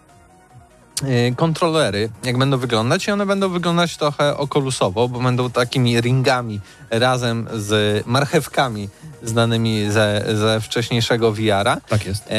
kontrolery, 1.35 2.09
jak 2.23 2.37
będą 2.37 2.57
wyglądać 2.57 3.07
i 3.07 3.11
one 3.11 3.25
będą 3.25 3.49
wyglądać 3.49 3.97
trochę 3.97 4.37
okolusowo, 4.37 5.07
bo 5.07 5.19
będą 5.19 5.49
takimi 5.49 6.01
ringami 6.01 6.59
razem 6.89 7.47
z 7.53 8.03
marchewkami 8.07 8.89
znanymi 9.23 9.91
ze, 9.91 10.25
ze 10.33 10.61
wcześniejszego 10.61 11.31
VR-a. 11.31 11.77
Tak 11.89 12.05
jest. 12.05 12.29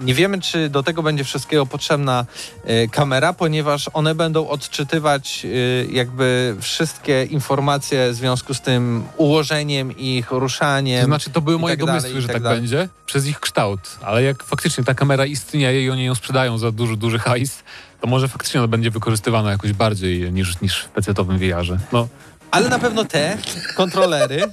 Nie 0.00 0.14
wiemy, 0.14 0.40
czy 0.40 0.68
do 0.68 0.82
tego 0.82 1.02
będzie 1.02 1.24
wszystkiego 1.24 1.66
potrzebna 1.66 2.26
e, 2.64 2.88
kamera, 2.88 3.32
ponieważ 3.32 3.90
one 3.92 4.14
będą 4.14 4.48
odczytywać 4.48 5.46
e, 5.46 5.48
jakby 5.92 6.56
wszystkie 6.60 7.24
informacje 7.24 8.10
w 8.10 8.14
związku 8.14 8.54
z 8.54 8.60
tym 8.60 9.04
ułożeniem 9.16 9.96
ich, 9.96 10.30
ruszaniem. 10.30 11.00
To 11.00 11.06
znaczy, 11.06 11.30
to 11.30 11.40
były 11.40 11.58
moje 11.58 11.76
tak 11.76 11.86
domysły, 11.86 12.20
że 12.20 12.28
tak 12.28 12.42
tak 12.42 12.42
będzie, 12.42 12.88
przez 13.06 13.26
ich 13.26 13.40
kształt. 13.40 13.80
Ale 14.02 14.22
jak 14.22 14.44
faktycznie 14.44 14.84
ta 14.84 14.94
kamera 14.94 15.26
istnieje 15.26 15.84
i 15.84 15.90
oni 15.90 16.04
ją 16.04 16.14
sprzedają 16.14 16.58
za 16.58 16.72
duży, 16.72 16.96
duży 16.96 17.18
hajs, 17.18 17.63
to 18.04 18.08
może 18.10 18.28
faktycznie 18.28 18.60
ona 18.60 18.68
będzie 18.68 18.90
wykorzystywana 18.90 19.50
jakoś 19.50 19.72
bardziej 19.72 20.32
niż, 20.32 20.60
niż 20.60 20.78
w 20.80 20.88
PC-owym 20.88 21.38
VR-ze. 21.38 21.78
No, 21.92 22.08
Ale 22.50 22.68
na 22.68 22.78
pewno 22.78 23.04
te 23.04 23.38
kontrolery 23.76 24.42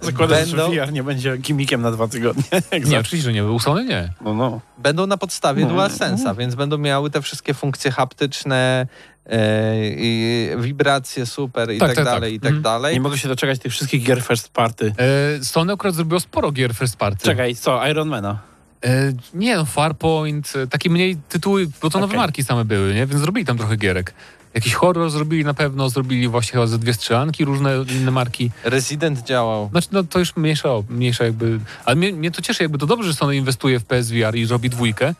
Zakładam, 0.00 0.38
Będą- 0.38 0.74
że 0.74 0.84
VR 0.86 0.92
nie 0.92 1.02
będzie 1.02 1.36
gimmickiem 1.36 1.82
na 1.82 1.90
dwa 1.90 2.08
tygodnie. 2.08 2.42
Nie, 2.90 3.00
oczywiście, 3.00 3.24
że 3.24 3.32
nie. 3.32 3.44
U 3.44 3.58
Sony 3.60 3.84
nie. 3.84 4.12
No, 4.20 4.34
no. 4.34 4.60
będą 4.78 5.06
na 5.06 5.16
podstawie 5.16 5.66
No, 5.66 5.74
DualSense'a, 5.74 6.36
więc 6.36 6.54
będą 6.54 6.78
miały 6.78 7.10
te 7.10 7.22
wszystkie 7.22 7.54
funkcje 7.54 7.90
haptyczne, 7.90 8.86
e, 9.26 9.74
i 9.80 10.48
wibracje 10.58 11.26
super 11.26 11.70
i 11.72 11.78
Tak, 11.78 11.88
tak, 11.88 11.96
tak, 11.96 12.04
tak. 12.04 12.14
dalej, 12.14 12.34
i 12.34 12.40
tak 12.40 12.46
Mhm. 12.48 12.62
dalej. 12.62 12.94
Nie 12.94 13.00
mogę 13.00 13.18
się 13.18 13.28
doczekać 13.28 13.58
tych 13.58 13.72
wszystkich 13.72 14.04
gier 14.04 14.22
first 14.22 14.48
party. 14.48 14.94
E, 15.40 15.44
Sony 15.44 15.72
akurat 15.72 15.94
zrobiło 15.94 16.20
sporo 16.20 16.52
gier 16.52 16.74
first 16.74 16.96
party. 16.96 17.24
Czekaj, 17.24 17.54
co? 17.56 17.86
Ironmana. 17.88 18.38
E, 18.84 19.12
nie 19.34 19.56
no, 19.56 19.64
Farpoint, 19.64 20.52
e, 20.56 20.66
takie 20.66 20.90
mniej 20.90 21.16
tytuły, 21.28 21.68
bo 21.82 21.90
to 21.90 22.00
nowe 22.00 22.10
Okej. 22.10 22.18
marki 22.18 22.44
same 22.44 22.64
były, 22.64 22.94
nie? 22.94 23.06
Więc 23.06 23.20
zrobili 23.20 23.46
tam 23.46 23.58
trochę 23.58 23.76
gierek. 23.76 24.14
Jakiś 24.54 24.74
horror 24.74 25.10
zrobili 25.10 25.44
na 25.44 25.54
pewno, 25.54 25.88
zrobili 25.88 26.28
właśnie 26.28 26.52
chyba 26.52 26.66
ze 26.66 26.78
dwie 26.78 26.94
strzelanki, 26.94 27.44
różne 27.44 27.84
inne 27.90 28.10
marki. 28.10 28.50
Resident 28.64 29.22
działał. 29.22 29.68
Znaczy, 29.70 29.88
no 29.92 30.04
to 30.04 30.18
już 30.18 30.36
mniejsza, 30.36 30.68
mniejsza 30.88 31.24
jakby... 31.24 31.60
Ale 31.84 31.96
mnie, 31.96 32.12
mnie 32.12 32.30
to 32.30 32.42
cieszy, 32.42 32.62
jakby 32.62 32.78
to 32.78 32.86
dobrze, 32.86 33.08
że 33.08 33.14
Sony 33.14 33.36
inwestuje 33.36 33.80
w 33.80 33.84
PSVR 33.84 34.36
i 34.36 34.46
robi 34.46 34.70
dwójkę, 34.70 35.14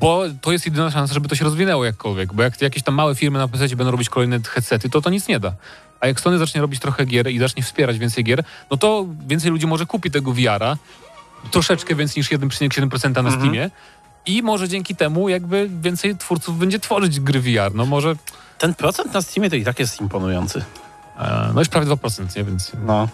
bo 0.00 0.24
to 0.40 0.52
jest 0.52 0.66
jedyna 0.66 0.90
szansa, 0.90 1.14
żeby 1.14 1.28
to 1.28 1.34
się 1.34 1.44
rozwinęło 1.44 1.84
jakkolwiek, 1.84 2.32
bo 2.32 2.42
jak 2.42 2.62
jakieś 2.62 2.82
tam 2.82 2.94
małe 2.94 3.14
firmy 3.14 3.38
na 3.38 3.48
PC 3.48 3.68
będą 3.68 3.90
robić 3.90 4.08
kolejne 4.08 4.40
headsety, 4.40 4.90
to 4.90 5.00
to 5.00 5.10
nic 5.10 5.28
nie 5.28 5.40
da. 5.40 5.52
A 6.00 6.06
jak 6.06 6.20
Sony 6.20 6.38
zacznie 6.38 6.60
robić 6.60 6.80
trochę 6.80 7.04
gier 7.04 7.30
i 7.30 7.38
zacznie 7.38 7.62
wspierać 7.62 7.98
więcej 7.98 8.24
gier, 8.24 8.44
no 8.70 8.76
to 8.76 9.06
więcej 9.28 9.50
ludzi 9.50 9.66
może 9.66 9.86
kupi 9.86 10.10
tego 10.10 10.32
VR-a, 10.32 10.76
troszeczkę 11.50 11.94
więcej 11.94 12.20
niż 12.20 12.30
1,7% 12.30 13.22
na 13.24 13.30
Steamie 13.30 13.70
i 14.26 14.42
może 14.42 14.68
dzięki 14.68 14.96
temu 14.96 15.28
jakby 15.28 15.70
więcej 15.82 16.16
twórców 16.16 16.58
będzie 16.58 16.78
tworzyć 16.80 17.20
gry 17.20 17.40
VR. 17.40 17.74
No 17.74 17.86
może, 17.86 18.14
Ten 18.58 18.74
procent 18.74 19.14
na 19.14 19.22
Steamie 19.22 19.50
to 19.50 19.56
i 19.56 19.64
tak 19.64 19.78
jest 19.78 20.00
imponujący. 20.00 20.64
e, 21.18 21.50
no 21.54 21.60
już 21.60 21.68
prawie 21.68 21.86
2%, 21.86 22.36
nie? 22.36 22.44
Więc 22.44 22.72
No. 22.86 23.08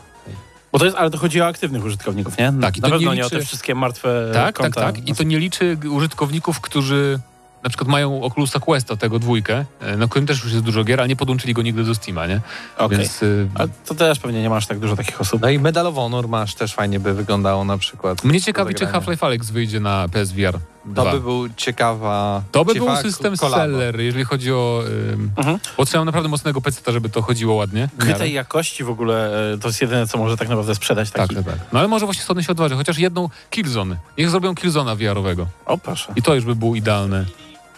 Bo 0.73 0.79
to 0.79 0.85
jest, 0.85 0.97
ale 0.97 1.11
to 1.11 1.19
chodzi 1.19 1.41
o 1.41 1.47
aktywnych 1.47 1.85
użytkowników, 1.85 2.39
nie? 2.39 2.53
Tak, 2.63 2.77
i 2.77 2.81
na 2.81 2.89
to 2.89 2.95
pewno 2.95 3.11
nie 3.11 3.17
nie 3.21 3.27
o 3.27 3.31
te 3.31 3.37
liczy- 3.37 3.47
wszystkie 3.47 3.75
martwe 3.75 4.31
Tak, 4.35 4.55
konta. 4.55 4.81
tak, 4.81 4.97
tak. 4.97 5.09
I 5.09 5.15
to 5.15 5.23
nie 5.23 5.39
liczy 5.39 5.79
użytkowników, 5.91 6.61
którzy 6.61 7.19
na 7.65 7.69
przykład 7.71 7.89
mają 7.89 8.23
Oculusa 8.23 8.61
Questa, 8.61 8.97
tego 8.97 9.19
dwójkę, 9.19 9.65
e, 9.81 9.97
na 9.97 10.09
którym 10.09 10.27
też 10.27 10.45
już 10.45 10.53
jest 10.53 10.65
dużo 10.65 10.85
gier, 10.85 11.01
ale 11.01 11.09
nie 11.09 11.17
podłączyli 11.17 11.55
go 11.55 11.63
nigdy 11.63 11.85
do 11.85 11.95
Steama, 11.95 12.27
nie? 12.27 12.41
Okej. 12.79 12.99
Więc 12.99 13.23
y, 13.23 13.49
A 13.55 13.63
to 13.87 13.95
też 13.95 14.19
pewnie 14.19 14.43
nie 14.43 14.51
masz 14.51 14.67
tak 14.67 14.79
dużo 14.79 14.97
takich 14.97 15.21
osób. 15.21 15.43
No 15.43 15.51
i 15.51 15.59
Medal 15.59 15.87
of 15.87 15.95
Honor 15.95 16.29
masz 16.29 16.55
też 16.55 16.75
fajnie 16.75 17.01
by 17.01 17.15
wyglądało 17.15 17.65
na 17.65 17.79
przykład. 17.79 18.25
mnie 18.25 18.41
ciekawi, 18.41 18.75
czy. 18.75 18.87
Half-Life 18.87 19.27
Alyx 19.27 19.51
wyjdzie 19.51 19.81
na 19.81 20.09
PSVR 20.13 20.59
2. 20.85 21.05
To 21.05 21.11
by 21.13 21.21
był 21.21 21.49
ciekawa. 21.57 22.43
To 22.53 22.65
by 22.65 22.73
ciekawa 22.75 22.93
był 22.95 23.03
system 23.03 23.37
kolabo. 23.37 23.63
seller, 23.63 24.01
jeżeli 24.01 24.25
chodzi 24.25 24.53
o... 24.53 24.83
Ym, 25.13 25.31
Mhm. 25.37 25.59
Potrzeba 25.77 26.05
naprawdę 26.05 26.29
mocnego 26.29 26.61
PC, 26.61 26.93
żeby 26.93 27.09
to 27.09 27.23
chodziło 27.23 27.55
ładnie. 27.55 27.89
w 27.95 27.97
Gry 27.97 28.15
tej 28.15 28.33
jakości 28.33 28.85
w 28.85 28.91
ogóle 28.91 29.53
e, 29.55 29.59
to 29.59 29.69
jest 29.69 29.81
jedyne, 29.81 30.07
co 30.07 30.19
może 30.19 30.37
tak 30.37 30.49
naprawdę 30.49 30.75
sprzedać 30.75 31.11
Tak, 31.11 31.23
taki. 31.23 31.35
tak, 31.35 31.45
tak. 31.45 31.73
No 31.73 31.79
ale 31.79 31.89
może 31.89 32.05
właśnie 32.07 32.23
Sony 32.23 32.45
się 32.45 32.53
odważy, 32.53 32.75
chociaż 32.77 32.99
jedną 32.99 33.29
Killzone. 33.51 33.97
Niech 34.19 34.31
zrobią 34.31 34.55
Killzona 34.55 34.97
VR-owego. 34.97 35.47
O, 35.67 35.79
proszę. 35.79 36.13
I 36.17 36.23
to 36.23 36.35
już 36.35 36.45
by 36.45 36.55
było 36.57 36.75
idealne. 36.77 37.25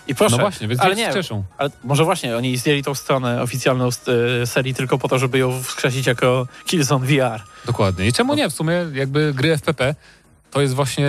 I 0.06 0.14
proszę. 0.14 0.36
No 0.36 0.42
właśnie, 0.42 0.68
więc 0.68 0.80
ale 0.80 0.96
nie, 0.96 1.06
się 1.06 1.12
cieszą. 1.12 1.44
ale 1.58 1.70
może 1.84 2.04
właśnie 2.04 2.36
oni 2.36 2.56
zdjęli 2.56 2.82
tą 2.82 2.94
stronę 2.94 3.42
oficjalną 3.42 3.90
z 3.90 4.08
e, 4.08 4.46
serii 4.46 4.74
tylko 4.74 4.98
po 4.98 5.08
to, 5.08 5.18
żeby 5.18 5.38
ją 5.38 5.62
wskrzesić 5.62 6.06
jako 6.06 6.46
Killzone 6.66 7.06
VR. 7.06 7.42
Dokładnie. 7.66 8.06
I 8.06 8.12
czemu 8.12 8.34
nie? 8.34 8.50
W 8.50 8.52
sumie 8.52 8.86
jakby 8.92 9.32
gry 9.34 9.56
FPP 9.56 9.94
to 10.50 10.60
jest 10.60 10.74
właśnie 10.74 11.08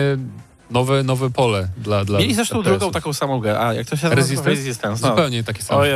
nowe, 0.72 1.04
nowe 1.04 1.30
pole 1.30 1.68
dla, 1.78 2.06
dla 2.06 2.20
Mieli 2.20 2.34
zresztą 2.34 2.64
drugą 2.64 2.92
taką 2.92 3.14
samą 3.14 3.40
grę. 3.40 3.60
A, 3.60 3.74
jak 3.74 3.88
to 3.88 3.96
się 3.96 4.04
nazywa? 4.04 4.22
Resistance? 4.22 4.50
Resistance. 4.50 5.02
No. 5.08 5.10
Zupełnie 5.10 5.44
taki 5.44 5.62
sam. 5.62 5.78
Oj, 5.78 5.90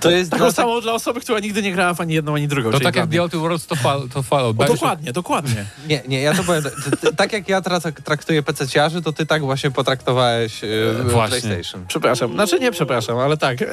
To 0.00 0.10
jest 0.10 0.30
taką 0.30 0.44
dla 0.44 0.52
samą 0.52 0.80
dla 0.80 0.92
osoby, 0.92 1.20
która 1.20 1.40
nigdy 1.40 1.62
nie 1.62 1.72
grała 1.72 1.94
w 1.94 2.00
ani 2.00 2.14
jedną, 2.14 2.34
ani 2.34 2.48
drugą. 2.48 2.70
To 2.70 2.80
tak 2.80 2.96
jak. 2.96 3.10
The 3.10 3.20
Outer 3.20 3.40
Worlds 3.40 3.66
to, 3.66 3.76
fal, 3.76 4.08
to 4.08 4.22
Fallout. 4.22 4.60
O, 4.60 4.64
dokładnie, 4.64 5.12
dokładnie. 5.12 5.64
Nie, 5.88 6.02
nie, 6.08 6.20
ja 6.20 6.34
to 6.34 6.44
powiem. 6.44 6.62
Tak 7.16 7.32
jak 7.32 7.48
ja 7.48 7.60
teraz 7.60 7.82
traktuję 8.04 8.42
PC-ciarzy, 8.42 9.02
to 9.02 9.12
ty 9.12 9.26
tak 9.26 9.42
właśnie 9.42 9.70
potraktowałeś 9.70 10.62
yy, 10.62 10.94
Właśnie. 11.04 11.40
PlayStation. 11.40 11.84
Przepraszam. 11.88 12.32
Znaczy 12.32 12.60
nie 12.60 12.72
przepraszam, 12.72 13.18
ale 13.18 13.36
tak. 13.36 13.58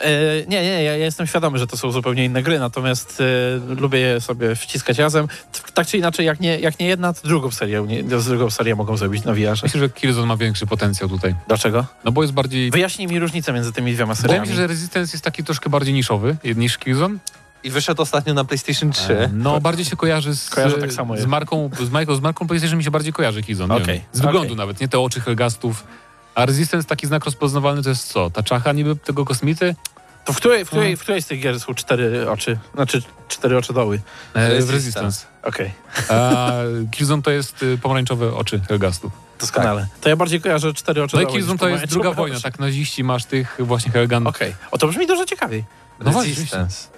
E, 0.00 0.46
nie, 0.46 0.62
nie, 0.62 0.82
ja, 0.82 0.96
jestem 0.96 1.26
świadomy, 1.26 1.58
że 1.58 1.66
to 1.66 1.76
są 1.76 1.90
zupełnie 1.90 2.24
inne 2.24 2.42
gry, 2.42 2.58
natomiast 2.58 3.20
e, 3.20 3.74
lubię 3.80 3.98
je 3.98 4.20
sobie 4.20 4.56
wciskać 4.56 4.98
razem. 4.98 5.28
Tak 5.74 5.86
czy 5.86 5.98
inaczej, 5.98 6.26
jak 6.26 6.40
nie, 6.40 6.58
jak 6.58 6.78
nie 6.78 6.86
jedna, 6.86 7.12
to 7.12 7.28
drugą 7.28 7.50
serię, 7.50 7.84
nie, 7.88 8.02
drugą 8.02 8.50
serię 8.50 8.76
mogą 8.90 8.98
zrobić 8.98 9.24
na 9.24 9.34
VR. 9.34 9.62
Myślę, 9.62 9.80
że 9.80 9.88
Killzone 9.88 10.26
ma 10.26 10.36
większy 10.36 10.66
potencjał 10.66 11.08
tutaj. 11.08 11.34
Dlaczego? 11.48 11.86
No 12.04 12.12
bo 12.12 12.22
jest 12.22 12.34
bardziej... 12.34 12.70
Wyjaśnij 12.70 13.08
mi 13.08 13.18
różnicę 13.18 13.52
między 13.52 13.72
tymi 13.72 13.94
dwiema 13.94 14.14
Wydaje 14.14 14.28
seriami. 14.28 14.48
mi 14.48 14.54
się, 14.54 14.62
że 14.62 14.66
Resistance 14.66 15.12
jest 15.14 15.24
taki 15.24 15.44
troszkę 15.44 15.70
bardziej 15.70 15.94
niszowy 15.94 16.36
niż 16.56 16.78
Killzone. 16.78 17.18
I 17.64 17.70
wyszedł 17.70 18.02
ostatnio 18.02 18.34
na 18.34 18.44
PlayStation 18.44 18.92
3. 18.92 19.30
No 19.32 19.60
bardziej 19.60 19.84
się 19.84 19.96
kojarzy 19.96 20.36
z, 20.36 20.50
Kojarzę 20.50 20.78
tak 20.78 20.92
samo 20.92 21.16
z 21.16 21.26
marką, 21.26 21.70
z, 21.80 21.90
marką, 21.90 22.14
z 22.14 22.20
marką 22.20 22.46
PlayStation 22.46 22.78
mi 22.78 22.84
się 22.84 22.90
bardziej 22.90 23.12
kojarzy 23.12 23.42
Killzone. 23.42 23.80
wiem. 23.80 24.00
Z 24.12 24.20
wyglądu 24.20 24.48
okej. 24.48 24.56
nawet, 24.56 24.80
nie 24.80 24.88
te 24.88 24.98
oczy 24.98 25.20
Helgastów. 25.20 25.84
A 26.34 26.46
Resistance 26.46 26.88
taki 26.88 27.06
znak 27.06 27.24
rozpoznawalny 27.24 27.82
to 27.82 27.88
jest 27.88 28.08
co? 28.12 28.30
Ta 28.30 28.42
czacha 28.42 28.72
niby 28.72 28.96
tego 28.96 29.24
kosmity? 29.24 29.74
To 30.24 30.32
w 30.32 30.36
której, 30.36 30.64
w, 30.64 30.68
której, 30.68 30.96
w 30.96 31.00
której 31.00 31.22
z 31.22 31.26
tych 31.26 31.40
gier 31.40 31.60
są 31.60 31.74
cztery 31.74 32.30
oczy? 32.30 32.58
Znaczy 32.74 33.02
cztery 33.28 33.56
oczy 33.56 33.72
doły. 33.72 34.00
E, 34.34 34.62
w 34.62 34.70
Resistance. 34.70 35.26
Okej, 35.42 35.72
A 36.08 36.52
Killzone 36.90 37.22
to 37.22 37.30
jest 37.30 37.62
y, 37.62 37.78
pomarańczowe 37.78 38.34
oczy 38.34 38.60
Helgastów. 38.68 39.12
doskonale. 39.40 39.86
To 40.00 40.08
ja 40.08 40.16
bardziej 40.16 40.40
kojarzę 40.40 40.74
cztery 40.74 41.02
oczy 41.02 41.16
No 41.16 41.22
i 41.22 41.26
Killzone 41.26 41.58
to 41.58 41.68
jest 41.68 41.84
druga 41.84 42.12
wojna, 42.12 42.40
tak 42.40 42.58
naziści 42.58 43.04
masz 43.04 43.24
tych 43.24 43.56
właśnie 43.58 43.92
Helgan. 43.92 44.26
Okej. 44.26 44.54
O, 44.70 44.78
to 44.78 44.88
brzmi 44.88 45.06
dużo 45.06 45.24
ciekawiej. 45.24 45.64
No 46.00 46.10
właśnie, 46.10 46.30
Resistance. 46.30 46.88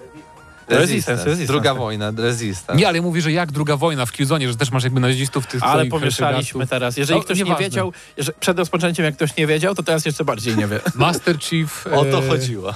Resistance, 0.69 1.25
Resistance, 1.25 1.53
Druga 1.53 1.75
wojna, 1.75 2.13
Resistance. 2.17 2.81
Nie, 2.81 2.89
ale 2.89 3.01
mówi, 3.01 3.21
że 3.21 3.33
jak 3.33 3.53
druga 3.53 3.77
wojna 3.77 4.07
w 4.07 4.13
Killzone, 4.13 4.49
że 4.49 4.57
też 4.57 4.71
masz 4.71 4.85
jakby 4.85 5.01
nazistów 5.01 5.47
tych 5.47 5.63
Ale 5.63 5.87
pomieszaliśmy 5.87 6.67
teraz. 6.67 6.97
Jeżeli 6.97 7.19
No, 7.19 7.25
ktoś 7.25 7.39
nie 7.45 7.57
wiedział, 7.57 7.93
że 8.19 8.33
przed 8.41 8.59
rozpoczęciem 8.59 9.05
jak 9.05 9.15
ktoś 9.15 9.37
nie 9.37 9.47
wiedział, 9.47 9.75
to 9.75 9.83
teraz 9.83 10.07
jeszcze 10.07 10.25
bardziej 10.25 10.57
nie 10.57 10.67
wie. 10.67 10.81
Master 10.95 11.39
Chief 11.41 11.87
O 11.87 12.05
to 12.05 12.19
e, 12.19 12.29
chodziło. 12.29 12.75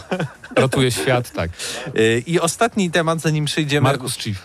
ratuje 0.57 0.91
świat, 0.91 1.31
tak. 1.33 1.51
Yy, 1.95 2.23
I 2.27 2.41
ostatni 2.41 2.91
temat, 2.91 3.21
zanim 3.21 3.45
przejdziemy. 3.45 3.89
Markus 3.89 4.17
Chief. 4.17 4.39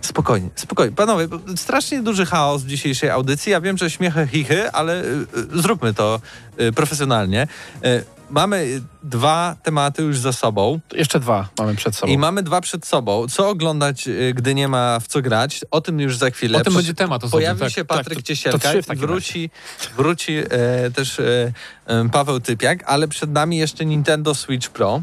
Spokojnie, 0.00 0.48
spokojnie. 0.54 0.96
Panowie, 0.96 1.28
strasznie 1.56 2.02
duży 2.02 2.26
chaos 2.26 2.62
w 2.62 2.66
dzisiejszej 2.66 3.10
audycji. 3.10 3.52
Ja 3.52 3.60
wiem, 3.60 3.78
że 3.78 3.90
śmiechy, 3.90 4.28
chichy, 4.32 4.70
ale 4.70 5.04
y, 5.04 5.26
zróbmy 5.54 5.94
to 5.94 6.20
y, 6.60 6.72
profesjonalnie. 6.72 7.46
Y, 7.84 8.04
mamy 8.34 8.80
dwa 9.02 9.56
tematy 9.62 10.02
już 10.02 10.18
za 10.18 10.32
sobą 10.32 10.80
To 10.88 10.96
jeszcze 10.96 11.20
dwa 11.20 11.48
mamy 11.58 11.74
przed 11.74 11.96
sobą. 11.96 12.12
i 12.12 12.18
mamy 12.18 12.42
dwa 12.42 12.60
przed 12.60 12.86
sobą. 12.86 13.26
Co 13.28 13.48
oglądać, 13.48 14.08
y, 14.08 14.32
gdy 14.36 14.54
nie 14.54 14.68
ma 14.68 15.00
w 15.00 15.06
co 15.06 15.22
grać? 15.22 15.60
O 15.70 15.80
tym 15.80 16.00
już 16.00 16.16
za 16.16 16.30
chwilę. 16.30 16.58
O 16.58 16.64
tym 16.64 16.74
będzie 16.74 16.94
temat 16.94 17.24
osobny, 17.24 17.40
Pojawi 17.40 17.60
tak. 17.60 17.70
się 17.72 17.84
Patryk 17.84 18.08
Tak, 18.08 18.16
to- 18.16 18.22
to 18.22 18.26
Ciesielka 18.26 18.74
i 18.74 18.84
takim 18.84 19.00
wróci, 19.06 19.50
wróci 19.96 20.32
e, 20.50 20.90
też 20.90 21.20
e, 21.20 21.52
e, 21.86 22.08
Paweł 22.08 22.40
Typiak, 22.40 22.84
ale 22.86 23.08
przed 23.08 23.30
nami 23.30 23.56
jeszcze 23.58 23.84
Nintendo 23.86 24.34
Switch 24.34 24.68
Pro 24.68 25.02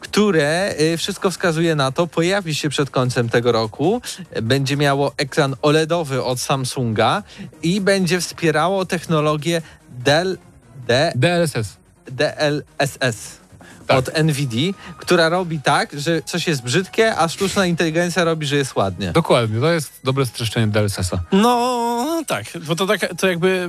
które 0.00 0.74
y, 0.80 0.96
wszystko 0.96 1.30
wskazuje 1.30 1.74
na 1.74 1.92
to, 1.92 2.06
pojawi 2.06 2.54
się 2.54 2.68
przed 2.68 2.90
końcem 2.90 3.28
tego 3.28 3.52
roku, 3.52 4.00
będzie 4.42 4.76
miało 4.76 5.12
ekran 5.16 5.54
OLEDowy 5.62 6.24
od 6.24 6.40
Samsunga 6.40 7.22
i 7.62 7.80
będzie 7.80 8.20
wspierało 8.20 8.86
technologię 8.86 9.62
D, 9.88 10.36
DLSS. 11.14 11.76
DLSS 12.10 13.36
Tak. 13.86 13.98
od 13.98 14.18
NVIDIA, 14.24 14.72
która 14.98 15.28
robi 15.28 15.60
tak, 15.60 16.00
że 16.00 16.22
coś 16.22 16.46
jest 16.46 16.62
brzydkie, 16.62 17.16
a 17.16 17.28
sztuczna 17.28 17.66
inteligencja 17.66 18.24
robi, 18.24 18.46
że 18.46 18.56
jest 18.56 18.76
ładnie. 18.76 19.12
Dokładnie, 19.12 19.60
to 19.60 19.72
jest 19.72 19.92
dobre 20.04 20.26
streszczenie 20.26 20.66
DLSS-a. 20.66 21.18
No 21.32 22.22
tak, 22.26 22.44
bo 22.66 22.76
to 22.76 22.86
tak, 22.86 23.00
to 23.18 23.26
jakby 23.28 23.68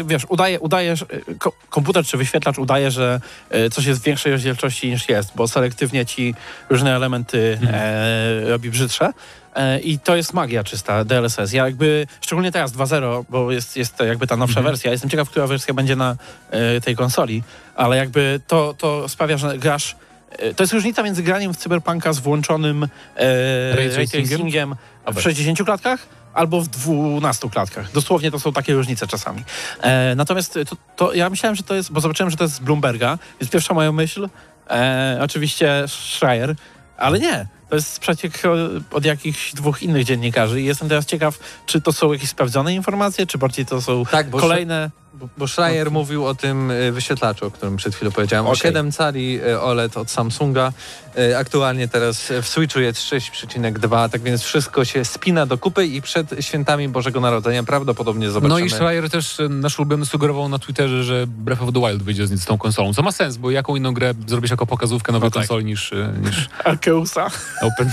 y, 0.00 0.04
wiesz, 0.06 0.26
udaje, 0.28 0.60
udaje 0.60 0.94
ko- 1.38 1.52
komputer 1.70 2.04
czy 2.04 2.16
wyświetlacz 2.16 2.58
udaje, 2.58 2.90
że 2.90 3.20
y, 3.54 3.70
coś 3.70 3.84
jest 3.86 4.00
w 4.00 4.04
większej 4.04 4.32
rozdzielczości 4.32 4.90
niż 4.90 5.08
jest, 5.08 5.30
bo 5.36 5.48
selektywnie 5.48 6.06
ci 6.06 6.34
różne 6.70 6.96
elementy 6.96 7.58
e, 7.72 8.48
robi 8.48 8.70
brzydsze. 8.70 9.12
E, 9.54 9.80
I 9.80 9.98
to 9.98 10.16
jest 10.16 10.32
magia 10.34 10.64
czysta, 10.64 11.04
DLSS. 11.04 11.52
Ja 11.52 11.64
jakby, 11.64 12.06
szczególnie 12.20 12.52
teraz 12.52 12.72
2.0, 12.72 13.24
bo 13.28 13.52
jest, 13.52 13.76
jest 13.76 14.00
jakby 14.00 14.26
ta 14.26 14.36
nowsza 14.36 14.60
Mhm. 14.60 14.72
wersja. 14.72 14.90
Jestem 14.90 15.10
ciekaw, 15.10 15.30
która 15.30 15.46
wersja 15.46 15.74
będzie 15.74 15.96
na 15.96 16.16
e, 16.50 16.80
tej 16.80 16.96
konsoli, 16.96 17.42
ale 17.76 17.96
jakby 17.96 18.40
to, 18.46 18.74
to 18.78 19.08
sprawia, 19.08 19.36
że 19.38 19.58
grasz 19.58 19.96
e, 20.30 20.54
to 20.54 20.62
jest 20.62 20.72
różnica 20.72 21.02
między 21.02 21.22
graniem 21.22 21.54
w 21.54 21.56
Cyberpunka 21.56 22.12
z 22.12 22.18
włączonym 22.18 22.88
e, 23.16 23.76
Ray 23.76 23.90
tracingiem 23.90 24.76
w 25.14 25.20
60 25.20 25.62
klatkach 25.64 26.06
albo 26.34 26.60
w 26.60 26.68
12 26.68 27.50
klatkach. 27.50 27.92
Dosłownie 27.92 28.30
to 28.30 28.40
są 28.40 28.52
takie 28.52 28.74
różnice 28.74 29.06
czasami. 29.06 29.44
E, 29.82 30.14
natomiast 30.14 30.58
to, 30.68 30.76
to 30.96 31.14
ja 31.14 31.30
myślałem, 31.30 31.56
że 31.56 31.62
to 31.62 31.74
jest, 31.74 31.92
bo 31.92 32.00
zobaczyłem, 32.00 32.30
że 32.30 32.36
to 32.36 32.44
jest 32.44 32.54
z 32.54 32.58
Bloomberga, 32.60 33.18
więc 33.40 33.52
pierwsza 33.52 33.74
moja 33.74 33.92
myśl, 33.92 34.28
e, 34.70 35.18
oczywiście 35.22 35.84
Schreier, 35.86 36.54
ale 36.96 37.18
nie. 37.18 37.46
To 37.68 37.74
jest 37.76 37.98
przeciek 37.98 38.42
od, 38.90 39.04
jakichś 39.04 39.52
dwóch 39.52 39.82
innych 39.82 40.04
dziennikarzy 40.04 40.60
i 40.60 40.64
jestem 40.64 40.88
teraz 40.88 41.06
ciekaw, 41.06 41.38
czy 41.66 41.80
to 41.80 41.92
są 41.92 42.12
jakieś 42.12 42.28
sprawdzone 42.28 42.74
informacje, 42.74 43.26
czy 43.26 43.38
bardziej 43.38 43.66
to 43.66 43.82
są 43.82 44.04
Tak, 44.10 44.30
bo 44.30 44.38
kolejne... 44.38 44.90
Bo, 45.14 45.28
bo 45.38 45.48
Schreier 45.48 45.90
mówił 45.90 46.26
o 46.26 46.34
tym 46.34 46.70
y, 46.70 46.92
wyświetlaczu, 46.92 47.46
o 47.46 47.50
którym 47.50 47.76
przed 47.76 47.94
chwilą 47.94 48.10
powiedziałem. 48.10 48.46
O 48.46 48.48
Okej. 48.48 48.60
7 48.62 48.92
cali 48.92 49.40
y, 49.46 49.60
OLED 49.60 49.96
od 49.96 50.10
Samsunga. 50.10 50.72
Y, 51.18 51.36
Aktualnie 51.38 51.88
teraz 51.88 52.32
w 52.42 52.48
Switchu 52.48 52.80
jest 52.80 52.98
6,2, 52.98 54.08
tak 54.08 54.22
więc 54.22 54.42
wszystko 54.42 54.84
się 54.84 55.04
spina 55.04 55.46
do 55.46 55.58
kupy 55.58 55.86
i 55.86 56.02
przed 56.02 56.30
świętami 56.40 56.88
Bożego 56.88 57.20
Narodzenia 57.20 57.62
prawdopodobnie 57.62 58.30
zobaczymy. 58.30 58.60
No 58.60 58.66
i 58.66 58.70
Schreier 58.70 59.10
też 59.10 59.36
nasz 59.50 59.78
ulubiony 59.78 60.06
sugerował 60.06 60.48
na 60.48 60.58
Twitterze, 60.58 61.04
że 61.04 61.26
Breath 61.26 61.62
of 61.62 61.72
the 61.74 61.80
Wild 61.80 62.02
wyjdzie 62.02 62.26
z, 62.26 62.42
z 62.42 62.44
tą 62.44 62.58
konsolą. 62.58 62.94
Co 62.94 63.02
ma 63.02 63.12
sens, 63.12 63.36
bo 63.36 63.50
jaką 63.50 63.76
inną 63.76 63.94
grę 63.94 64.14
zrobisz 64.26 64.50
jako 64.50 64.66
pokazówkę 64.66 65.12
nowej 65.12 65.26
No 65.26 65.30
tak. 65.30 65.42
konsoli 65.42 65.64
niż, 65.64 65.92
niż 66.24 66.48
Arkeusa. 66.64 67.30
Open. 67.62 67.90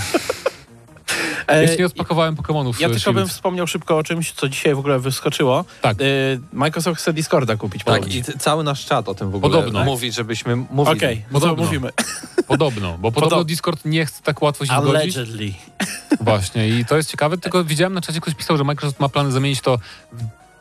Jeszcze 1.60 1.76
nie 1.76 1.82
rozpakowałem 1.82 2.36
Pokemonów. 2.36 2.80
Ja 2.80 2.88
e, 2.88 2.90
tylko 2.90 3.12
bym 3.12 3.28
wspomniał 3.28 3.66
szybko 3.66 3.98
o 3.98 4.02
czymś, 4.02 4.32
co 4.32 4.48
dzisiaj 4.48 4.74
w 4.74 4.78
ogóle 4.78 4.98
wyskoczyło. 4.98 5.64
Tak. 5.82 5.96
E, 6.00 6.04
Microsoft 6.52 7.00
chce 7.00 7.12
Discorda 7.12 7.56
kupić. 7.56 7.84
Tak, 7.84 7.94
podobnie. 7.94 8.18
i 8.18 8.22
cały 8.38 8.64
nasz 8.64 8.86
czat 8.86 9.08
o 9.08 9.14
tym 9.14 9.30
w 9.30 9.34
ogóle 9.34 9.56
Podobno. 9.56 9.84
mówi, 9.84 10.12
żebyśmy 10.12 10.56
mówili. 10.56 10.96
Okej, 10.96 11.24
no 11.30 11.40
to 11.40 11.46
Podobno. 11.46 11.64
mówimy. 11.64 11.90
Podobno, 12.46 12.98
bo 12.98 13.12
podobno 13.12 13.36
Podob- 13.36 13.46
Discord 13.46 13.84
nie 13.84 14.06
chce 14.06 14.22
tak 14.22 14.42
łatwo 14.42 14.66
się 14.66 14.72
zgodzić. 14.82 15.16
Allegedly. 15.16 15.52
Właśnie 16.20 16.68
i 16.68 16.84
to 16.84 16.96
jest 16.96 17.10
ciekawe, 17.10 17.38
tylko 17.38 17.64
widziałem 17.64 17.94
na 17.94 18.00
czacie 18.00 18.20
ktoś 18.20 18.34
pisał, 18.34 18.56
że 18.56 18.64
Microsoft 18.64 19.00
ma 19.00 19.08
plany 19.08 19.32
zamienić 19.32 19.60
to 19.60 19.78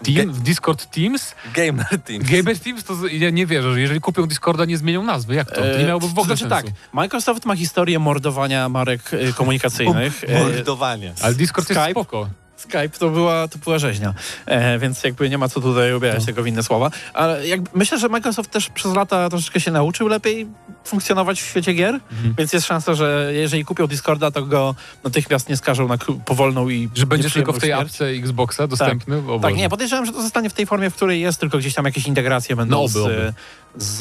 team, 0.03 0.31
w 0.33 0.41
Discord 0.41 0.91
Teams. 0.91 1.35
Gamer 1.53 2.01
Team. 2.05 2.23
Gamer 2.23 2.59
Teams 2.59 2.83
to 2.83 3.07
ja 3.07 3.29
nie 3.29 3.45
wierzę, 3.45 3.73
że 3.73 3.81
jeżeli 3.81 4.01
kupią 4.01 4.27
Discorda, 4.27 4.65
nie 4.65 4.77
zmienią 4.77 5.03
nazwy. 5.03 5.35
Jak 5.35 5.49
to? 5.49 5.55
To 5.61 5.77
nie 5.77 5.85
miałoby 5.85 6.07
w 6.07 6.11
ogóle 6.11 6.25
znaczy 6.37 6.49
sensu. 6.49 6.55
tak, 6.55 6.65
Microsoft 6.93 7.45
ma 7.45 7.55
historię 7.55 7.99
mordowania 7.99 8.69
marek 8.69 9.01
e, 9.13 9.33
komunikacyjnych. 9.33 10.23
E, 10.27 10.43
Mordowanie. 10.43 11.13
Ale 11.21 11.35
Discord 11.35 11.65
Skype? 11.67 11.79
jest 11.81 11.91
spoko. 11.91 12.29
Skype 12.61 12.89
to 12.99 13.09
była, 13.09 13.47
to 13.47 13.57
była 13.57 13.79
rzeźnia, 13.79 14.13
e, 14.45 14.79
więc 14.79 15.03
jakby 15.03 15.29
nie 15.29 15.37
ma 15.37 15.49
co 15.49 15.61
tutaj 15.61 15.93
ubierać 15.93 16.19
No. 16.19 16.25
tego 16.25 16.43
w 16.43 16.47
inne 16.47 16.63
słowa. 16.63 16.89
Ale 17.13 17.47
jakby, 17.47 17.69
myślę, 17.73 17.99
że 17.99 18.09
Microsoft 18.09 18.51
też 18.51 18.69
przez 18.69 18.93
lata 18.95 19.29
troszeczkę 19.29 19.59
się 19.59 19.71
nauczył 19.71 20.07
lepiej 20.07 20.47
funkcjonować 20.83 21.41
w 21.41 21.45
świecie 21.45 21.73
gier, 21.73 21.99
Mhm. 22.11 22.33
więc 22.37 22.53
jest 22.53 22.67
szansa, 22.67 22.93
że 22.93 23.29
jeżeli 23.33 23.65
kupią 23.65 23.87
Discorda, 23.87 24.31
to 24.31 24.41
go 24.45 24.75
natychmiast 25.03 25.49
nie 25.49 25.57
skażą 25.57 25.87
na 25.87 25.97
powolną 26.25 26.69
i 26.69 26.89
Że 26.95 27.05
będzie 27.05 27.29
tylko 27.29 27.53
w 27.53 27.59
tej 27.59 27.69
śmierć. 27.69 27.81
apce 27.81 28.05
Xboxa 28.05 28.67
dostępny? 28.67 29.17
O 29.17 29.19
Tak, 29.21 29.41
Boże. 29.41 29.55
nie, 29.55 29.69
podejrzewam, 29.69 30.05
że 30.05 30.11
to 30.11 30.21
zostanie 30.21 30.49
w 30.49 30.53
tej 30.53 30.65
formie, 30.65 30.89
w 30.89 30.95
której 30.95 31.21
jest, 31.21 31.39
tylko 31.39 31.57
gdzieś 31.57 31.73
tam 31.73 31.85
jakieś 31.85 32.07
integracje 32.07 32.55
będą 32.55 32.81
No, 32.81 32.87
z. 32.87 33.33
z, 33.77 33.97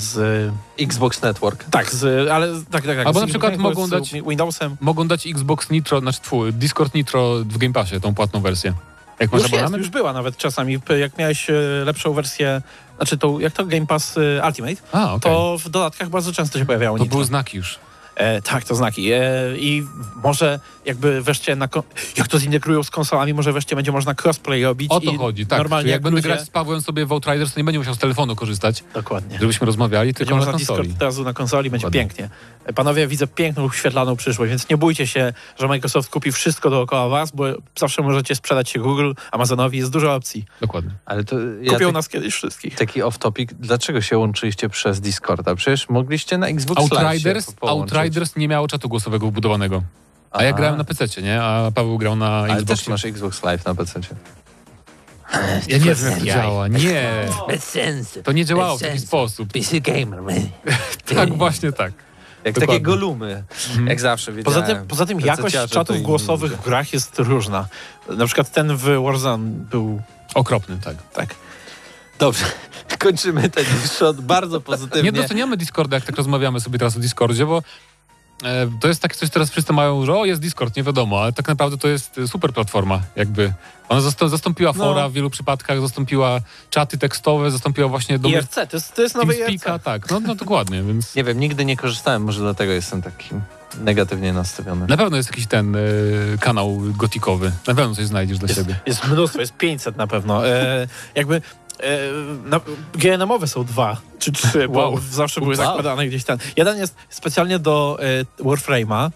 z... 0.00 0.50
Xbox 0.80 1.22
Network. 1.22 1.64
Tak, 1.64 1.90
z, 1.94 2.28
ale 2.30 2.48
tak, 2.70 2.86
tak, 2.86 2.96
tak. 2.96 3.06
Albo 3.06 3.18
z 3.18 3.22
na 3.22 3.28
przykład 3.28 3.56
mogą 3.56 3.86
z 3.86 3.90
dać- 3.90 4.12
Windowsem. 4.28 4.76
Mogą 4.80 5.08
dać 5.08 5.26
Xbox 5.26 5.70
Nitro, 5.70 6.00
znaczy 6.00 6.20
twój, 6.20 6.52
Discord 6.52 6.94
Nitro 6.94 7.34
w 7.44 7.58
Game 7.58 7.72
Passie, 7.72 8.00
tą 8.00 8.14
płatną 8.14 8.40
wersję. 8.40 8.72
Jak 9.20 9.32
Już 9.32 9.52
jest, 9.52 9.74
już 9.76 9.88
była 9.88 10.12
nawet 10.12 10.36
czasami, 10.36 10.78
jak 11.00 11.18
miałeś 11.18 11.50
e, 11.50 11.52
lepszą 11.84 12.12
wersję, 12.12 12.62
znaczy 12.96 13.18
tą, 13.18 13.38
jak 13.38 13.52
to 13.52 13.66
Game 13.66 13.86
Pass 13.86 14.18
e, 14.18 14.46
Ultimate, 14.46 14.76
A, 14.92 15.14
okej. 15.14 15.32
to 15.32 15.58
w 15.58 15.68
dodatkach 15.68 16.08
bardzo 16.08 16.32
często 16.32 16.58
się 16.58 16.66
pojawiało 16.66 16.98
To 16.98 17.04
nitro. 17.04 17.14
były 17.14 17.24
znaki 17.24 17.56
już. 17.56 17.78
E, 18.14 18.42
tak, 18.42 18.64
to 18.64 18.74
znaki. 18.74 19.12
E, 19.12 19.20
I 19.56 19.86
może 20.22 20.60
jakby 20.84 21.22
wreszcie, 21.22 21.56
na 21.56 21.68
jak 22.16 22.28
to 22.28 22.38
zintegrują 22.38 22.82
z 22.82 22.90
konsolami, 22.90 23.34
może 23.34 23.52
wreszcie 23.52 23.76
będzie 23.76 23.92
można 23.92 24.14
crossplay 24.24 24.62
robić. 24.64 24.90
O 24.90 25.00
to 25.00 25.10
i 25.10 25.16
chodzi, 25.16 25.46
tak. 25.46 25.58
Normalnie 25.58 25.90
jak 25.90 26.02
będę 26.02 26.16
ludzie... 26.16 26.28
grać 26.28 26.40
z 26.40 26.50
Pawłem 26.50 26.80
sobie 26.80 27.06
w 27.06 27.12
Outriders, 27.12 27.54
to 27.54 27.60
nie 27.60 27.64
będzie 27.64 27.78
musiał 27.78 27.94
z 27.94 27.98
telefonu 27.98 28.36
korzystać, 28.36 28.84
Dokładnie. 28.94 29.38
żebyśmy 29.40 29.66
rozmawiali, 29.66 30.14
tylko 30.14 30.34
Będzie 30.34 30.46
na 30.46 30.52
można 30.52 30.58
Discord 30.58 30.78
konsoli. 30.78 30.96
od 30.96 31.02
razu 31.02 31.24
na 31.24 31.32
konsoli, 31.32 31.70
będzie 31.70 31.86
Dokładnie. 31.86 32.00
pięknie. 32.00 32.28
E, 32.64 32.72
Panowie, 32.72 33.06
widzę 33.06 33.26
piękną, 33.26 33.70
świetlaną 33.70 34.16
przyszłość, 34.16 34.50
więc 34.50 34.68
nie 34.68 34.76
bójcie 34.76 35.06
się, 35.06 35.32
że 35.58 35.68
Microsoft 35.68 36.10
kupi 36.10 36.32
wszystko 36.32 36.70
dookoła 36.70 37.08
was, 37.08 37.30
bo 37.30 37.44
zawsze 37.78 38.02
możecie 38.02 38.34
sprzedać 38.34 38.70
się 38.70 38.78
Google, 38.78 39.12
Amazonowi, 39.32 39.78
jest 39.78 39.90
dużo 39.90 40.14
opcji. 40.14 40.44
Dokładnie. 40.60 40.90
Ale 41.06 41.24
to 41.24 41.36
ja 41.60 41.72
Kupią 41.72 41.86
tak- 41.86 41.94
nas 41.94 42.08
kiedyś 42.08 42.34
wszystkich. 42.34 42.74
Taki 42.74 43.02
off-topic, 43.02 43.46
dlaczego 43.60 44.00
się 44.00 44.18
łączyliście 44.18 44.68
przez 44.68 45.00
Discorda? 45.00 45.54
Przecież 45.54 45.88
mogliście 45.88 46.38
na 46.38 46.46
Xbox 46.48 46.90
Live 46.90 46.92
Outriders, 47.04 47.52
połączyć. 47.52 47.94
Outriders 48.02 48.36
nie 48.36 48.48
miało 48.48 48.68
czatu 48.68 48.88
głosowego 48.88 49.26
wbudowanego. 49.26 49.82
A 50.30 50.42
ja 50.42 50.48
Aha. 50.48 50.58
grałem 50.58 50.78
na 50.78 50.84
PC, 50.84 51.22
nie? 51.22 51.42
A 51.42 51.70
Paweł 51.74 51.98
grał 51.98 52.16
na 52.16 52.28
Ale 52.28 52.54
Xboxie. 52.54 52.76
też 52.76 52.88
masz 52.88 53.04
Xbox 53.04 53.42
Live 53.42 53.64
na 53.64 53.74
PC. 53.74 54.00
Ja 55.68 55.78
nie 55.78 55.94
wiem, 55.94 56.10
jak 56.10 56.18
to 56.18 56.24
działa. 56.24 56.68
Nie. 56.68 57.10
Bez 57.48 57.64
sensu. 57.64 58.22
To 58.22 58.32
nie 58.32 58.44
działało 58.44 58.76
w 58.76 58.80
taki 58.80 58.92
sensu. 58.92 59.06
sposób. 59.06 59.52
PC 59.52 59.80
gamer, 59.80 60.22
man. 60.22 60.34
Tak, 61.14 61.36
właśnie 61.38 61.72
tak. 61.72 61.92
Jak 62.44 62.54
Dokładnie. 62.54 62.74
takie 62.74 62.80
golumy. 62.84 63.44
Jak 63.86 64.00
zawsze 64.00 64.32
Poza 64.32 64.60
wiedziałem. 64.60 64.80
tym, 64.82 64.88
poza 64.88 65.06
tym 65.06 65.20
jakość 65.20 65.56
czatów 65.70 66.02
głosowych 66.02 66.50
ludzie. 66.50 66.62
w 66.62 66.64
grach 66.64 66.92
jest 66.92 67.18
różna. 67.18 67.66
Na 68.08 68.26
przykład 68.26 68.52
ten 68.52 68.76
w 68.76 69.02
Warzone 69.02 69.50
był 69.70 70.02
Okropny, 70.34 70.76
tak. 70.84 70.96
tak. 71.12 71.34
Dobrze, 72.18 72.44
kończymy 72.98 73.48
ten 73.48 73.64
shot 73.86 74.20
bardzo 74.20 74.60
pozytywnie. 74.60 75.02
Nie 75.02 75.12
doceniamy 75.12 75.56
Discorda, 75.56 75.96
jak 75.96 76.04
tak 76.04 76.16
rozmawiamy 76.16 76.60
sobie 76.60 76.78
teraz 76.78 76.96
o 76.96 77.00
Discordzie, 77.00 77.46
bo 77.46 77.62
to 78.80 78.88
jest 78.88 79.02
takie 79.02 79.14
coś, 79.16 79.30
teraz 79.30 79.50
wszyscy 79.50 79.72
mają, 79.72 80.06
że 80.06 80.14
o, 80.14 80.24
jest 80.24 80.40
Discord, 80.42 80.76
nie 80.76 80.82
wiadomo, 80.82 81.22
ale 81.22 81.32
tak 81.32 81.48
naprawdę 81.48 81.78
to 81.78 81.88
jest 81.88 82.18
e, 82.18 82.28
super 82.28 82.52
platforma, 82.52 83.00
jakby. 83.16 83.52
Ona 83.88 84.00
zastąpiła 84.28 84.72
No. 84.76 84.84
fora 84.84 85.08
w 85.08 85.12
wielu 85.12 85.30
przypadkach, 85.30 85.80
zastąpiła 85.80 86.40
czaty 86.70 86.98
tekstowe, 86.98 87.50
zastąpiła 87.50 87.88
właśnie 87.88 88.18
domy 88.18 88.34
IRC, 88.34 88.54
to 88.54 88.76
jest, 88.76 88.94
to 88.94 89.02
jest 89.02 89.14
nowy 89.14 89.34
IRC. 89.34 89.64
Tak, 89.84 90.10
no, 90.10 90.20
no 90.20 90.34
dokładnie, 90.34 90.82
więc 90.82 91.14
Nie 91.14 91.24
wiem, 91.24 91.40
nigdy 91.40 91.64
nie 91.64 91.76
korzystałem, 91.76 92.22
może 92.22 92.40
dlatego 92.40 92.72
jestem 92.72 93.02
taki 93.02 93.28
negatywnie 93.80 94.32
nastawiony. 94.32 94.86
na 94.88 94.96
pewno 94.96 95.16
jest 95.16 95.28
jakiś 95.30 95.46
ten 95.46 95.76
e, 95.76 95.78
kanał 96.40 96.80
gotikowy, 96.96 97.52
na 97.66 97.74
pewno 97.74 97.94
coś 97.94 98.06
znajdziesz 98.06 98.38
dla 98.38 98.48
Jest, 98.48 98.60
siebie. 98.60 98.80
jest 98.86 99.04
mnóstwo, 99.08 99.40
jest 99.40 99.56
500 99.56 99.96
na 99.96 100.06
pewno. 100.06 100.48
E, 100.48 100.86
jakby 101.14 101.36
e, 101.36 101.40
na, 102.44 102.60
GNM-owe 102.94 103.46
są 103.46 103.64
dwa 103.64 103.96
czy 104.18 104.32
trzy, 104.32 104.68
bo 104.68 104.78
Wow. 104.78 104.98
zawsze 105.10 105.40
były 105.40 105.56
Wow. 105.56 105.66
zakładane 105.66 106.06
gdzieś 106.08 106.24
tam. 106.24 106.38
Jeden 106.56 106.78
jest 106.78 106.94
specjalnie 107.10 107.58
do 107.58 107.98
e, 108.40 108.42
Warframe'a. 108.44 109.10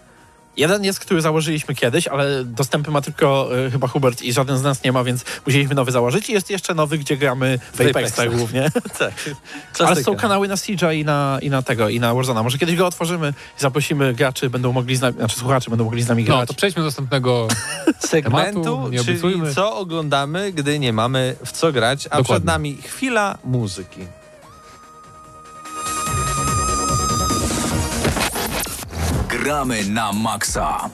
Jeden 0.57 0.83
jest, 0.83 0.99
który 0.99 1.21
założyliśmy 1.21 1.75
kiedyś, 1.75 2.07
ale 2.07 2.43
dostępy 2.43 2.91
ma 2.91 3.01
tylko 3.01 3.49
e, 3.65 3.71
chyba 3.71 3.87
Hubert 3.87 4.21
i 4.21 4.33
żaden 4.33 4.57
z 4.57 4.63
nas 4.63 4.83
nie 4.83 4.91
ma, 4.91 5.03
więc 5.03 5.25
musieliśmy 5.45 5.75
nowy 5.75 5.91
założyć. 5.91 6.29
I 6.29 6.33
jest 6.33 6.49
jeszcze 6.49 6.73
nowy, 6.73 6.97
gdzie 6.97 7.17
gramy 7.17 7.59
w 7.73 7.81
Apexa 7.81 7.97
Apexa. 8.21 8.35
głównie. 8.37 8.71
tak. 8.99 9.13
Ale 9.79 10.03
są 10.03 10.15
kanały 10.15 10.47
na 10.47 10.55
Siege'a 10.55 10.95
i 10.95 11.05
na, 11.05 11.39
i 11.41 11.49
na 11.49 11.61
tego, 11.61 11.89
i 11.89 11.99
na 11.99 12.13
Warzone'a. 12.13 12.43
Może 12.43 12.57
kiedyś 12.57 12.75
go 12.75 12.87
otworzymy 12.87 13.33
i 13.57 13.61
zaprosimy 13.61 14.13
graczy, 14.13 14.49
będą 14.49 14.71
mogli 14.73 14.95
z 14.95 15.01
nami, 15.01 15.17
znaczy 15.17 15.39
słuchacze 15.39 15.69
będą 15.69 15.85
mogli 15.85 16.01
z 16.03 16.07
nami 16.07 16.23
No, 16.23 16.35
grać. 16.35 16.47
to 16.47 16.53
przejdźmy 16.53 16.81
do 16.81 16.85
następnego. 16.85 17.47
segmentu, 17.99 18.63
tematu, 18.63 18.89
nie 18.89 18.97
czyli 18.99 19.11
obiecujmy. 19.11 19.55
co 19.55 19.77
oglądamy, 19.77 20.51
gdy 20.51 20.79
nie 20.79 20.93
mamy 20.93 21.35
w 21.45 21.51
co 21.51 21.71
grać, 21.71 22.05
a 22.05 22.09
przed 22.09 22.21
Dokładnie. 22.23 22.45
nami 22.45 22.77
chwila 22.81 23.37
muzyki. 23.43 24.01
Gramy 29.47 29.87
na 29.87 30.11
maksa. 30.11 30.91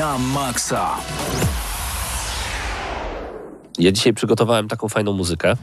Na 0.00 0.18
maksa. 0.18 0.96
Ja 3.78 3.92
dzisiaj 3.92 4.14
przygotowałem 4.14 4.68
taką 4.68 4.88
fajną 4.88 5.12
muzykę. 5.12 5.54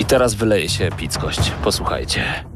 I 0.00 0.04
teraz 0.04 0.34
wyleje 0.34 0.68
się 0.68 0.84
epickość. 0.84 1.52
Posłuchajcie. 1.64 2.47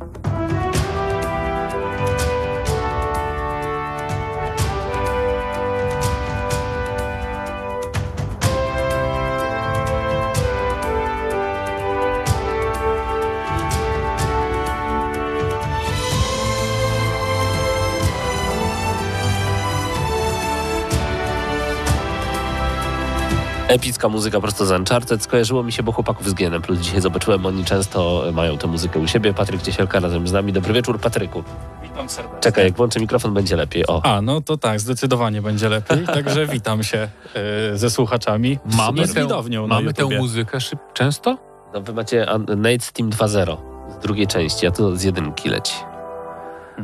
Epicka 23.72 24.08
muzyka 24.08 24.40
prosto 24.40 24.66
z 24.66 24.70
Uncharted. 24.70 25.22
Skojarzyło 25.22 25.62
mi 25.62 25.72
się, 25.72 25.82
bo 25.82 25.92
chłopaków 25.92 26.28
z 26.28 26.34
GNM 26.34 26.62
Plus 26.62 26.78
dzisiaj 26.78 27.00
zobaczyłem. 27.00 27.46
Oni 27.46 27.64
często 27.64 28.24
mają 28.32 28.58
tę 28.58 28.66
muzykę 28.66 28.98
u 28.98 29.08
siebie. 29.08 29.34
Patryk 29.34 29.62
Ciesielka 29.62 30.00
razem 30.00 30.28
z 30.28 30.32
nami. 30.32 30.52
Dobry 30.52 30.74
wieczór, 30.74 31.00
Patryku. 31.00 31.44
Witam 31.82 32.08
serdecznie. 32.08 32.40
Czekaj, 32.40 32.64
jak 32.64 32.76
włączę 32.76 33.00
mikrofon, 33.00 33.34
będzie 33.34 33.56
lepiej. 33.56 33.86
O. 33.86 34.00
A, 34.04 34.22
no 34.22 34.40
to 34.40 34.56
tak, 34.56 34.80
zdecydowanie 34.80 35.42
będzie 35.42 35.68
lepiej. 35.68 36.04
Także 36.14 36.46
witam 36.46 36.82
się 36.82 37.08
e, 37.34 37.76
ze 37.76 37.90
słuchaczami. 37.90 38.58
Mamy, 38.76 39.08
tę, 39.08 39.22
widownią 39.22 39.66
na 39.66 39.74
mamy 39.74 39.94
tę 39.94 40.04
muzykę 40.04 40.60
szyb... 40.60 40.78
często? 40.94 41.38
No, 41.74 41.80
wy 41.80 41.92
macie 41.92 42.30
An- 42.30 42.46
Nate's 42.46 42.92
Team 42.92 43.10
2.0 43.10 43.56
z 43.98 44.02
drugiej 44.02 44.26
części, 44.26 44.66
a 44.66 44.70
to 44.70 44.96
z 44.96 45.02
jedynki 45.02 45.48
leci. 45.48 45.74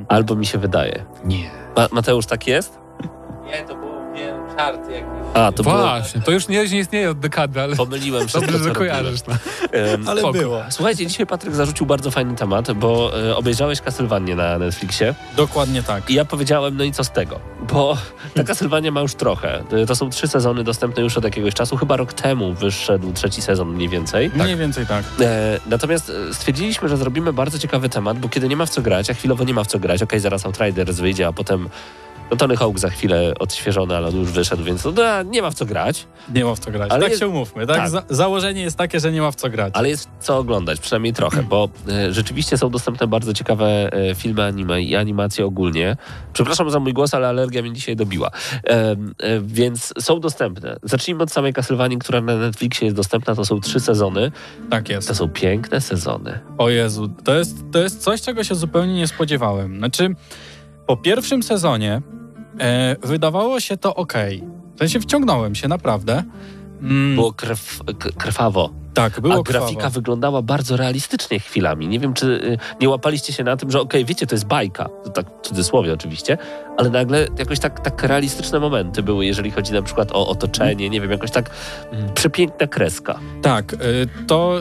Albo 0.09 0.35
mi 0.37 0.47
się 0.47 0.59
wydaje. 0.59 1.05
Nie. 1.25 1.51
Ma- 1.77 1.89
Mateusz, 1.93 2.27
tak 2.27 2.47
jest? 2.47 2.79
Nie, 3.47 3.65
to 3.65 3.77
było 3.77 3.88
żart 4.59 4.91
jakiś. 4.91 5.09
A, 5.35 5.53
to 5.53 5.63
było... 5.63 5.79
Właśnie, 5.79 6.21
to 6.21 6.31
już 6.31 6.49
nie, 6.49 6.69
nie 6.69 6.79
istnieje 6.79 7.11
od 7.11 7.19
dekady, 7.19 7.61
ale 7.61 7.77
Pomyliłem 7.77 8.29
wszystko, 8.29 8.53
dobrze, 8.53 8.69
że 8.69 8.75
kojarzysz. 8.75 9.21
No. 9.29 9.35
Em, 9.73 10.09
Ale 10.09 10.21
Spoko. 10.21 10.39
było. 10.39 10.63
Słuchajcie, 10.71 11.07
dzisiaj 11.07 11.27
Patryk 11.27 11.55
zarzucił 11.55 11.87
bardzo 11.87 12.11
fajny 12.11 12.35
temat, 12.35 12.73
bo 12.73 13.13
e, 13.31 13.37
obejrzałeś 13.37 13.81
Castlevanię 13.81 14.35
na 14.37 14.59
Netflixie 14.59 15.15
Dokładnie 15.37 15.83
tak. 15.83 16.11
i 16.11 16.15
ja 16.15 16.25
powiedziałem, 16.25 16.77
no 16.77 16.85
i 16.85 16.93
co 16.93 17.05
z 17.05 17.11
tego? 17.11 17.41
Bo 17.73 17.97
ta 18.35 18.45
Castlevania 18.45 18.91
ma 18.91 19.01
już 19.01 19.15
trochę. 19.15 19.63
E, 19.73 19.87
To 19.87 19.97
są 19.97 20.11
trzy 20.11 20.29
sezony 20.29 20.65
dostępne 20.65 21.03
już 21.03 21.17
od 21.17 21.25
jakiegoś 21.25 21.55
czasu, 21.55 21.77
chyba 21.77 21.97
rok 21.97 22.13
temu 22.13 22.55
wyszedł 22.55 23.13
trzeci 23.13 23.43
sezon 23.43 23.69
mniej 23.69 23.89
więcej. 23.89 24.31
Mniej 24.35 24.57
więcej 24.57 24.87
tak. 24.87 25.05
E, 25.21 25.59
natomiast 25.67 26.13
e, 26.31 26.35
stwierdziliśmy, 26.35 26.89
że 26.89 26.97
zrobimy 26.97 27.33
bardzo 27.33 27.59
ciekawy 27.59 27.89
temat, 27.89 28.19
bo 28.19 28.29
kiedy 28.29 28.49
nie 28.49 28.57
ma 28.57 28.67
w 28.67 28.71
co 28.71 28.83
grać, 28.83 29.11
a 29.11 29.15
chwilowo 29.15 29.45
nie 29.45 29.55
ma 29.55 29.65
w 29.65 29.67
co 29.67 29.79
grać, 29.79 30.03
okej, 30.03 30.21
zaraz 30.21 30.47
Outriders 30.47 30.97
wyjdzie, 31.01 31.27
a 31.27 31.33
potem 31.33 31.69
no 32.31 32.37
Tony 32.37 32.57
Hawk 32.57 32.79
za 32.79 32.91
chwilę 32.91 33.33
odświeżony, 33.39 33.97
ale 33.97 34.09
on 34.09 34.17
już 34.17 34.31
wyszedł, 34.31 34.65
więc 34.65 34.85
no, 34.85 34.93
da, 34.93 35.23
nie 35.23 35.43
ma 35.43 35.51
w 35.51 35.55
co 35.55 35.67
grać, 35.67 36.07
Nie 36.35 36.45
ma 36.45 36.55
w 36.55 36.59
co 36.59 36.71
grać. 36.71 36.91
Ale 36.91 37.01
tak 37.01 37.11
jest- 37.11 37.21
się 37.21 37.29
umówmy. 37.29 37.67
Tak? 37.67 37.77
tak. 37.77 37.91
Za 37.91 38.03
założenie 38.09 38.63
jest 38.63 38.77
takie, 38.79 39.01
że 39.01 39.13
nie 39.13 39.21
ma 39.21 39.31
w 39.31 39.35
co 39.35 39.51
grać. 39.51 39.73
ale 39.77 39.89
jest 39.89 40.09
co 40.21 40.39
oglądać, 40.39 40.81
przynajmniej 40.81 41.13
trochę, 41.13 41.43
bo 41.43 41.69
e, 41.89 42.13
rzeczywiście 42.13 42.59
są 42.59 42.71
dostępne 42.71 43.07
bardzo 43.07 43.35
ciekawe 43.35 43.93
e, 43.93 44.15
filmy 44.15 44.45
anime 44.45 44.83
i 44.83 44.97
animacje 44.97 45.47
ogólnie. 45.47 45.97
Przepraszam 46.33 46.71
za 46.71 46.81
mój 46.81 46.93
głos, 46.93 47.15
ale 47.15 47.29
alergia 47.29 47.63
mnie 47.63 47.73
dzisiaj 47.73 47.97
dobiła. 47.97 48.31
E, 48.67 48.71
e, 48.71 48.97
więc 49.43 49.95
są 50.01 50.21
dostępne. 50.21 50.77
Zacznijmy 50.83 51.23
od 51.23 51.33
samej 51.33 51.53
Castlevanii, 51.53 51.99
która 51.99 52.21
na 52.21 52.37
Netflixie 52.37 52.85
jest 52.85 52.97
dostępna. 52.97 53.35
To 53.35 53.45
są 53.45 53.61
trzy 53.61 53.81
sezony. 53.81 54.33
Tak 54.71 54.89
jest. 54.89 55.09
To 55.09 55.15
są 55.15 55.29
piękne 55.29 55.81
sezony. 55.81 56.39
O 56.59 56.69
Jezu, 56.69 57.09
to 57.25 57.35
jest, 57.35 57.57
to 57.73 57.79
jest 57.79 58.03
coś, 58.03 58.23
czego 58.23 58.45
się 58.45 58.55
zupełnie 58.55 58.95
nie 58.95 59.09
spodziewałem. 59.09 59.79
Znaczy, 59.79 60.15
po 60.87 60.97
pierwszym 60.97 61.43
sezonie 61.43 62.03
e, 62.61 62.97
wydawało 63.03 63.61
się 63.61 63.77
to 63.77 63.95
ok. 63.95 64.13
W 64.75 64.79
sensie 64.79 65.01
wciągnąłem 65.01 65.55
się, 65.55 65.69
naprawdę. 65.69 66.23
Mm, 66.83 67.15
Było 67.15 67.33
krw, 67.33 67.81
k- 67.99 68.09
krwawo. 68.19 68.71
tak, 68.95 69.21
było 69.21 69.35
A 69.35 69.43
grafika 69.43 69.75
krwawo. 69.79 69.95
wyglądała 69.95 70.43
bardzo 70.43 70.77
realistycznie 70.77 71.41
chwilami. 71.41 71.89
Nie 71.89 72.01
wiem, 72.01 72.15
czy 72.15 72.27
y, 72.27 72.59
nie 72.81 72.89
łapaliście 72.89 73.33
się 73.33 73.45
na 73.45 73.57
tym, 73.57 73.71
że 73.71 73.81
okej, 73.81 74.05
wiecie, 74.05 74.27
to 74.27 74.35
jest 74.35 74.47
bajka, 74.47 74.89
to 75.05 75.11
tak 75.11 75.27
w 75.43 75.47
cudzysłowie 75.47 75.93
oczywiście, 75.93 76.39
ale 76.77 76.91
nagle 76.91 77.27
jakoś 77.39 77.59
tak, 77.59 77.81
tak 77.81 78.03
realistyczne 78.03 78.61
momenty 78.61 79.03
były, 79.03 79.27
jeżeli 79.27 79.51
chodzi 79.51 79.73
na 79.73 79.83
przykład 79.83 80.13
o 80.13 80.29
otoczenie, 80.29 80.91
nie 80.91 81.01
wiem, 81.01 81.11
jakoś 81.11 81.31
tak 81.31 81.51
mm, 81.93 82.15
przepiękna 82.15 82.67
kreska. 82.67 83.19
Tak, 83.43 83.73
y, 83.73 83.77
to 84.27 84.61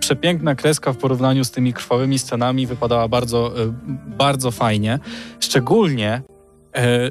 przepiękna 0.00 0.54
kreska 0.54 0.92
w 0.92 0.96
porównaniu 0.96 1.44
z 1.44 1.50
tymi 1.50 1.72
krwawymi 1.72 2.18
scenami 2.18 2.66
wypadała 2.66 3.08
bardzo, 3.08 3.60
y, 3.62 3.72
bardzo 4.18 4.50
fajnie. 4.50 4.98
Szczególnie, 5.40 6.22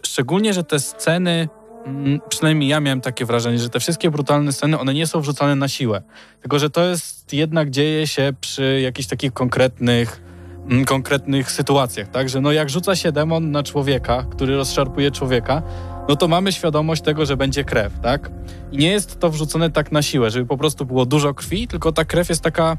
szczególnie, 0.05 0.53
że 0.53 0.63
te 0.63 0.79
sceny, 0.79 1.49
mm, 1.85 2.19
przynajmniej 2.29 2.69
ja 2.69 2.79
miałem 2.79 3.01
takie 3.01 3.25
wrażenie, 3.25 3.59
że 3.59 3.69
te 3.69 3.79
wszystkie 3.79 4.11
brutalne 4.11 4.51
sceny, 4.51 4.79
one 4.79 4.93
nie 4.93 5.07
są 5.07 5.21
wrzucane 5.21 5.55
na 5.55 5.67
siłę. 5.67 6.01
Tylko, 6.41 6.59
że 6.59 6.69
to 6.69 6.85
jest 6.85 7.33
jednak 7.33 7.69
dzieje 7.69 8.07
się 8.07 8.33
przy 8.41 8.81
jakichś 8.81 9.07
takich 9.07 9.33
konkretnych 9.33 10.21
mm, 10.69 10.85
konkretnych 10.85 11.51
sytuacjach, 11.51 12.07
tak? 12.07 12.29
Że 12.29 12.41
no 12.41 12.51
jak 12.51 12.69
rzuca 12.69 12.95
się 12.95 13.11
demon 13.11 13.51
na 13.51 13.63
człowieka, 13.63 14.25
który 14.31 14.55
rozszarpuje 14.55 15.11
człowieka, 15.11 15.61
no 16.09 16.15
to 16.15 16.27
mamy 16.27 16.51
świadomość 16.51 17.01
tego, 17.01 17.25
że 17.25 17.37
będzie 17.37 17.63
krew, 17.63 17.99
tak? 17.99 18.31
I 18.71 18.77
nie 18.77 18.91
jest 18.91 19.19
to 19.19 19.29
wrzucone 19.29 19.69
tak 19.69 19.91
na 19.91 20.01
siłę, 20.01 20.31
żeby 20.31 20.45
po 20.45 20.57
prostu 20.57 20.85
było 20.85 21.05
dużo 21.05 21.33
krwi, 21.33 21.67
tylko 21.67 21.91
ta 21.91 22.05
krew 22.05 22.29
jest 22.29 22.41
taka 22.41 22.77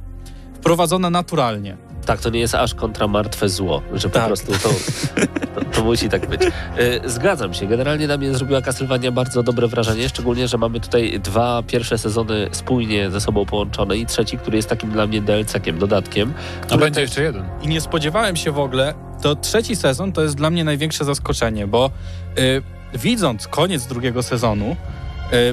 wprowadzona 0.55 1.11
naturalnie. 1.11 1.77
Tak, 2.09 2.21
to 2.21 2.31
nie 2.31 2.41
jest 2.41 2.55
aż 2.55 2.75
kontra 2.75 3.09
martwe 3.09 3.49
zło, 3.49 3.83
że 3.95 4.09
po 4.09 4.15
Tak. 4.15 4.27
prostu 4.27 4.53
to, 4.53 4.69
to, 5.55 5.65
to 5.73 5.85
musi 5.85 6.09
tak 6.09 6.27
być. 6.27 6.43
Y, 6.43 6.51
Zgadzam 7.05 7.55
się. 7.55 7.67
Generalnie 7.67 8.07
na 8.07 8.17
mnie 8.17 8.35
zrobiła 8.35 8.63
Castlevania 8.63 9.13
bardzo 9.13 9.43
dobre 9.43 9.67
wrażenie, 9.69 10.09
szczególnie, 10.09 10.49
że 10.49 10.59
mamy 10.59 10.81
tutaj 10.81 11.21
dwa 11.21 11.63
pierwsze 11.67 11.99
sezony 11.99 12.49
spójnie 12.53 13.11
ze 13.11 13.21
sobą 13.21 13.47
połączone 13.47 13.97
i 13.97 14.07
trzeci, 14.07 14.39
który 14.39 14.57
jest 14.57 14.69
takim 14.69 14.91
dla 14.91 15.07
mnie 15.07 15.23
DLC-kiem, 15.23 15.79
dodatkiem. 15.79 16.35
A 16.71 16.77
będzie 16.77 16.95
też- 17.01 17.03
jeszcze 17.11 17.23
jeden. 17.23 17.45
I 17.63 17.69
nie 17.69 17.81
spodziewałem 17.81 18.37
się 18.37 18.53
w 18.53 18.59
ogóle, 18.59 18.95
to 19.23 19.37
trzeci 19.37 19.77
sezon 19.77 20.13
to 20.13 20.23
jest 20.23 20.35
dla 20.35 20.51
mnie 20.51 20.65
największe 20.65 21.05
zaskoczenie, 21.05 21.67
bo 21.67 21.91
y, 22.39 22.63
widząc 22.99 23.49
koniec 23.49 23.87
drugiego 23.87 24.23
sezonu, 24.23 24.77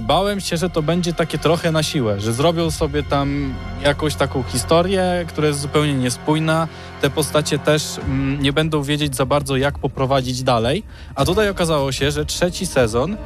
bałem 0.02 0.40
się, 0.40 0.58
że 0.58 0.70
to 0.70 0.82
będzie 0.82 1.14
takie 1.14 1.38
trochę 1.38 1.72
na 1.72 1.84
siłę, 1.84 2.20
że 2.20 2.34
zrobią 2.34 2.72
sobie 2.72 3.04
tam 3.04 3.54
jakąś 3.84 4.16
taką 4.16 4.44
historię, 4.44 5.26
która 5.28 5.48
jest 5.48 5.60
zupełnie 5.60 5.94
niespójna. 5.94 6.68
Te 7.02 7.10
postacie 7.10 7.60
też 7.60 7.98
mm, 7.98 8.42
nie 8.42 8.54
będą 8.54 8.84
wiedzieć 8.84 9.16
za 9.16 9.26
bardzo, 9.26 9.58
jak 9.58 9.80
poprowadzić 9.80 10.44
dalej. 10.44 10.84
A 11.16 11.26
tutaj 11.26 11.50
okazało 11.50 11.92
się, 11.92 12.12
że 12.12 12.26
trzeci 12.26 12.66
sezon 12.66 13.18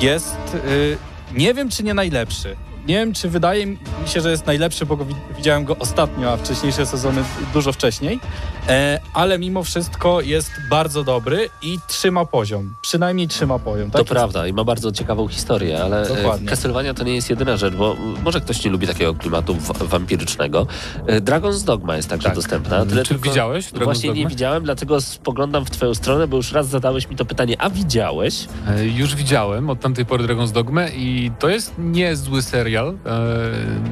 jest, 0.00 0.36
y, 0.54 0.96
nie 1.34 1.54
wiem 1.54 1.70
czy 1.70 1.82
nie 1.82 1.94
najlepszy. 1.94 2.56
Nie 2.88 2.94
wiem, 2.94 3.12
czy 3.12 3.28
wydaje 3.28 3.66
mi 3.66 3.78
się, 4.06 4.20
że 4.20 4.30
jest 4.30 4.46
najlepszy, 4.46 4.86
bo 4.86 4.96
go 4.96 5.04
wi- 5.04 5.14
widziałem 5.36 5.64
go 5.64 5.76
ostatnio, 5.78 6.32
a 6.32 6.36
wcześniejsze 6.36 6.86
sezony 6.86 7.22
dużo 7.54 7.72
wcześniej. 7.72 8.20
E, 8.68 9.00
ale 9.14 9.38
mimo 9.38 9.62
wszystko 9.64 10.20
jest 10.20 10.50
bardzo 10.70 11.04
dobry 11.04 11.48
i 11.62 11.78
trzyma 11.88 12.24
poziom. 12.24 12.74
Przynajmniej 12.82 13.28
trzyma 13.28 13.58
poziom. 13.58 13.90
To 13.90 13.98
Tak? 13.98 14.06
prawda 14.06 14.46
i 14.46 14.52
ma 14.52 14.64
bardzo 14.64 14.92
ciekawą 14.92 15.28
historię, 15.28 15.82
ale 15.84 16.02
e, 16.10 16.16
Dokładnie. 16.16 16.48
Castlevania 16.48 16.94
to 16.94 17.04
nie 17.04 17.14
jest 17.14 17.30
jedyna 17.30 17.56
rzecz, 17.56 17.74
bo 17.74 17.96
może 18.24 18.40
ktoś 18.40 18.64
nie 18.64 18.70
lubi 18.70 18.86
takiego 18.86 19.14
klimatu 19.14 19.56
wampirycznego. 19.80 20.66
E, 21.06 21.20
Dragon's 21.20 21.64
Dogma 21.64 21.96
jest 21.96 22.08
także 22.08 22.28
Tak. 22.28 22.34
dostępna. 22.36 22.86
Tyle 22.86 23.02
Czy 23.02 23.08
tylko- 23.08 23.28
widziałeś 23.30 23.66
Dragon's 23.72 23.84
Właśnie 23.84 24.08
nie 24.08 24.14
Dogma? 24.14 24.28
widziałem, 24.30 24.64
dlatego 24.64 25.00
spoglądam 25.00 25.64
w 25.64 25.70
twoją 25.70 25.94
stronę, 25.94 26.28
bo 26.28 26.36
już 26.36 26.52
raz 26.52 26.66
zadałeś 26.68 27.08
mi 27.08 27.16
to 27.16 27.24
pytanie, 27.24 27.56
a 27.60 27.70
widziałeś? 27.70 28.46
E, 28.68 28.84
Już 28.86 29.14
widziałem 29.14 29.70
od 29.70 29.80
tamtej 29.80 30.06
pory 30.06 30.24
Dragon's 30.24 30.50
Dogmę 30.52 30.90
i 30.96 31.30
to 31.38 31.48
jest 31.48 31.72
niezły 31.78 32.42
serial. 32.42 32.75
E, 32.84 32.94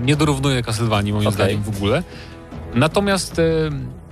nie 0.05 0.16
dorównuje 0.16 0.62
Castlevanii 0.62 1.12
moim 1.12 1.26
Okej. 1.26 1.35
zdaniem 1.35 1.62
w 1.62 1.76
ogóle. 1.76 2.03
Natomiast 2.74 3.39
e, 3.39 3.43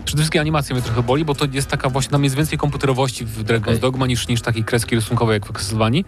przede 0.05 0.19
wszystkim 0.19 0.41
animacja 0.41 0.75
mnie 0.75 0.83
trochę 0.83 1.03
boli, 1.03 1.25
bo 1.25 1.35
to 1.35 1.47
jest 1.53 1.69
taka 1.69 1.89
właśnie, 1.89 2.11
tam 2.11 2.25
jest 2.25 2.37
więcej 2.37 2.59
komputerowości 2.59 3.25
w 3.25 3.45
Dragon's 3.45 3.63
Okej. 3.63 3.81
Dogma 3.81 4.07
niż, 4.07 4.29
niż 4.29 4.41
takiej 4.43 4.65
kreski 4.65 4.95
rysunkowej 4.95 5.35
jak 5.35 5.47
w 5.47 5.53
Castlevanii. 5.53 6.05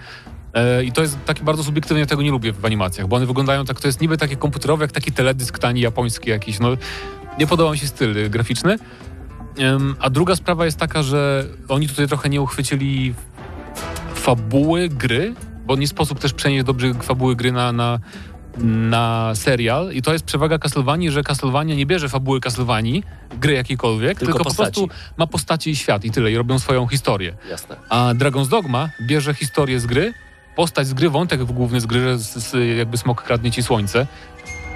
E, 0.55 0.85
I 0.85 0.93
to 0.93 1.03
jest 1.03 1.19
takie 1.25 1.45
bardzo 1.45 1.65
subiektywne, 1.65 2.01
ja 2.01 2.07
tego 2.07 2.23
nie 2.23 2.31
lubię 2.31 2.53
w 2.53 2.65
animacjach, 2.65 3.09
bo 3.09 3.17
one 3.17 3.27
wyglądają 3.27 3.65
tak, 3.65 3.81
to 3.81 3.89
jest 3.89 4.01
niby 4.01 4.19
takie 4.19 4.37
komputerowe, 4.37 4.85
jak 4.85 4.93
taki 4.93 5.13
teledysk 5.13 5.59
tani 5.59 5.81
japoński 5.81 6.31
jakiś, 6.31 6.61
no 6.61 6.69
nie 7.39 7.47
podoba 7.47 7.73
mi 7.73 7.79
się 7.79 7.87
styl 7.87 8.17
y, 8.17 8.31
graficzny. 8.31 8.79
A 10.01 10.11
druga 10.11 10.37
sprawa 10.37 10.65
jest 10.65 10.79
taka, 10.79 11.03
że 11.03 11.45
oni 11.69 11.89
tutaj 11.89 12.09
trochę 12.09 12.29
nie 12.29 12.43
uchwycili 12.43 13.15
fabuły 14.15 14.89
gry, 14.89 15.35
bo 15.67 15.77
nie 15.77 15.89
sposób 15.89 16.19
też 16.19 16.33
przenieść 16.33 16.65
dobrze 16.65 16.95
fabuły 16.95 17.37
gry 17.37 17.53
na, 17.53 17.73
na, 17.73 17.99
na 18.59 19.33
serial 19.35 19.93
i 19.93 20.03
to 20.03 20.13
jest 20.13 20.25
przewaga 20.25 20.59
Castlevanii, 20.59 21.11
że 21.11 21.23
Castlevania 21.23 21.75
nie 21.75 21.87
bierze 21.87 22.09
fabuły 22.09 22.41
Castlevanii, 22.41 23.03
gry 23.41 23.53
jakiejkolwiek, 23.53 24.19
Tylko 24.19 24.33
tylko, 24.33 24.51
po 24.51 24.57
prostu 24.57 24.89
ma 25.17 25.27
postaci 25.27 25.71
i 25.71 25.77
świat 25.77 26.05
i 26.05 26.11
tyle 26.11 26.33
i 26.33 26.37
robią 26.37 26.59
swoją 26.59 26.87
historię. 26.87 27.35
Jasne. 27.51 27.77
A 27.89 28.13
Dragon's 28.15 28.49
Dogma 28.49 28.89
bierze 29.07 29.35
historię 29.35 29.81
z 29.81 29.87
gry, 29.87 30.15
postać 30.57 30.87
z 30.87 30.95
gry, 30.95 31.11
wątek 31.11 31.45
główny 31.45 31.81
z 31.81 31.87
gry, 31.87 32.01
że 32.01 32.19
z, 32.19 32.35
z, 32.37 32.79
jakby 32.79 32.97
smok 32.99 33.23
kradnie 33.23 33.51
ci 33.51 33.63
słońce, 33.63 34.07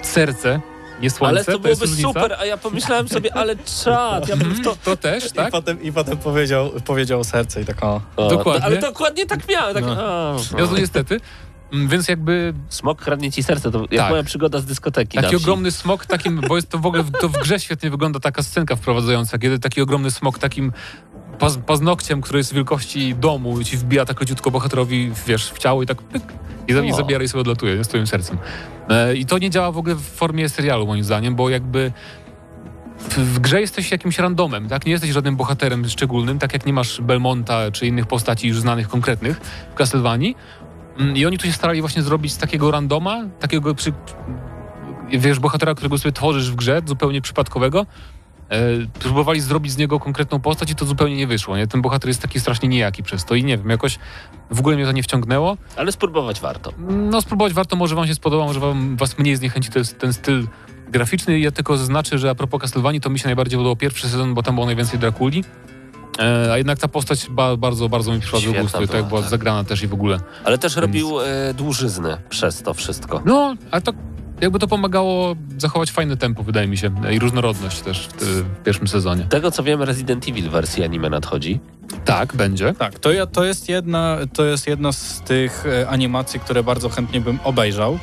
serce 0.02 0.60
Nie 1.00 1.10
słońce, 1.10 1.36
Ale 1.36 1.44
to 1.44 1.68
jest 1.68 1.80
byłoby 1.80 2.02
super, 2.02 2.36
a 2.40 2.44
ja 2.44 2.56
pomyślałem 2.56 3.08
sobie, 3.08 3.34
ale 3.36 3.56
czad, 3.84 4.28
ja 4.28 4.36
bym 4.36 4.54
w 4.54 4.64
to... 4.64 4.76
To 4.84 4.96
też, 4.96 5.32
tak? 5.32 5.48
I 5.48 5.52
potem, 5.52 5.82
I 5.82 5.92
potem 5.92 6.16
powiedział, 6.16 6.70
powiedział 6.84 7.24
serce 7.24 7.62
i 7.62 7.64
tak 7.64 7.84
o. 7.84 8.00
O, 8.16 8.28
Dokładnie. 8.28 8.64
Ale 8.66 8.78
dokładnie 8.78 9.26
tak 9.26 9.48
miałem. 9.48 9.74
Tak, 9.74 9.84
No. 9.84 9.96
a, 9.98 10.36
Ja 10.58 10.66
to 10.66 10.76
niestety. 10.78 11.20
Mm, 11.72 11.88
Więc 11.88 12.08
jakby 12.08 12.54
Smok 12.68 13.02
kradnie 13.02 13.32
ci 13.32 13.42
serce, 13.42 13.70
to 13.70 13.80
jak 13.80 13.90
Tak. 14.00 14.10
moja 14.10 14.22
przygoda 14.22 14.58
z 14.58 14.64
dyskoteki 14.66 15.18
taki 15.18 15.36
ogromny 15.36 15.70
smok, 15.70 16.06
takim, 16.06 16.40
bo 16.48 16.56
jest 16.56 16.68
to 16.68 16.78
w 16.78 16.86
ogóle 16.86 17.04
to 17.20 17.28
w 17.28 17.32
grze 17.32 17.60
świetnie 17.60 17.90
wygląda 17.90 18.20
taka 18.20 18.42
scenka 18.42 18.76
wprowadzająca, 18.76 19.38
kiedy 19.38 19.58
taki 19.58 19.80
ogromny 19.80 20.10
smok 20.10 20.38
takim 20.38 20.72
paz, 21.38 21.58
paznokciem, 21.66 22.20
który 22.20 22.38
jest 22.38 22.54
wielkości 22.54 23.14
domu, 23.14 23.64
ci 23.64 23.76
wbija 23.76 24.04
tak 24.04 24.20
leciutko 24.20 24.50
bohaterowi, 24.50 25.10
wiesz, 25.26 25.50
w 25.50 25.58
ciało 25.58 25.82
i 25.82 25.86
tak 25.86 26.02
pyk, 26.02 26.22
i, 26.68 26.72
za- 26.74 26.82
i 26.84 26.92
O. 26.92 26.96
zabiera 26.96 27.24
i 27.24 27.28
sobie 27.28 27.40
odlatuje 27.40 27.84
z 27.84 27.88
twoim 27.88 28.06
sercem. 28.06 28.38
E, 28.88 29.16
I 29.16 29.26
to 29.26 29.38
nie 29.38 29.50
działa 29.50 29.72
w 29.72 29.78
ogóle 29.78 29.94
w 29.94 30.02
formie 30.02 30.48
serialu, 30.48 30.86
moim 30.86 31.04
zdaniem, 31.04 31.34
bo 31.34 31.50
jakby 31.50 31.92
w, 32.98 33.18
w 33.18 33.38
grze 33.38 33.60
jesteś 33.60 33.90
jakimś 33.90 34.18
randomem, 34.18 34.68
tak? 34.68 34.86
Nie 34.86 34.92
jesteś 34.92 35.10
żadnym 35.10 35.36
bohaterem 35.36 35.88
szczególnym, 35.88 36.38
tak 36.38 36.52
jak 36.52 36.66
nie 36.66 36.72
masz 36.72 37.00
Belmonta 37.00 37.70
czy 37.70 37.86
innych 37.86 38.06
postaci 38.06 38.48
już 38.48 38.60
znanych, 38.60 38.88
konkretnych 38.88 39.40
w 39.72 39.74
Castlevanii. 39.74 40.36
Mm, 40.98 41.16
I 41.16 41.26
oni 41.26 41.38
tu 41.38 41.46
się 41.46 41.52
starali 41.52 41.80
właśnie 41.80 42.02
zrobić 42.02 42.32
z 42.32 42.38
takiego 42.38 42.70
randoma, 42.70 43.24
takiego 43.40 43.74
przy, 43.74 43.92
wiesz, 45.12 45.38
bohatera, 45.38 45.74
którego 45.74 45.98
sobie 45.98 46.12
tworzysz 46.12 46.50
w 46.50 46.54
grze, 46.54 46.82
zupełnie 46.86 47.22
przypadkowego. 47.22 47.86
E, 48.50 48.60
próbowali 49.00 49.40
zrobić 49.40 49.72
z 49.72 49.76
niego 49.76 50.00
konkretną 50.00 50.40
postać 50.40 50.70
i 50.70 50.74
to 50.74 50.84
zupełnie 50.84 51.16
nie 51.16 51.26
wyszło. 51.26 51.56
Nie? 51.56 51.66
Ten 51.66 51.82
bohater 51.82 52.08
jest 52.08 52.22
taki 52.22 52.40
strasznie 52.40 52.68
nijaki 52.68 53.02
przez 53.02 53.24
to 53.24 53.34
i 53.34 53.44
nie 53.44 53.58
wiem, 53.58 53.70
jakoś 53.70 53.98
w 54.50 54.60
ogóle 54.60 54.76
mnie 54.76 54.86
to 54.86 54.92
nie 54.92 55.02
wciągnęło. 55.02 55.56
Ale 55.76 55.92
spróbować 55.92 56.40
warto. 56.40 56.72
No 56.88 57.20
spróbować 57.20 57.52
warto, 57.52 57.76
może 57.76 57.94
wam 57.94 58.06
się 58.06 58.14
spodoba, 58.14 58.44
może 58.44 58.60
wam, 58.60 58.96
was 58.96 59.18
mniej 59.18 59.36
zniechęci 59.36 59.70
ten, 59.70 59.84
ten 59.98 60.12
styl 60.12 60.48
graficzny. 60.88 61.38
Ja 61.38 61.50
tylko 61.50 61.76
zaznaczę, 61.76 62.18
że 62.18 62.30
a 62.30 62.34
propos 62.34 62.60
Castlevanii, 62.60 63.00
to 63.00 63.10
mi 63.10 63.18
się 63.18 63.26
najbardziej 63.28 63.58
podobał 63.58 63.76
pierwszy 63.76 64.08
sezon, 64.08 64.34
bo 64.34 64.42
tam 64.42 64.54
było 64.54 64.66
najwięcej 64.66 64.98
Drakuli. 64.98 65.44
E, 66.18 66.52
a 66.52 66.56
jednak 66.58 66.78
ta 66.78 66.88
postać 66.88 67.26
ba, 67.30 67.56
bardzo, 67.56 67.88
bardzo 67.88 68.12
mi 68.12 68.20
przyszła 68.20 68.40
do 68.40 68.62
gustu 68.62 68.82
i 68.82 68.88
tak 68.88 68.96
była, 68.96 69.08
była 69.08 69.20
tak. 69.20 69.30
zagrana 69.30 69.64
też 69.64 69.82
i 69.82 69.86
w 69.86 69.94
ogóle. 69.94 70.20
Ale 70.44 70.58
też 70.58 70.76
robił 70.76 71.20
e, 71.20 71.54
dłużyznę 71.54 72.18
przez 72.28 72.62
to 72.62 72.74
wszystko. 72.74 73.22
No, 73.24 73.56
ale 73.70 73.82
to 73.82 73.92
jakby 74.40 74.58
to 74.58 74.68
pomagało 74.68 75.36
zachować 75.58 75.90
fajne 75.90 76.16
tempo, 76.16 76.42
wydaje 76.42 76.68
mi 76.68 76.76
się, 76.76 76.90
i 77.10 77.18
różnorodność 77.18 77.80
też 77.80 78.08
w, 78.08 78.22
w 78.22 78.62
pierwszym 78.62 78.88
sezonie. 78.88 79.26
Tego 79.28 79.50
co 79.50 79.62
wiem, 79.62 79.82
Resident 79.82 80.28
Evil 80.28 80.50
wersji 80.50 80.84
anime 80.84 81.10
nadchodzi. 81.10 81.60
Tak, 82.04 82.36
będzie. 82.36 82.74
Tak, 82.74 82.98
to, 82.98 83.12
ja, 83.12 83.26
to, 83.26 83.44
jest 83.44 83.68
jedna, 83.68 84.16
to 84.32 84.44
jest 84.44 84.66
jedna 84.66 84.92
z 84.92 85.20
tych 85.20 85.66
e, 85.66 85.88
animacji, 85.88 86.40
które 86.40 86.62
bardzo 86.62 86.88
chętnie 86.88 87.20
bym 87.20 87.38
obejrzał. 87.44 87.98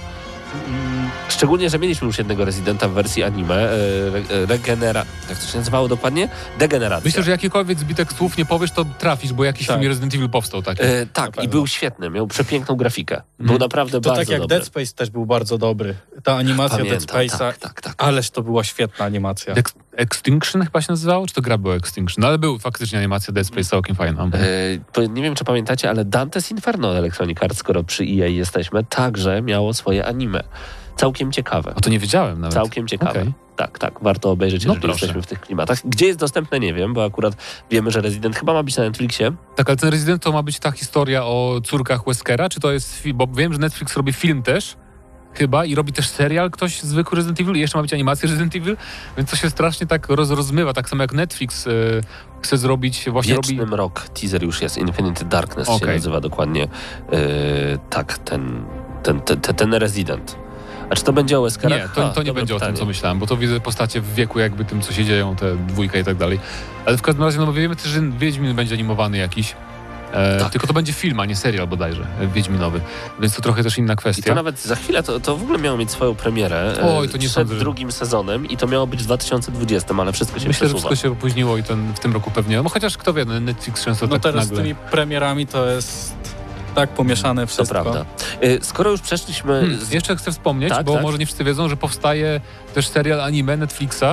Mm, 0.67 1.09
Szczególnie, 1.35 1.69
że 1.69 1.79
mieliśmy 1.79 2.07
już 2.07 2.17
jednego 2.17 2.45
Residenta 2.45 2.87
w 2.87 2.91
wersji 2.91 3.23
anime. 3.23 3.55
E, 3.55 3.67
re, 4.07 4.19
e, 4.43 4.45
regenera... 4.45 5.05
Jak 5.29 5.39
to 5.39 5.47
się 5.47 5.57
nazywało 5.57 5.87
dokładnie? 5.87 6.29
Degeneracja. 6.59 7.05
Myślę, 7.05 7.23
że 7.23 7.31
jakikolwiek 7.31 7.79
zbitek 7.79 8.13
słów 8.13 8.37
nie 8.37 8.45
powiesz, 8.45 8.71
to 8.71 8.85
trafisz, 8.99 9.33
bo 9.33 9.43
jakiś 9.43 9.67
Tak. 9.67 9.77
film 9.77 9.89
Resident 9.89 10.15
Evil 10.15 10.29
powstał 10.29 10.61
taki. 10.61 10.81
E, 10.83 11.05
tak, 11.13 11.43
i 11.43 11.47
był 11.47 11.67
świetny. 11.67 12.09
Miał 12.09 12.27
przepiękną 12.27 12.75
grafikę. 12.75 13.15
Był 13.39 13.43
Mhm. 13.43 13.59
naprawdę 13.59 14.01
To 14.01 14.09
bardzo 14.09 14.21
tak 14.21 14.29
jak 14.29 14.41
dobry. 14.41 14.57
Dead 14.57 14.67
Space 14.67 14.93
też 14.93 15.09
był 15.09 15.25
bardzo 15.25 15.57
dobry. 15.57 15.95
Ta 16.23 16.35
animacja 16.35 16.77
Dead 16.77 17.05
Pamiętam, 17.05 17.37
Space'a, 17.37 17.37
tak, 17.39 17.57
tak, 17.57 17.81
tak. 17.81 18.03
ależ 18.03 18.29
to 18.29 18.41
była 18.41 18.63
świetna 18.63 19.05
animacja. 19.05 19.53
Ex- 19.53 19.73
Extinction 19.95 20.61
chyba 20.63 20.81
się 20.81 20.87
nazywało? 20.91 21.27
Czy 21.27 21.33
to 21.33 21.41
gra 21.41 21.57
była 21.57 21.75
Extinction? 21.75 22.21
No 22.21 22.27
ale 22.27 22.37
był 22.37 22.59
faktycznie 22.59 22.99
animacja 22.99 23.33
Dead 23.33 23.47
Space 23.47 23.63
całkiem 23.63 23.95
fajna. 23.95 24.23
E, 24.23 24.29
to 24.91 25.05
nie 25.05 25.23
wiem, 25.23 25.35
czy 25.35 25.43
pamiętacie, 25.43 25.89
ale 25.89 26.05
Dante's 26.05 26.51
Inferno 26.51 26.97
Electronic 26.97 27.43
Arts, 27.43 27.57
skoro 27.57 27.83
przy 27.83 28.03
EA 28.03 28.27
jesteśmy, 28.27 28.83
także 28.83 29.41
miało 29.41 29.73
swoje 29.73 30.05
anime. 30.05 30.43
Całkiem 30.95 31.31
ciekawe. 31.31 31.75
O 31.75 31.81
to 31.81 31.89
nie 31.89 31.99
wiedziałem 31.99 32.41
nawet. 32.41 32.53
Całkiem 32.53 32.87
ciekawe. 32.87 33.11
Okej. 33.11 33.33
Tak, 33.55 33.79
tak, 33.79 33.93
warto 34.01 34.31
obejrzeć, 34.31 34.65
No 34.65 34.73
jeżeli 34.73 34.81
proszę. 34.81 35.05
jesteśmy 35.05 35.21
w 35.21 35.27
tych 35.27 35.41
klimatach. 35.41 35.79
Gdzie 35.85 36.05
jest 36.05 36.19
dostępne, 36.19 36.59
nie 36.59 36.73
wiem, 36.73 36.93
bo 36.93 37.05
akurat 37.05 37.35
wiemy, 37.71 37.91
że 37.91 38.01
Resident 38.01 38.35
chyba 38.35 38.53
ma 38.53 38.63
być 38.63 38.77
na 38.77 38.83
Netflixie. 38.83 39.31
Tak, 39.55 39.69
ale 39.69 39.77
ten 39.77 39.89
Resident 39.89 40.23
to 40.23 40.31
ma 40.31 40.43
być 40.43 40.59
ta 40.59 40.71
historia 40.71 41.25
o 41.25 41.61
córkach 41.63 42.05
Weskera, 42.07 42.49
czy 42.49 42.59
to 42.59 42.71
jest? 42.71 43.03
Bo 43.13 43.27
wiem, 43.27 43.53
że 43.53 43.59
Netflix 43.59 43.97
robi 43.97 44.13
film 44.13 44.43
też, 44.43 44.75
chyba, 45.33 45.65
i 45.65 45.75
robi 45.75 45.93
też 45.93 46.09
serial 46.09 46.51
ktoś 46.51 46.81
zwykły 46.81 47.15
Resident 47.15 47.41
Evil 47.41 47.55
i 47.55 47.59
jeszcze 47.59 47.77
ma 47.77 47.81
być 47.81 47.93
animacja 47.93 48.29
Resident 48.29 48.55
Evil, 48.55 48.77
więc 49.17 49.29
to 49.29 49.35
się 49.35 49.49
strasznie 49.49 49.87
tak 49.87 50.09
roz, 50.09 50.29
rozmywa, 50.29 50.73
tak 50.73 50.89
samo 50.89 51.03
jak 51.03 51.13
Netflix 51.13 51.67
e, 51.67 51.71
chce 52.41 52.57
zrobić, 52.57 53.09
właśnie 53.09 53.35
Wieczny 53.35 53.57
robi... 53.57 53.71
Mrok, 53.71 54.09
teaser 54.09 54.43
już 54.43 54.61
jest, 54.61 54.77
Infinite 54.77 55.25
Darkness 55.25 55.67
się 55.67 55.73
Okej. 55.73 55.95
nazywa 55.95 56.21
dokładnie. 56.21 56.61
Yy, 57.11 57.17
tak, 57.89 58.17
ten, 58.17 58.65
ten, 59.03 59.21
ten, 59.21 59.41
ten, 59.41 59.55
ten 59.55 59.73
Resident. 59.73 60.44
A 60.89 60.95
czy 60.95 61.03
to 61.03 61.13
będzie 61.13 61.39
o? 61.39 61.47
Nie, 61.69 61.89
to, 61.95 62.09
to 62.09 62.23
nie 62.23 62.33
będzie 62.33 62.55
o 62.55 62.59
tym, 62.59 62.65
pytanie. 62.67 62.77
co 62.77 62.85
myślałem, 62.85 63.19
bo 63.19 63.27
to 63.27 63.37
widzę 63.37 63.59
postacie 63.59 64.01
w 64.01 64.13
wieku 64.13 64.39
jakby 64.39 64.65
tym, 64.65 64.81
co 64.81 64.93
się 64.93 65.05
dzieją, 65.05 65.35
te 65.35 65.55
dwójka 65.57 65.99
i 65.99 66.03
tak 66.03 66.15
dalej. 66.17 66.39
Ale 66.85 66.97
w 66.97 67.01
każdym 67.01 67.23
razie, 67.23 67.37
no 67.39 67.45
bo 67.45 67.53
wiemy 67.53 67.75
też, 67.75 67.85
że 67.87 68.01
Wiedźmin 68.01 68.55
będzie 68.55 68.75
animowany 68.75 69.17
jakiś, 69.17 69.55
e, 70.13 70.39
Tak. 70.39 70.49
tylko 70.51 70.67
to 70.67 70.73
będzie 70.73 70.93
film, 70.93 71.19
a 71.19 71.25
nie 71.25 71.35
serial 71.35 71.67
bodajże, 71.67 72.07
e, 72.21 72.27
Wiedźminowy, 72.27 72.81
więc 73.19 73.35
to 73.35 73.41
trochę 73.41 73.63
też 73.63 73.77
inna 73.77 73.93
I 73.93 73.95
kwestia. 73.95 74.23
to 74.29 74.35
nawet 74.35 74.59
za 74.61 74.75
chwilę, 74.75 75.03
to, 75.03 75.19
to 75.19 75.37
w 75.37 75.43
ogóle 75.43 75.59
miało 75.59 75.77
mieć 75.77 75.91
swoją 75.91 76.15
premierę 76.15 76.73
e, 76.81 76.97
Oj, 76.97 77.09
to 77.09 77.13
nie 77.17 77.19
przed 77.19 77.31
sądzę, 77.31 77.53
że- 77.53 77.59
drugim 77.59 77.91
sezonem 77.91 78.45
i 78.49 78.57
to 78.57 78.67
miało 78.67 78.87
być 78.87 79.01
w 79.03 79.05
2020, 79.05 79.95
ale 80.01 80.11
wszystko 80.13 80.39
się 80.39 80.47
Myślę, 80.47 80.67
że 80.67 80.73
przesuwa. 80.73 80.89
wszystko 80.89 81.07
się 81.07 81.11
opóźniło 81.13 81.57
i 81.57 81.63
ten, 81.63 81.93
w 81.93 81.99
tym 81.99 82.13
roku 82.13 82.31
pewnie, 82.31 82.61
no 82.61 82.69
chociaż 82.69 82.97
kto 82.97 83.13
wie, 83.13 83.25
no, 83.25 83.39
Netflix 83.39 83.83
często 83.85 84.07
No 84.07 84.13
tak 84.13 84.23
teraz 84.23 84.47
z 84.47 84.51
tymi 84.51 84.75
premierami 84.75 85.47
to 85.47 85.65
jest 85.65 86.15
tak 86.75 86.89
pomieszane 86.89 87.41
To 87.41 87.47
wszystko. 87.47 87.81
prawda. 87.81 88.05
E, 88.41 88.63
skoro 88.63 88.91
już 88.91 89.01
przeszliśmy... 89.01 89.59
Hmm, 89.59 89.79
jeszcze 89.91 90.15
chcę 90.15 90.31
wspomnieć, 90.31 90.69
Tak, 90.69 90.85
bo 90.85 90.93
tak. 90.93 91.01
może 91.03 91.17
nie 91.17 91.25
wszyscy 91.25 91.43
wiedzą, 91.43 91.69
że 91.69 91.77
powstaje 91.77 92.41
też 92.73 92.87
serial 92.87 93.21
anime 93.21 93.57
Netflixa. 93.57 94.03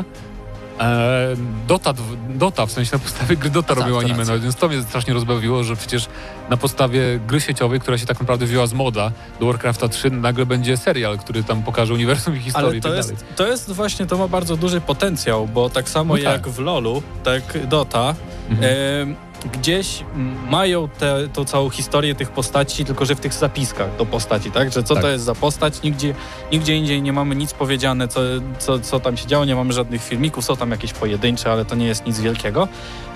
E, 0.80 1.28
Dota, 1.68 1.94
Dota, 2.28 2.66
w 2.66 2.72
sensie 2.72 2.90
na 2.92 2.98
podstawie 2.98 3.36
gry 3.36 3.50
Dota 3.50 3.74
tak, 3.74 3.78
robią 3.84 3.92
to 3.94 3.98
anime, 4.06 4.24
no, 4.24 4.38
więc 4.40 4.56
to 4.56 4.68
mnie 4.68 4.82
strasznie 4.82 5.14
rozbawiło, 5.14 5.64
że 5.64 5.76
przecież 5.76 6.08
na 6.50 6.56
podstawie 6.56 7.20
gry 7.26 7.40
sieciowej, 7.40 7.80
która 7.80 7.98
się 7.98 8.06
tak 8.06 8.20
naprawdę 8.20 8.46
wzięła 8.46 8.66
z 8.66 8.72
moda 8.72 9.12
do 9.40 9.46
Warcrafta 9.46 9.88
3, 9.88 10.10
nagle 10.10 10.46
będzie 10.46 10.76
serial, 10.76 11.18
który 11.18 11.44
tam 11.44 11.62
pokaże 11.62 11.94
uniwersum 11.94 12.36
i 12.36 12.40
historię 12.40 12.68
Ale 12.68 12.76
i 12.76 12.80
to 12.80 12.88
tak 12.88 12.96
jest, 12.96 13.12
dalej. 13.12 13.24
to 13.36 13.46
jest 13.46 13.72
właśnie, 13.72 14.06
to 14.06 14.18
ma 14.18 14.28
bardzo 14.28 14.56
duży 14.56 14.80
potencjał, 14.80 15.46
bo 15.48 15.70
tak 15.70 15.88
samo 15.88 16.14
No 16.16 16.22
tak. 16.24 16.32
jak 16.32 16.48
w 16.48 16.58
LoLu, 16.58 17.02
tak 17.24 17.66
Dota, 17.68 18.14
Mhm. 18.50 19.16
Gdzieś 19.44 20.04
mają 20.50 20.88
tę 20.88 21.28
tą 21.32 21.44
całą 21.44 21.70
historię 21.70 22.14
tych 22.14 22.30
postaci, 22.30 22.84
tylko 22.84 23.04
że 23.04 23.14
w 23.14 23.20
tych 23.20 23.32
zapiskach 23.34 23.96
do 23.96 24.06
postaci, 24.06 24.50
tak? 24.50 24.72
Że 24.72 24.82
co 24.82 24.94
Tak. 24.94 25.02
to 25.02 25.08
jest 25.08 25.24
za 25.24 25.34
postać, 25.34 25.82
nigdzie, 25.82 26.14
nigdzie 26.52 26.76
indziej 26.76 27.02
nie 27.02 27.12
mamy 27.12 27.34
nic 27.36 27.52
powiedziane, 27.52 28.08
co, 28.08 28.20
co, 28.58 28.78
co 28.80 29.00
tam 29.00 29.16
się 29.16 29.26
działo, 29.26 29.44
nie 29.44 29.54
mamy 29.54 29.72
żadnych 29.72 30.04
filmików, 30.04 30.44
są 30.44 30.56
tam 30.56 30.70
jakieś 30.70 30.92
pojedyncze, 30.92 31.52
ale 31.52 31.64
to 31.64 31.74
nie 31.74 31.86
jest 31.86 32.06
nic 32.06 32.20
wielkiego. 32.20 32.68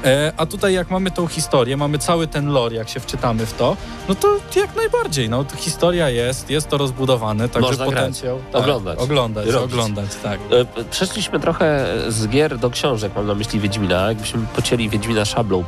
E, 0.04 0.32
a 0.36 0.46
tutaj 0.46 0.74
jak 0.74 0.90
mamy 0.90 1.10
tą 1.10 1.26
historię, 1.26 1.76
mamy 1.76 1.98
cały 1.98 2.26
ten 2.26 2.46
lore, 2.48 2.76
jak 2.76 2.88
się 2.88 3.00
wczytamy 3.00 3.46
w 3.46 3.52
to, 3.52 3.76
no 4.08 4.14
to 4.14 4.28
jak 4.56 4.76
najbardziej, 4.76 5.28
no 5.30 5.44
to 5.44 5.56
historia 5.56 6.08
jest, 6.10 6.50
jest 6.50 6.68
to 6.68 6.78
rozbudowane, 6.78 7.48
także 7.48 7.68
Można 7.70 7.86
grać, 7.86 7.96
potencjał... 7.98 8.38
tak, 8.52 8.62
oglądać, 8.62 8.98
Oglądać, 8.98 9.48
oglądać, 9.54 10.10
tak. 10.22 10.40
E, 10.78 10.84
Przeszliśmy 10.90 11.40
trochę 11.40 11.86
z 12.08 12.28
gier 12.28 12.58
do 12.58 12.70
książek, 12.70 13.12
mam 13.16 13.26
na 13.26 13.34
myśli 13.34 13.60
Wiedźmina. 13.60 14.08
Jakbyśmy 14.08 14.40
pocięli 14.56 14.88
Wiedźmina 14.88 15.24
szablą, 15.24 15.64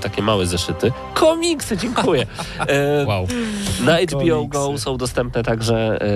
takie 0.00 0.22
małe 0.22 0.46
zeszyty. 0.46 0.92
Komiksy, 1.14 1.76
dziękuję. 1.76 2.26
E, 2.68 3.06
Wow. 3.06 3.26
Na 3.84 3.96
HBO 3.98 4.18
Komiksy. 4.18 4.48
Go 4.48 4.78
są 4.78 4.96
dostępne 4.96 5.42
także 5.42 5.98
e, 6.02 6.06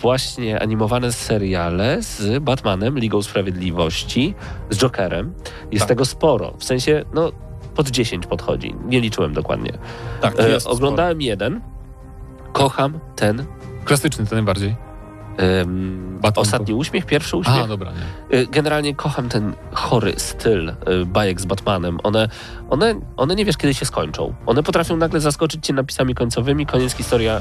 właśnie 0.00 0.62
animowane 0.62 1.12
seriale 1.12 2.02
z 2.02 2.42
Batmanem, 2.42 2.98
Ligą 2.98 3.22
Sprawiedliwości, 3.22 4.34
z 4.70 4.76
Jokerem. 4.78 5.34
Jest 5.70 5.80
Tak. 5.82 5.88
tego 5.88 6.04
sporo. 6.04 6.52
W 6.58 6.64
sensie, 6.64 7.04
no, 7.14 7.32
pod 7.74 7.90
10 7.90 8.26
podchodzi. 8.26 8.74
Nie 8.84 9.00
liczyłem 9.00 9.32
dokładnie. 9.34 9.72
Tak, 10.20 10.40
E, 10.40 10.58
oglądałem 10.64 11.22
jeden. 11.22 11.60
Kocham 12.52 12.98
ten. 13.16 13.44
Klasyczny 13.84 14.26
to 14.26 14.34
najbardziej. 14.34 14.87
Batman. 16.20 16.42
ostatni 16.42 16.74
uśmiech, 16.74 17.06
pierwszy 17.06 17.36
uśmiech. 17.36 17.64
A, 17.64 17.66
dobra, 17.66 17.92
nie. 18.30 18.38
Y, 18.38 18.46
Generalnie 18.46 18.94
kocham 18.94 19.28
ten 19.28 19.54
chory 19.72 20.14
styl 20.16 20.68
y, 20.68 20.74
bajek 21.06 21.40
z 21.40 21.44
Batmanem. 21.44 21.98
One, 22.02 22.28
one, 22.70 22.94
one 23.16 23.34
nie 23.34 23.44
wiesz, 23.44 23.56
kiedy 23.56 23.74
się 23.74 23.86
skończą. 23.86 24.34
One 24.46 24.62
potrafią 24.62 24.96
nagle 24.96 25.20
zaskoczyć 25.20 25.66
cię 25.66 25.72
napisami 25.72 26.14
końcowymi, 26.14 26.66
koniec 26.66 26.94
historia 26.94 27.40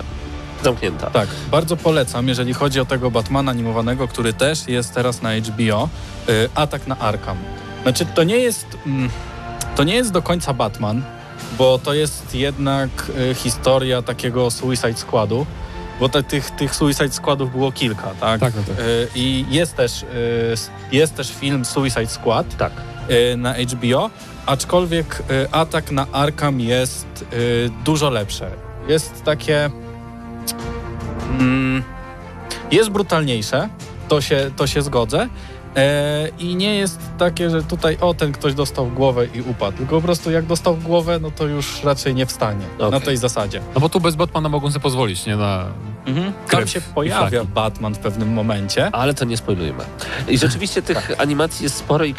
zamknięta. 0.64 1.10
Tak, 1.10 1.28
bardzo 1.52 1.78
polecam, 1.78 2.28
jeżeli 2.28 2.54
chodzi 2.54 2.80
o 2.80 2.86
tego 2.86 3.12
Batmana 3.12 3.52
animowanego, 3.52 4.08
który 4.08 4.34
też 4.34 4.68
jest 4.68 4.94
teraz 4.94 5.22
na 5.22 5.30
HBO, 5.36 5.90
y, 6.30 6.50
Atak 6.56 6.88
na 6.88 6.98
Arkham. 7.00 7.38
Znaczy, 7.84 8.06
to 8.06 8.24
nie 8.24 8.38
jest, 8.38 8.78
mm, 8.86 9.10
to 9.76 9.84
nie 9.84 9.96
jest 9.96 10.12
do 10.12 10.22
końca 10.22 10.54
Batman, 10.54 11.02
bo 11.58 11.80
to 11.80 11.94
jest 11.94 12.36
jednak 12.36 13.12
y, 13.32 13.36
historia 13.36 14.02
takiego 14.02 14.52
Suicide 14.52 14.94
Squadu, 14.98 15.46
bo 16.00 16.10
te, 16.10 16.24
tych, 16.24 16.52
tych 16.52 16.76
Suicide 16.76 17.12
Squadów 17.12 17.52
było 17.52 17.72
kilka, 17.72 18.14
tak? 18.20 18.40
Tak, 18.40 18.54
no 18.56 18.62
tak. 18.68 18.80
Y, 18.80 19.08
I 19.16 19.46
jest 19.50 19.76
też, 19.76 20.04
y, 20.04 20.06
jest 20.92 21.16
też 21.16 21.32
film 21.32 21.66
Suicide 21.66 22.08
Squad 22.08 22.58
Tak. 22.58 22.72
y, 23.34 23.38
na 23.38 23.54
HBO, 23.54 24.10
aczkolwiek 24.46 25.24
Atak 25.52 25.92
na 25.92 26.08
Arkham 26.12 26.60
jest 26.60 27.26
dużo 27.86 28.10
lepsze. 28.10 28.52
Jest 28.88 29.24
takie... 29.24 29.70
Mm, 31.40 31.84
jest 32.72 32.90
brutalniejsze, 32.90 33.70
to 34.08 34.22
się, 34.22 34.52
to 34.56 34.68
się 34.68 34.82
zgodzę. 34.82 35.30
E, 35.78 36.30
I 36.40 36.56
nie 36.56 36.76
jest 36.76 37.00
takie, 37.18 37.50
że 37.50 37.64
tutaj 37.64 37.98
o, 38.02 38.14
ten 38.14 38.32
ktoś 38.32 38.54
dostał 38.54 38.88
głowę 38.88 39.26
i 39.36 39.42
upadł. 39.42 39.78
Tylko 39.78 39.96
po 39.96 40.02
prostu 40.02 40.32
jak 40.32 40.46
dostał 40.46 40.76
głowę, 40.78 41.20
no 41.22 41.32
to 41.32 41.46
już 41.48 41.84
raczej 41.84 42.16
nie 42.16 42.26
wstanie. 42.26 42.66
Na 42.80 42.88
Okej. 42.88 43.02
tej 43.02 43.18
zasadzie. 43.18 43.62
No 43.76 43.82
bo 43.82 43.90
tu 43.90 44.00
bez 44.00 44.16
Batmana 44.16 44.50
mogą 44.50 44.72
sobie 44.72 44.80
pozwolić, 44.84 45.26
nie? 45.26 45.36
Na... 45.38 45.66
Tam 46.08 46.34
Krew 46.48 46.70
się 46.70 46.82
pojawia. 46.82 47.44
Batman 47.44 47.96
w 47.96 48.00
pewnym 48.00 48.34
momencie. 48.34 48.90
Ale 48.96 49.14
to 49.14 49.26
nie 49.26 49.38
spoilujmy. 49.38 49.84
I 50.28 50.38
rzeczywiście 50.38 50.82
tych 50.82 51.12
animacji 51.22 51.64
jest 51.64 51.76
sporo 51.78 52.06
i 52.06 52.16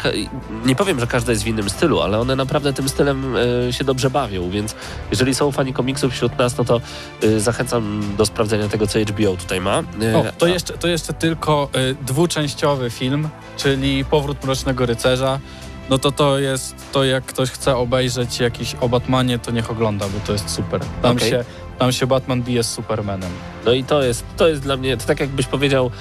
nie 0.65 0.75
powiem, 0.75 0.99
że 0.99 1.07
każda 1.07 1.31
jest 1.31 1.43
w 1.43 1.47
innym 1.47 1.69
stylu, 1.69 1.99
ale 2.01 2.19
one 2.19 2.35
naprawdę 2.35 2.73
tym 2.73 2.89
stylem 2.89 3.35
e, 3.67 3.73
się 3.73 3.83
dobrze 3.83 4.09
bawią, 4.09 4.49
więc 4.49 4.75
jeżeli 5.11 5.35
są 5.35 5.51
fani 5.51 5.73
komiksów 5.73 6.13
wśród 6.13 6.37
nas, 6.37 6.57
no 6.57 6.63
to 6.65 6.81
e, 7.23 7.39
zachęcam 7.39 8.01
do 8.17 8.25
sprawdzenia 8.25 8.67
tego, 8.69 8.87
co 8.87 8.99
HBO 8.99 9.35
tutaj 9.37 9.61
ma. 9.61 9.83
E, 10.01 10.17
O, 10.17 10.25
to 10.37 10.45
a- 10.45 10.49
jeszcze, 10.49 10.73
to 10.77 10.87
jeszcze 10.87 11.13
tylko 11.13 11.69
y, 11.75 11.95
dwuczęściowy 12.05 12.89
film, 12.89 13.29
czyli 13.59 14.05
Powrót 14.05 14.43
Mrocznego 14.43 14.85
Rycerza. 14.85 15.39
No 15.89 15.97
to 15.97 16.11
to 16.11 16.39
jest 16.39 16.75
to, 16.91 17.03
jak 17.03 17.25
ktoś 17.25 17.49
chce 17.49 17.75
obejrzeć 17.75 18.39
jakiś 18.39 18.75
o 18.81 18.89
Batmanie, 18.89 19.39
to 19.39 19.51
niech 19.51 19.71
ogląda, 19.71 20.05
bo 20.05 20.19
to 20.27 20.33
jest 20.33 20.49
super. 20.49 20.81
Tam, 21.01 21.17
Okej. 21.17 21.29
się, 21.29 21.45
tam 21.79 21.91
się 21.91 22.07
Batman 22.07 22.41
bije 22.41 22.63
z 22.63 22.69
Supermanem. 22.71 23.31
No 23.65 23.71
i 23.71 23.83
to 23.83 24.03
jest, 24.03 24.23
to 24.37 24.47
jest 24.47 24.61
dla 24.61 24.77
mnie, 24.77 24.97
to 24.97 25.05
tak 25.05 25.19
jakbyś 25.19 25.45
powiedział, 25.45 25.91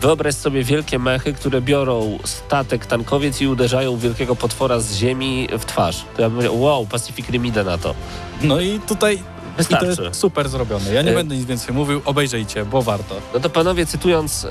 wyobraź 0.00 0.34
sobie 0.34 0.64
wielkie 0.64 0.98
mechy, 0.98 1.32
które 1.32 1.60
biorą 1.60 2.18
statek 2.24 2.86
tankowiec 2.86 3.40
i 3.40 3.46
uderzają 3.46 3.96
wielkiego 3.96 4.36
potwora 4.36 4.80
z 4.80 4.94
ziemi 4.94 5.48
w 5.58 5.64
twarz. 5.64 6.04
To 6.16 6.22
ja 6.22 6.28
bym 6.28 6.36
powiedział, 6.38 6.60
wow, 6.60 6.86
Pacific 6.86 7.28
Rim 7.28 7.46
idę 7.46 7.64
na 7.64 7.78
to. 7.78 7.94
No 8.42 8.60
i 8.60 8.80
tutaj 8.80 9.18
i 9.58 9.64
to 9.64 9.78
Wystarczy. 9.80 10.02
jest 10.02 10.20
super 10.20 10.48
zrobione. 10.48 10.92
Ja 10.94 11.02
nie 11.02 11.10
Y- 11.10 11.14
będę 11.14 11.36
nic 11.36 11.44
więcej 11.44 11.74
mówił, 11.74 12.00
obejrzyjcie, 12.04 12.64
bo 12.64 12.82
warto. 12.82 13.14
No 13.34 13.40
to 13.40 13.50
panowie, 13.50 13.86
cytując 13.86 14.46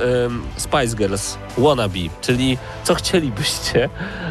Spice 0.58 0.96
Girls, 0.96 1.38
Wannabe, 1.58 2.00
czyli 2.22 2.58
co 2.84 2.96
chcielibyście, 2.96 3.90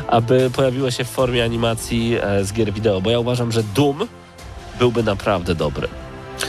aby 0.08 0.50
pojawiło 0.50 0.90
się 0.90 1.04
w 1.04 1.08
formie 1.10 1.44
animacji 1.44 2.16
e, 2.22 2.44
z 2.44 2.52
gier 2.52 2.72
wideo, 2.72 3.00
bo 3.00 3.10
ja 3.10 3.18
uważam, 3.18 3.52
że 3.52 3.62
Doom 3.62 4.06
byłby 4.78 5.02
naprawdę 5.02 5.54
dobry. 5.54 5.88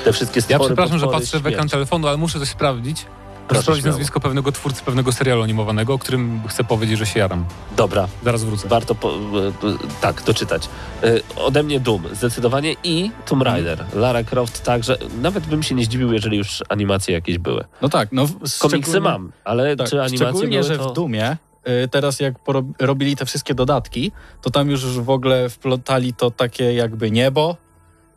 Te 0.03 0.13
wszystkie 0.13 0.39
Ja 0.39 0.43
stwory, 0.43 0.65
przepraszam, 0.65 0.99
że 0.99 1.05
potwory, 1.05 1.25
patrzę 1.25 1.39
w 1.39 1.47
ekran 1.47 1.53
śmierć. 1.61 1.71
telefonu, 1.71 2.07
ale 2.07 2.17
muszę 2.17 2.39
coś 2.39 2.49
sprawdzić. 2.49 3.05
Proszę 3.47 3.71
nazwisko 3.85 4.19
pewnego 4.19 4.51
twórcy 4.51 4.83
pewnego 4.83 5.11
serialu 5.11 5.43
animowanego, 5.43 5.93
o 5.93 5.97
którym 5.99 6.41
chcę 6.47 6.63
powiedzieć, 6.63 6.97
że 6.99 7.05
się 7.05 7.19
jaram. 7.19 7.45
Dobra, 7.77 8.07
Zaraz 8.23 8.43
wrócę. 8.43 8.67
warto 8.67 8.95
po, 8.95 9.09
e, 9.09 9.13
e, 9.13 9.51
tak 10.01 10.23
doczytać. 10.23 10.69
E, 11.03 11.19
ode 11.35 11.63
mnie 11.63 11.79
Doom, 11.79 12.03
zdecydowanie 12.13 12.75
i 12.83 13.11
Tomb 13.25 13.43
Raider. 13.43 13.85
Lara 13.93 14.23
Croft 14.23 14.63
także, 14.63 14.97
nawet 15.21 15.45
bym 15.45 15.63
się 15.63 15.75
nie 15.75 15.85
zdziwił, 15.85 16.13
jeżeli 16.13 16.37
już 16.37 16.63
animacje 16.69 17.13
jakieś 17.13 17.37
były. 17.37 17.63
No 17.81 17.89
tak, 17.89 18.09
no 18.11 18.27
Komiksy 18.59 19.01
mam, 19.01 19.31
ale 19.43 19.75
Tak, 19.75 19.89
czy 19.89 20.01
animacje 20.01 20.17
szczególnie, 20.17 20.61
były, 20.61 20.63
że 20.63 20.77
w 20.77 20.93
Dumie 20.93 21.37
y, 21.83 21.87
teraz 21.87 22.19
jak 22.19 22.33
robili 22.79 23.15
te 23.15 23.25
wszystkie 23.25 23.53
dodatki, 23.55 24.11
to 24.41 24.49
tam 24.49 24.69
już 24.69 24.85
w 24.85 25.09
ogóle 25.09 25.49
wplotali 25.49 26.13
to 26.13 26.31
takie 26.31 26.73
jakby 26.73 27.11
niebo 27.11 27.57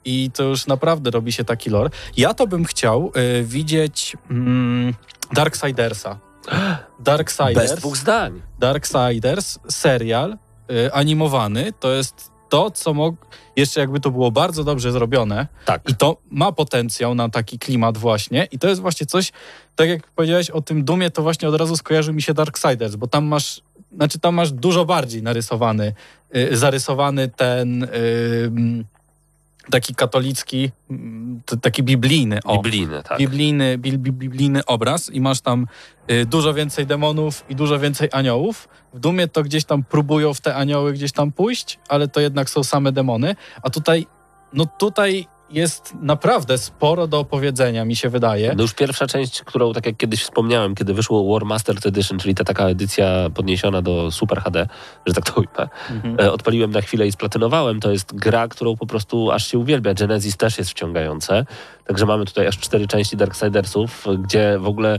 i 0.05 0.30
to 0.34 0.42
już 0.42 0.66
naprawdę 0.66 1.11
robi 1.11 1.32
się 1.32 1.44
taki 1.44 1.70
lore. 1.70 1.90
Ja 2.16 2.34
to 2.34 2.46
bym 2.46 2.64
chciał 2.64 3.12
y, 3.40 3.44
widzieć 3.44 4.16
mm, 4.30 4.94
Darksidersa. 5.32 6.18
Bez 6.46 7.05
Darksiders, 7.05 7.74
dwóch 7.74 7.96
zdań. 7.96 8.42
Darksiders, 8.59 9.59
serial 9.68 10.38
y, 10.70 10.92
animowany, 10.92 11.72
to 11.80 11.92
jest 11.92 12.30
to, 12.51 12.70
co 12.70 12.94
mog... 12.94 13.14
jeszcze 13.57 13.80
jakby 13.80 14.01
to 14.01 14.11
było 14.11 14.30
bardzo 14.30 14.64
dobrze 14.64 14.92
zrobione, 14.92 15.46
Tak. 15.64 15.90
i 15.90 15.94
to 15.94 16.16
ma 16.30 16.53
potencjał 16.53 17.14
na 17.14 17.28
taki 17.28 17.59
klimat 17.59 17.98
właśnie. 17.98 18.48
I 18.51 18.59
to 18.59 18.68
jest 18.68 18.80
właśnie 18.80 19.07
coś, 19.07 19.32
tak 19.76 19.88
jak 19.88 20.07
powiedziałeś 20.07 20.51
o 20.51 20.61
tym 20.61 20.84
Dumie, 20.84 21.11
to 21.11 21.22
właśnie 21.22 21.48
od 21.48 21.55
razu 21.55 21.76
skojarzył 21.76 22.14
mi 22.14 22.22
się 22.22 22.34
Darksiders, 22.34 22.96
bo 22.96 23.07
tam 23.07 23.24
masz, 23.24 23.62
znaczy 23.96 24.18
tam 24.18 24.34
masz 24.34 24.53
dużo 24.53 24.84
bardziej 24.84 25.22
narysowany, 25.22 25.92
y, 26.36 26.57
zarysowany 26.57 27.28
ten 27.28 27.82
y, 27.82 27.88
taki 29.70 29.94
katolicki, 29.94 30.70
mm, 30.90 31.40
taki 31.62 31.82
biblijny, 31.82 32.38
o, 32.44 32.62
Biblijne, 32.62 33.02
tak. 33.02 33.18
biblijny, 33.18 33.78
bi- 33.78 33.98
biblijny 33.98 34.64
obraz 34.66 35.10
i 35.10 35.20
masz 35.20 35.40
tam 35.40 35.66
y, 36.10 36.26
dużo 36.26 36.54
więcej 36.54 36.86
demonów 36.86 37.44
i 37.48 37.56
dużo 37.56 37.78
więcej 37.78 38.08
aniołów. 38.12 38.68
W 38.94 38.98
Dumie 39.00 39.28
to 39.28 39.42
gdzieś 39.42 39.64
tam 39.64 39.84
próbują 39.84 40.34
w 40.34 40.40
te 40.40 40.54
anioły 40.54 40.92
gdzieś 40.92 41.12
tam 41.12 41.32
pójść, 41.32 41.78
ale 41.88 42.08
to 42.08 42.20
jednak 42.20 42.50
są 42.50 42.64
same 42.64 42.92
demony. 42.92 43.36
A 43.62 43.70
tutaj, 43.70 44.06
no 44.52 44.66
tutaj 44.78 45.26
jest 45.51 45.94
naprawdę 46.01 46.59
sporo 46.59 47.07
do 47.07 47.18
opowiedzenia, 47.18 47.84
mi 47.84 47.96
się 47.96 48.09
wydaje. 48.09 48.55
No 48.57 48.62
już 48.62 48.74
pierwsza 48.74 49.07
część, 49.07 49.42
którą 49.42 49.72
tak 49.72 49.86
jak 49.86 49.96
kiedyś 49.96 50.22
wspomniałem, 50.22 50.74
kiedy 50.74 50.94
wyszło 50.94 51.32
War 51.32 51.44
Mastered 51.44 51.86
Edition, 51.86 52.18
czyli 52.18 52.34
ta 52.34 52.44
taka 52.44 52.68
edycja 52.68 53.30
podniesiona 53.34 53.82
do 53.82 54.11
Super 54.11 54.40
HD, 54.40 54.66
że 55.07 55.14
tak 55.14 55.24
to 55.24 55.32
ujmę, 55.40 55.68
Mhm. 55.90 56.16
e, 56.20 56.32
odpaliłem 56.32 56.70
na 56.70 56.80
chwilę 56.80 57.07
i 57.07 57.12
splatynowałem. 57.12 57.80
To 57.80 57.90
jest 57.92 58.14
gra, 58.14 58.48
którą 58.48 58.76
po 58.76 58.86
prostu 58.86 59.30
aż 59.30 59.46
się 59.46 59.59
uwielbia. 59.59 59.94
Genesis 59.94 60.36
też 60.36 60.59
jest 60.59 60.70
wciągające. 60.70 61.44
Także 61.86 62.07
mamy 62.07 62.24
tutaj 62.24 62.46
aż 62.46 62.59
cztery 62.59 62.86
części 62.86 63.16
Darksidersów, 63.16 64.07
gdzie 64.18 64.59
w 64.59 64.66
ogóle 64.66 64.98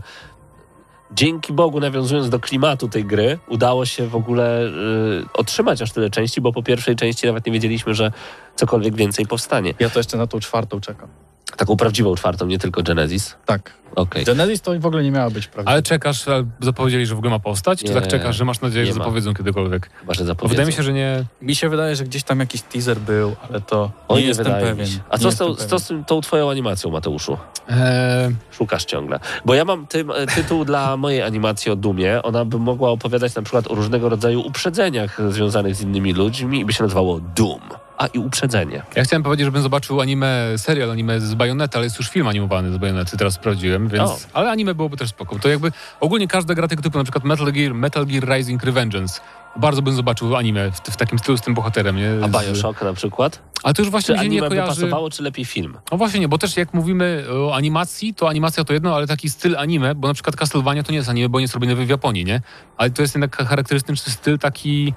dzięki 1.14 1.54
Bogu, 1.54 1.80
nawiązując 1.80 2.30
do 2.30 2.40
klimatu 2.40 2.88
tej 2.88 3.06
gry, 3.06 3.40
udało 3.48 3.86
się 3.86 4.08
w 4.08 4.16
ogóle 4.16 4.68
y, 4.68 5.26
otrzymać 5.34 5.82
aż 5.82 5.92
tyle 5.92 6.10
części, 6.10 6.42
bo 6.42 6.54
po 6.54 6.64
pierwszej 6.64 6.96
części 6.96 7.28
nawet 7.28 7.46
nie 7.46 7.52
wiedzieliśmy, 7.52 7.94
że 7.94 8.12
cokolwiek 8.56 8.96
więcej 8.96 9.26
powstanie. 9.26 9.74
Ja 9.80 9.90
to 9.90 10.00
jeszcze 10.00 10.18
na 10.18 10.28
tą 10.28 10.40
czwartą 10.40 10.82
czekam. 10.82 11.10
Taką 11.58 11.78
prawdziwą 11.78 12.16
czwartą, 12.16 12.46
nie 12.48 12.60
tylko 12.60 12.84
Genesis. 12.84 13.36
Tak. 13.46 13.74
Okej. 13.96 14.26
Genesis 14.26 14.62
to 14.62 14.80
w 14.80 14.86
ogóle 14.86 15.04
nie 15.04 15.12
miała 15.12 15.30
być 15.30 15.48
prawda. 15.48 15.72
Ale 15.72 15.84
czekasz, 15.84 16.26
zapowiedzieli, 16.60 17.06
że 17.06 17.16
w 17.16 17.18
ogóle 17.18 17.32
ma 17.32 17.40
powstać? 17.40 17.80
Czy 17.80 17.86
Nie, 17.86 17.94
tak 17.94 18.08
czekasz, 18.08 18.36
że 18.36 18.46
masz 18.46 18.62
nadzieję, 18.62 18.86
że 18.86 18.92
ma. 18.94 18.98
zapowiedzą 18.98 19.34
kiedykolwiek? 19.34 19.90
Chyba, 20.00 20.14
że 20.14 20.26
zapowiedzą. 20.26 20.50
wydaje 20.50 20.68
mi 20.68 20.74
się, 20.74 20.84
że 20.84 20.94
nie... 20.94 21.24
Mi 21.42 21.56
się 21.56 21.70
wydaje, 21.70 21.96
że 21.96 22.04
gdzieś 22.04 22.24
tam 22.24 22.40
jakiś 22.40 22.62
teaser 22.62 23.00
był, 23.00 23.36
ale 23.50 23.62
to 23.62 23.92
Oj, 24.08 24.16
nie 24.18 24.22
nie 24.22 24.28
jestem 24.28 24.46
pewien. 24.46 24.88
się. 24.88 25.00
A 25.10 25.18
Nie 25.18 25.24
co 25.24 25.32
z, 25.32 25.38
tą, 25.38 25.56
co 25.56 25.80
z 25.80 25.88
tym, 25.88 26.06
tą 26.06 26.22
twoją 26.22 26.50
animacją, 26.52 26.92
Mateuszu? 26.92 27.38
Eee, 27.70 28.36
Szukasz 28.52 28.86
ciągle. 28.86 29.20
Bo 29.46 29.54
ja 29.54 29.66
mam 29.66 29.88
ty, 29.88 30.06
tytuł 30.36 30.66
dla 30.66 30.98
mojej 30.98 31.22
animacji 31.22 31.72
o 31.72 31.76
Dumie. 31.76 32.24
Ona 32.24 32.46
by 32.46 32.60
mogła 32.60 32.90
opowiadać 32.90 33.36
na 33.36 33.42
przykład 33.42 33.72
o 33.72 33.76
różnego 33.76 34.10
rodzaju 34.10 34.42
uprzedzeniach 34.42 35.32
związanych 35.32 35.76
z 35.76 35.82
innymi 35.82 36.14
ludźmi 36.14 36.60
i 36.60 36.66
by 36.66 36.74
się 36.74 36.84
nazywało 36.84 37.20
Doom. 37.36 37.62
A 38.02 38.08
i 38.08 38.20
uprzedzenie. 38.20 38.84
ja 38.96 39.04
chciałem 39.04 39.24
powiedzieć, 39.24 39.46
żebym 39.46 39.62
zobaczył 39.62 40.02
anime, 40.02 40.46
serial 40.58 40.92
anime 40.92 41.20
z 41.22 41.34
Bajonety, 41.34 41.78
ale 41.78 41.86
jest 41.86 41.98
już 41.98 42.10
film 42.10 42.28
animowany 42.28 42.74
z 42.74 42.78
Bajonety, 42.78 43.18
teraz 43.18 43.34
sprawdziłem, 43.34 43.88
więc... 43.88 44.10
O. 44.10 44.18
Ale 44.34 44.52
anime 44.52 44.76
byłoby 44.76 44.98
też 44.98 45.10
spoko. 45.10 45.40
To 45.40 45.50
jakby 45.50 45.72
ogólnie 46.00 46.28
każda 46.28 46.54
gra 46.54 46.68
tego 46.68 46.82
typu, 46.82 46.98
na 46.98 47.04
przykład 47.04 47.24
Metal 47.24 47.52
Gear, 47.52 47.74
Metal 47.74 48.06
Gear 48.06 48.30
Rising 48.38 48.64
Revengeance, 48.64 49.22
bardzo 49.56 49.82
bym 49.82 49.94
zobaczył 49.94 50.36
anime 50.36 50.72
w, 50.72 50.76
w 50.80 50.98
takim 50.98 51.20
stylu 51.20 51.38
z 51.38 51.42
tym 51.42 51.54
bohaterem, 51.54 51.96
nie? 51.98 52.10
A 52.24 52.28
Z- 52.28 52.48
Bioshock 52.48 52.82
na 52.82 52.94
przykład? 52.94 53.40
Ale 53.64 53.74
to 53.74 53.82
już 53.82 53.92
właśnie 53.92 54.16
Czy 54.16 54.20
mi 54.20 54.26
się 54.26 54.30
nie 54.30 54.38
anime 54.38 54.50
by 54.50 54.56
kojarzy... 54.56 54.82
pasowało, 54.82 55.10
czy 55.10 55.24
lepiej 55.24 55.46
film? 55.46 55.78
No 55.92 55.98
właśnie 55.98 56.20
nie, 56.20 56.28
bo 56.28 56.38
też 56.38 56.58
jak 56.58 56.74
mówimy 56.74 57.26
o 57.32 57.56
animacji, 57.56 58.14
to 58.14 58.30
animacja 58.30 58.64
to 58.64 58.74
jedno, 58.74 58.96
ale 58.96 59.08
taki 59.08 59.30
styl 59.30 59.58
anime, 59.58 59.96
bo 59.96 60.08
na 60.08 60.14
przykład 60.14 60.36
Castlevania 60.36 60.84
to 60.84 60.92
nie 60.92 60.98
jest 60.98 61.10
anime, 61.10 61.30
bo 61.30 61.40
nie 61.40 61.44
jest 61.44 61.54
robione 61.54 61.76
w 61.76 61.90
Japonii, 61.90 62.26
nie? 62.26 62.42
Ale 62.78 62.90
to 62.90 63.02
jest 63.02 63.16
jednak 63.16 63.38
charakterystyczny 63.38 64.14
styl 64.14 64.40
taki 64.40 64.94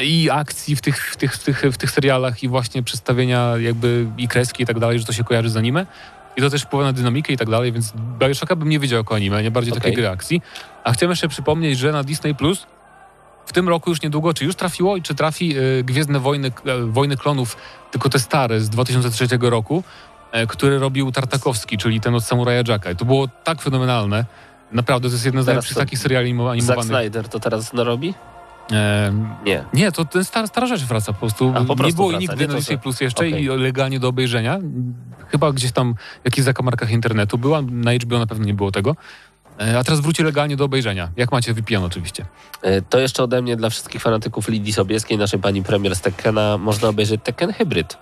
i 0.00 0.30
akcji 0.30 0.76
w 0.76 0.80
tych, 0.80 1.10
w 1.12 1.16
tych, 1.16 1.34
w 1.34 1.44
tych, 1.44 1.62
w 1.72 1.76
tych 1.76 1.90
serialach 1.90 2.42
i 2.42 2.48
właśnie 2.48 2.82
przedstawienia 2.82 3.52
jakby 3.58 4.06
i 4.18 4.28
kreski 4.28 4.62
i 4.62 4.66
tak 4.66 4.78
dalej, 4.78 4.98
że 4.98 5.04
to 5.04 5.12
się 5.12 5.24
kojarzy 5.24 5.50
z 5.50 5.56
anime. 5.56 5.86
I 6.36 6.40
to 6.40 6.50
też 6.50 6.62
wpływa 6.62 6.84
na 6.84 6.92
dynamikę 6.92 7.32
i 7.32 7.36
tak 7.36 7.50
dalej, 7.50 7.72
więc 7.72 7.92
Bioshocka 8.18 8.56
bym 8.56 8.68
nie 8.68 8.78
wiedział 8.78 8.98
jako 8.98 9.14
anime, 9.14 9.42
nie 9.42 9.50
bardziej 9.50 9.72
Okej. 9.72 9.80
takiej 9.80 9.94
gry 9.94 10.08
akcji. 10.08 10.42
A 10.84 10.92
chciałem 10.92 11.10
jeszcze 11.10 11.28
przypomnieć, 11.28 11.78
że 11.78 11.92
na 11.92 12.04
Disney 12.04 12.34
Plus 12.34 12.66
w 13.46 13.52
tym 13.52 13.68
roku 13.68 13.90
już 13.90 14.02
niedługo, 14.02 14.34
czy 14.34 14.44
już 14.44 14.54
trafiło 14.54 14.96
i 14.96 15.02
czy 15.02 15.14
trafi 15.14 15.58
y, 15.58 15.84
Gwiezdne 15.84 16.20
Wojny, 16.20 16.52
e, 16.66 16.78
Wojny 16.86 17.16
Klonów, 17.16 17.56
tylko 17.90 18.08
te 18.08 18.18
stare 18.18 18.60
z 18.60 18.68
2003 18.70 19.50
roku, 19.50 19.84
e, 20.32 20.46
który 20.46 20.78
robił 20.78 21.12
Tartakowski, 21.12 21.78
czyli 21.78 22.00
ten 22.00 22.14
od 22.14 22.24
Samuraja 22.24 22.62
Jacka. 22.68 22.90
I 22.90 22.96
to 22.96 23.04
było 23.04 23.28
tak 23.28 23.62
fenomenalne. 23.62 24.24
Naprawdę, 24.72 25.08
to 25.08 25.14
jest 25.14 25.24
jedna 25.24 25.42
z 25.42 25.46
najlepszych 25.46 25.76
takich 25.76 25.98
seriali 25.98 26.30
animo- 26.30 26.44
Zack 26.44 26.52
animowanych. 26.52 26.86
Snyder 26.86 27.28
to 27.28 27.40
teraz 27.40 27.72
narobi? 27.72 28.14
Nie. 29.44 29.64
nie, 29.72 29.92
to 29.92 30.04
ten 30.04 30.24
stara, 30.24 30.46
stara 30.46 30.66
rzecz 30.66 30.84
wraca 30.84 31.12
po 31.12 31.18
prostu. 31.18 31.50
A, 31.50 31.52
po 31.52 31.60
nie 31.60 31.76
prostu 31.76 31.96
było 31.96 32.08
wraca, 32.08 32.20
nigdy 32.20 32.36
nie 32.36 32.48
na 32.48 32.54
Disney 32.54 32.78
Plus 32.78 33.00
jeszcze 33.00 33.26
Okej. 33.26 33.44
i 33.44 33.48
legalnie 33.48 34.00
do 34.00 34.08
obejrzenia. 34.08 34.58
Chyba 35.28 35.52
gdzieś 35.52 35.72
tam 35.72 35.94
w 36.22 36.24
jakichś 36.24 36.44
zakamarkach 36.44 36.90
internetu 36.90 37.38
była, 37.38 37.62
na 37.62 37.92
HBO 37.94 38.18
na 38.18 38.26
pewno 38.26 38.44
nie 38.44 38.54
było 38.54 38.72
tego. 38.72 38.96
E, 39.60 39.78
A 39.78 39.84
teraz 39.84 40.00
wróci 40.00 40.22
legalnie 40.22 40.56
do 40.56 40.64
obejrzenia. 40.64 41.08
Jak 41.16 41.32
macie 41.32 41.54
VPN 41.54 41.84
oczywiście. 41.84 42.24
E, 42.62 42.82
To 42.82 42.98
jeszcze 42.98 43.22
ode 43.22 43.42
mnie 43.42 43.56
dla 43.56 43.70
wszystkich 43.70 44.02
fanatyków 44.02 44.48
Lidii 44.48 44.72
Sobieskiej, 44.72 45.18
naszej 45.18 45.40
pani 45.40 45.62
premier 45.62 45.96
z 45.96 46.00
Tekkena, 46.00 46.58
można 46.58 46.88
obejrzeć 46.88 47.20
Tekken 47.24 47.52
Hybrid. 47.52 47.98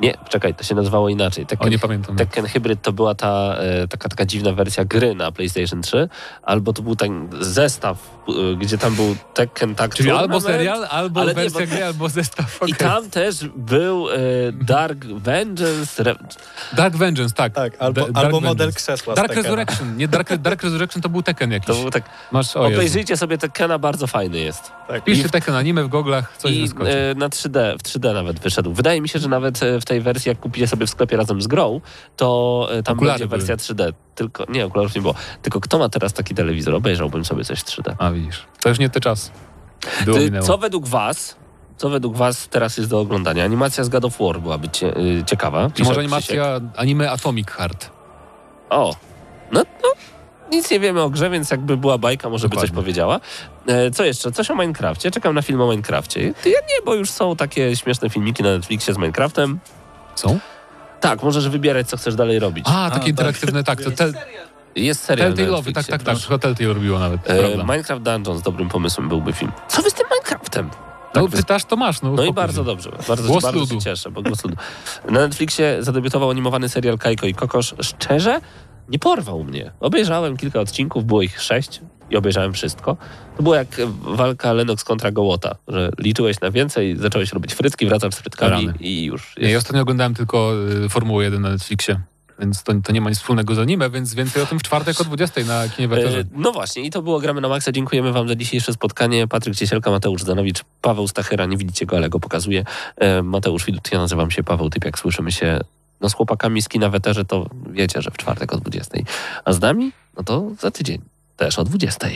Nie, 0.00 0.14
czekaj, 0.28 0.54
to 0.54 0.64
się 0.64 0.74
nazywało 0.74 1.08
inaczej. 1.08 1.44
O, 1.44 1.46
Tekken, 1.46 1.70
nie 1.70 1.78
pamiętam. 1.78 2.16
Tekken 2.16 2.46
Hybrid 2.46 2.82
to 2.82 2.92
była 2.92 3.14
ta 3.14 3.56
e, 3.58 3.88
taka, 3.88 4.08
taka 4.08 4.26
dziwna 4.26 4.52
wersja 4.52 4.84
gry 4.84 5.14
na 5.14 5.32
PlayStation 5.32 5.82
3, 5.82 6.08
albo 6.42 6.72
to 6.72 6.82
był 6.82 6.96
ten 6.96 7.28
zestaw, 7.40 7.98
e, 8.28 8.56
gdzie 8.56 8.78
tam 8.78 8.94
był 8.94 9.16
Tekken 9.34 9.74
tak 9.74 9.94
Czyli 9.94 10.10
albo 10.10 10.40
serial, 10.40 10.86
albo 10.90 11.20
ale 11.20 11.34
nie, 11.34 11.40
wersja 11.40 11.60
bo- 11.60 11.66
gry, 11.66 11.84
albo 11.84 12.08
zestaw. 12.08 12.58
I 12.60 12.64
okej. 12.64 12.74
tam 12.74 13.10
też 13.10 13.44
był 13.56 14.08
e, 14.10 14.16
Dark 14.52 15.04
Vengeance. 15.04 16.02
Re... 16.02 16.14
Dark 16.72 16.96
Vengeance, 16.96 17.34
tak. 17.34 17.52
Tak, 17.52 17.72
albo, 17.78 18.08
Da- 18.08 18.20
albo 18.20 18.40
model 18.40 18.72
krzesła 18.72 19.14
Dark. 19.14 19.34
Resurrection. 19.34 19.96
Nie, 19.96 20.08
Dark, 20.08 20.36
Dark 20.36 20.62
Resurrection 20.62 21.02
to 21.02 21.08
był 21.08 21.22
Tekken 21.22 21.50
jakiś. 21.52 21.66
To 21.66 21.74
był 21.74 21.90
tak. 21.90 22.04
Masz, 22.32 22.56
o 22.56 22.68
Jezu. 22.68 22.74
Obejrzyjcie 22.80 23.16
sobie 23.16 23.38
Tekkena, 23.38 23.78
bardzo 23.78 24.06
fajny 24.06 24.38
jest. 24.38 24.72
Piszcie 25.04 25.28
Tekken 25.28 25.54
anime 25.54 25.84
w 25.84 25.88
goglach, 25.88 26.32
coś 26.38 26.52
I 26.52 26.64
e, 26.64 27.14
na 27.14 27.28
3D, 27.28 27.78
w 27.78 27.82
3D 27.82 28.14
nawet 28.14 28.40
wyszedł. 28.40 28.72
Wydaje 28.72 29.00
mi 29.00 29.08
się, 29.08 29.18
że 29.18 29.28
nawet 29.28 29.62
e, 29.62 29.80
w 29.80 29.85
tej 29.86 30.00
wersji, 30.00 30.28
jak 30.28 30.40
kupicie 30.40 30.66
sobie 30.66 30.86
w 30.86 30.90
sklepie 30.90 31.16
razem 31.16 31.42
z 31.42 31.46
grą, 31.46 31.80
to 32.16 32.68
e, 32.70 32.82
tam 32.82 32.96
Okulary 32.96 33.26
będzie 33.26 33.46
wersja 33.46 33.74
3D. 33.74 33.92
Tylko, 34.14 34.44
nie, 34.48 34.66
okularów 34.66 34.94
nie 34.94 35.02
było. 35.02 35.14
Tylko 35.42 35.60
kto 35.60 35.78
ma 35.78 35.88
teraz 35.88 36.12
taki 36.12 36.34
telewizor? 36.34 36.74
Obejrzałbym 36.74 37.24
sobie 37.24 37.44
coś 37.44 37.60
w 37.60 37.64
3D. 37.64 37.94
A 37.98 38.10
widzisz, 38.10 38.46
to 38.60 38.68
już 38.68 38.78
nie 38.78 38.90
ten 38.90 39.02
czas. 39.02 39.32
Było 40.04 40.18
Ty, 40.18 40.30
co 40.40 40.58
według 40.58 40.88
was, 40.88 41.36
co 41.76 41.90
według 41.90 42.16
was 42.16 42.48
teraz 42.48 42.76
jest 42.76 42.90
do 42.90 43.00
oglądania? 43.00 43.44
Animacja 43.44 43.84
z 43.84 43.88
God 43.88 44.04
of 44.04 44.18
War 44.20 44.40
byłaby 44.40 44.68
cie, 44.68 44.96
y, 44.96 45.24
ciekawa. 45.26 45.70
Czy 45.74 45.82
może 45.82 45.94
Krzysiek. 45.94 45.98
animacja 45.98 46.60
anime 46.76 47.10
Atomic 47.10 47.50
Heart? 47.50 47.90
O, 48.70 48.96
no 49.52 49.64
to 49.64 49.88
nic 50.50 50.70
nie 50.70 50.80
wiemy 50.80 51.02
o 51.02 51.10
grze, 51.10 51.30
więc 51.30 51.50
jakby 51.50 51.76
była 51.76 51.98
bajka, 51.98 52.30
może 52.30 52.48
by 52.48 52.56
coś 52.56 52.62
Dokładnie. 52.62 52.82
powiedziała. 52.82 53.20
E, 53.66 53.90
co 53.90 54.04
jeszcze? 54.04 54.32
Coś 54.32 54.50
o 54.50 54.54
Minecrafcie. 54.54 55.10
Czekam 55.10 55.34
na 55.34 55.42
film 55.42 55.60
o 55.60 55.70
Minecrafcie. 55.70 56.34
Ty, 56.42 56.50
ja 56.50 56.58
nie, 56.60 56.84
bo 56.84 56.94
już 56.94 57.10
są 57.10 57.36
takie 57.36 57.76
śmieszne 57.76 58.10
filmiki 58.10 58.42
na 58.42 58.48
Netflixie 58.52 58.94
z 58.94 58.98
Minecraftem. 58.98 59.58
Są? 60.14 60.38
Tak, 61.00 61.22
możesz 61.22 61.48
wybierać, 61.48 61.88
co 61.88 61.96
chcesz 61.96 62.14
dalej 62.14 62.38
robić. 62.38 62.66
A, 62.68 62.84
takie 62.90 63.00
tak. 63.00 63.08
interaktywne, 63.08 63.64
tak. 63.64 63.82
To 63.82 63.90
tel, 63.90 64.14
Jest 64.76 65.02
serial 65.04 65.30
na 65.30 65.36
Telltale'owy, 65.36 65.72
tak, 65.72 65.86
tak, 65.86 66.02
tak. 66.02 66.18
Chyba 66.18 66.38
Telltale 66.38 66.74
robiło 66.74 66.98
nawet. 66.98 67.30
E. 67.30 67.56
Minecraft 67.56 68.02
Dungeons 68.02 68.42
dobrym 68.42 68.68
pomysłem 68.68 69.08
byłby 69.08 69.32
film. 69.32 69.52
Co 69.68 69.82
wy 69.82 69.90
z 69.90 69.94
tym 69.94 70.06
Minecraftem? 70.10 70.70
No, 71.14 71.22
Tak 71.22 71.30
pytasz, 71.30 71.64
to 71.64 71.76
masz. 71.76 72.02
No, 72.02 72.10
No 72.12 72.24
i 72.24 72.32
bardzo 72.32 72.64
dobrze. 72.64 72.90
Bardzo, 73.08 73.28
Głos 73.28 73.42
bardzo 73.42 73.60
ludu. 73.60 73.74
się 73.74 73.80
cieszę, 73.80 74.10
bo 74.10 74.22
głos 74.22 74.44
ludu. 74.44 74.56
Na 75.10 75.20
Netflixie 75.20 75.76
zadebiutował 75.80 76.30
animowany 76.30 76.68
serial 76.68 76.98
Kajko 76.98 77.26
i 77.26 77.34
Kokosz. 77.34 77.74
Szczerze, 77.80 78.40
nie 78.88 78.98
porwał 78.98 79.44
mnie. 79.44 79.72
Obejrzałem 79.80 80.36
kilka 80.36 80.60
odcinków, 80.60 81.04
było 81.04 81.22
ich 81.22 81.42
sześć 81.42 81.80
i 82.10 82.16
obejrzałem 82.16 82.52
wszystko. 82.52 82.96
To 83.36 83.42
było 83.42 83.54
jak 83.54 83.68
walka 84.02 84.52
Lennox 84.52 84.84
kontra 84.84 85.10
Gołota, 85.10 85.54
że 85.68 85.90
liczyłeś 85.98 86.40
na 86.40 86.50
więcej, 86.50 86.96
zacząłeś 86.96 87.32
robić 87.32 87.54
frytki, 87.54 87.86
wracasz 87.86 88.14
z 88.14 88.18
frytkami 88.18 88.66
Rany. 88.66 88.78
i 88.80 89.04
już. 89.04 89.34
Nie, 89.36 89.42
ja 89.42 89.48
Jest. 89.50 89.64
ostatnio 89.66 89.82
oglądałem 89.82 90.14
tylko 90.14 90.52
y, 90.84 90.88
Formułę 90.88 91.24
1 91.24 91.42
na 91.42 91.50
Netflixie, 91.50 92.00
więc 92.38 92.62
to, 92.62 92.72
to 92.84 92.92
nie 92.92 93.00
ma 93.00 93.10
nic 93.10 93.18
wspólnego 93.18 93.54
z 93.54 93.58
anime, 93.58 93.90
więc 93.90 94.14
więcej 94.14 94.42
o 94.42 94.46
tym 94.46 94.58
w 94.58 94.62
czwartek 94.62 95.00
o 95.00 95.04
20 95.04 95.44
na 95.44 95.68
kinie 95.68 95.88
Weterze. 95.88 96.18
E, 96.20 96.24
No 96.34 96.52
właśnie, 96.52 96.82
i 96.82 96.90
to 96.90 97.02
było 97.02 97.20
Gramy 97.20 97.40
na 97.40 97.48
Maxa. 97.48 97.72
Dziękujemy 97.72 98.12
Wam 98.12 98.28
za 98.28 98.34
dzisiejsze 98.34 98.72
spotkanie. 98.72 99.28
Patryk 99.28 99.56
Ciesielka, 99.56 99.90
Mateusz 99.90 100.22
Zanowicz, 100.22 100.60
Paweł 100.82 101.08
Stachyra. 101.08 101.46
Nie 101.46 101.56
widzicie 101.56 101.86
go, 101.86 101.96
ale 101.96 102.08
go 102.08 102.20
pokazuję. 102.20 102.64
E, 102.96 103.22
Mateusz 103.22 103.64
Widut, 103.64 103.92
ja 103.92 103.98
nazywam 103.98 104.30
się 104.30 104.42
Paweł 104.44 104.70
Typiak. 104.70 104.98
Słyszymy 104.98 105.32
się 105.32 105.60
no, 106.00 106.08
z 106.08 106.14
chłopakami 106.14 106.62
z 106.62 106.68
kina 106.68 106.88
Weterze, 106.88 107.24
to 107.24 107.46
wiecie, 107.70 108.02
że 108.02 108.10
w 108.10 108.16
czwartek 108.16 108.52
o 108.52 108.56
20. 108.56 108.98
A 109.44 109.52
z 109.52 109.60
nami? 109.60 109.92
No 110.16 110.22
to 110.22 110.50
za 110.60 110.70
tydzień. 110.70 111.00
Też 111.36 111.58
o 111.58 111.64
20. 111.64 112.08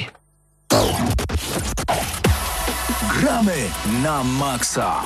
Gramy 3.20 3.56
na 4.02 4.24
maksa. 4.24 5.02